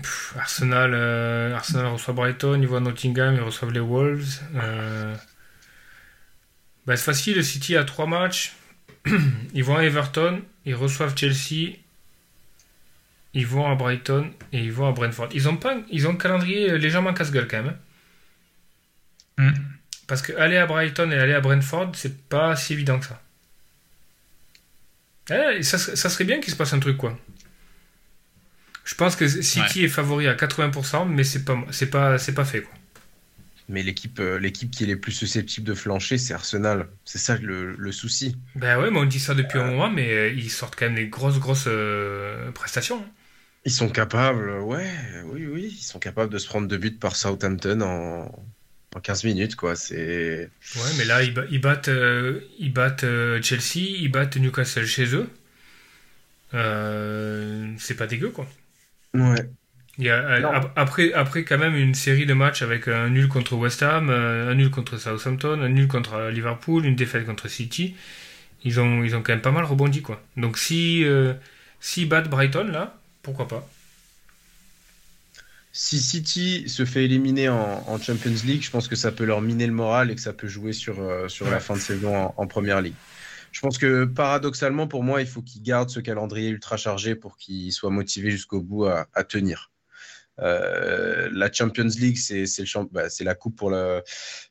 [0.02, 4.42] Pff, Arsenal, euh, Arsenal reçoit Brighton, ils vont à Nottingham, ils reçoivent les Wolves.
[4.56, 5.16] Euh,
[6.86, 8.56] bah, c'est facile, City a trois matchs.
[9.54, 11.78] ils vont à Everton, ils reçoivent Chelsea,
[13.34, 15.30] ils vont à Brighton et ils vont à Brentford.
[15.34, 17.78] Ils ont, pas, ils ont un calendrier légèrement casse-gueule quand même.
[19.38, 19.50] hein.
[19.52, 19.54] Mm.
[20.08, 23.22] Parce que aller à Brighton et aller à Brentford, c'est pas si évident que ça.
[25.30, 25.78] Eh, ça
[26.10, 27.18] serait bien qu'il se passe un truc, quoi.
[28.88, 32.46] Je pense que City est favori à 80%, mais c'est pas, c'est pas, c'est pas
[32.46, 32.74] fait, quoi.
[33.70, 36.88] Mais l'équipe euh, l'équipe qui est les plus susceptible de flancher, c'est Arsenal.
[37.04, 38.38] C'est ça le, le souci.
[38.56, 40.96] Ben ouais, mais on dit ça depuis un moment, mais euh, ils sortent quand même
[40.96, 43.00] des grosses, grosses euh, prestations.
[43.04, 43.12] hein.
[43.66, 44.90] Ils sont capables, ouais,
[45.26, 48.32] oui, oui, ils sont capables de se prendre deux buts par Southampton en,
[48.96, 49.76] en 15 minutes, quoi.
[49.76, 50.50] C'est.
[50.78, 54.86] Ouais, mais là, ils, ba- ils battent, euh, ils battent euh, Chelsea, ils battent Newcastle
[54.86, 55.28] chez eux.
[56.54, 58.48] Euh, c'est pas dégueu, quoi.
[59.14, 59.50] Ouais.
[59.98, 60.52] Il y a, euh, Non.
[60.76, 64.52] après, après, quand même, une série de matchs avec un nul contre West Ham, euh,
[64.52, 67.96] un nul contre Southampton, un nul contre euh, Liverpool, une défaite contre City.
[68.64, 70.22] Ils ont, ils ont quand même pas mal rebondi, quoi.
[70.38, 71.34] Donc, si, euh,
[71.80, 73.68] s'ils battent Brighton, là, pourquoi pas?
[75.72, 79.42] Si City se fait éliminer en, en Champions League, je pense que ça peut leur
[79.42, 82.16] miner le moral et que ça peut jouer sur, euh, sur la fin de saison
[82.16, 82.96] en, en Première Ligue.
[83.58, 87.38] Je pense que paradoxalement, pour moi, il faut qu'ils gardent ce calendrier ultra chargé pour
[87.38, 89.72] qu'ils soient motivés jusqu'au bout à, à tenir.
[90.40, 92.46] Euh, la Champions League, c'est
[92.92, 93.72] bah, la coupe pour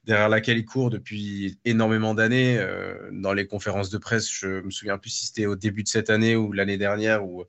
[0.07, 2.59] derrière laquelle ils courent depuis énormément d'années.
[2.59, 5.89] Euh, dans les conférences de presse, je me souviens plus si c'était au début de
[5.89, 7.45] cette année ou l'année dernière où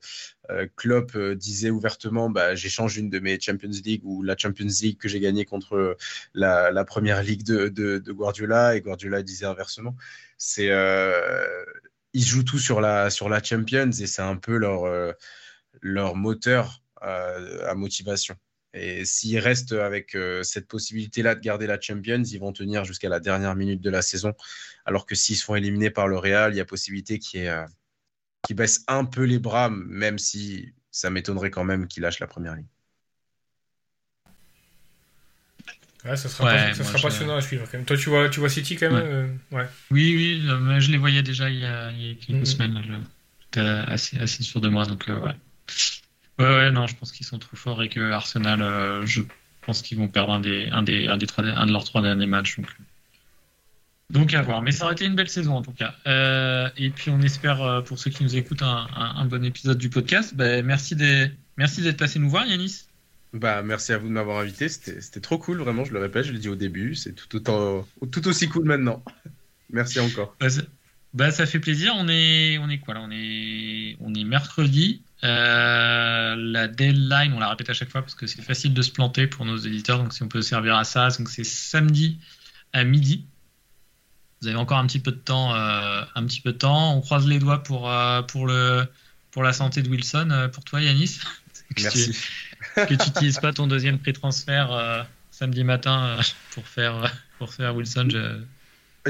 [0.50, 4.66] euh, Klopp euh, disait ouvertement bah, j'échange une de mes Champions League ou la Champions
[4.82, 5.96] League que j'ai gagnée contre
[6.34, 9.94] la, première ligue de, Guardiola et Guardiola disait inversement.
[12.14, 14.56] Ils jouent tout sur la Champions et c'est un peu
[15.82, 18.36] leur moteur à motivation.
[18.74, 23.08] Et s'ils restent avec euh, cette possibilité-là de garder la Champions, ils vont tenir jusqu'à
[23.08, 24.34] la dernière minute de la saison.
[24.84, 27.64] Alors que s'ils se font éliminer par le Real, il y a possibilité qu'ils euh,
[28.42, 32.26] qu'ils baissent un peu les bras, même si ça m'étonnerait quand même qu'ils lâchent la
[32.26, 32.66] première ligne.
[36.04, 37.84] Ouais, ça sera, Ouais, pas- ça moi, sera je- passionnant à suivre, quand même.
[37.86, 39.26] Toi, tu vois, tu vois City, quand même euh,
[39.56, 39.66] ouais.
[39.90, 42.44] Oui, oui, euh, je les voyais déjà il y a, il y a quelques Mhm.
[42.46, 43.04] semaines.
[43.40, 45.34] J'étais assez, assez sûr de moi, donc euh, ouais.
[46.38, 49.22] Ouais, ouais, non, je pense qu'ils sont trop forts et que Arsenal, euh, je
[49.62, 52.00] pense qu'ils vont perdre un des, un des, un des trois, un de leurs trois
[52.02, 52.56] derniers matchs.
[52.58, 52.82] Donc, euh.
[54.10, 54.62] donc à voir.
[54.62, 55.94] Mais ça aurait été une belle saison en tout cas.
[56.06, 59.78] Euh, et puis on espère pour ceux qui nous écoutent un, un- un bon épisode
[59.78, 60.34] du podcast.
[60.34, 62.84] Ben, merci des, merci d'être passé nous voir, Yanis.
[63.34, 64.68] Bah, merci à vous de m'avoir invité.
[64.68, 65.84] C'était trop cool, vraiment.
[65.84, 66.94] Je le répète, je l'ai dit au début.
[66.94, 69.02] C'est tout, autant, tout aussi cool maintenant.
[69.70, 70.34] merci encore.
[70.40, 70.62] Bah, ça,
[71.12, 71.92] bah, ça fait plaisir.
[71.96, 73.00] On est, on est quoi là?
[73.02, 75.02] On est, on est mercredi.
[75.24, 78.90] Euh, la deadline, on la répète à chaque fois parce que c'est facile de se
[78.90, 79.98] planter pour nos éditeurs.
[79.98, 82.18] Donc si on peut servir à ça, donc c'est samedi
[82.72, 83.26] à midi.
[84.40, 86.94] Vous avez encore un petit peu de temps, euh, un petit peu de temps.
[86.94, 88.86] On croise les doigts pour euh, pour le
[89.32, 90.48] pour la santé de Wilson.
[90.52, 91.18] pour toi, Yanis.
[91.76, 92.12] Que Merci.
[92.12, 96.16] tu- que tu n'utilises pas ton deuxième prix transfert euh, samedi matin
[96.52, 98.08] pour faire pour faire Wilson.
[98.10, 98.40] Je...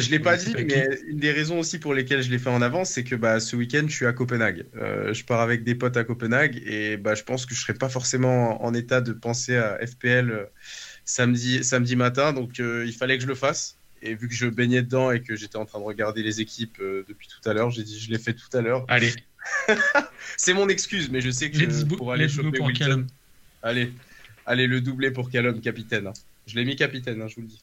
[0.00, 2.62] Je l'ai pas dit, mais une des raisons aussi pour lesquelles je l'ai fait en
[2.62, 4.66] avance, c'est que bah, ce week-end, je suis à Copenhague.
[4.76, 7.74] Euh, je pars avec des potes à Copenhague et bah, je pense que je serai
[7.74, 10.44] pas forcément en état de penser à FPL euh,
[11.04, 13.76] samedi, samedi matin, donc euh, il fallait que je le fasse.
[14.00, 16.78] Et vu que je baignais dedans et que j'étais en train de regarder les équipes
[16.80, 18.84] euh, depuis tout à l'heure, j'ai dit je l'ai fait tout à l'heure.
[18.88, 19.12] Allez,
[20.36, 22.70] C'est mon excuse, mais je sais que je, pour aller choper pour.
[23.62, 23.92] Allez,
[24.46, 26.06] allez, le doublé pour Callum, capitaine.
[26.06, 26.12] hein.
[26.46, 27.62] Je l'ai mis capitaine, hein, je vous le dis.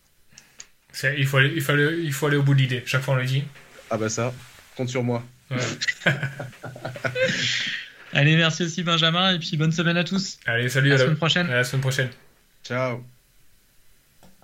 [0.96, 2.82] C'est- Il faut, aller, il, faut aller, il faut aller au bout de l'idée.
[2.86, 3.44] Chaque fois, on le dit.
[3.90, 4.34] Ah bah ça,
[4.78, 5.24] compte sur moi.
[5.52, 5.58] Ouais.
[8.14, 10.38] Allez, merci aussi Benjamin et puis bonne semaine à tous.
[10.46, 11.50] Allez, salut, À à la la, semaine prochaine.
[11.50, 12.10] à la semaine prochaine.
[12.64, 13.04] Ciao.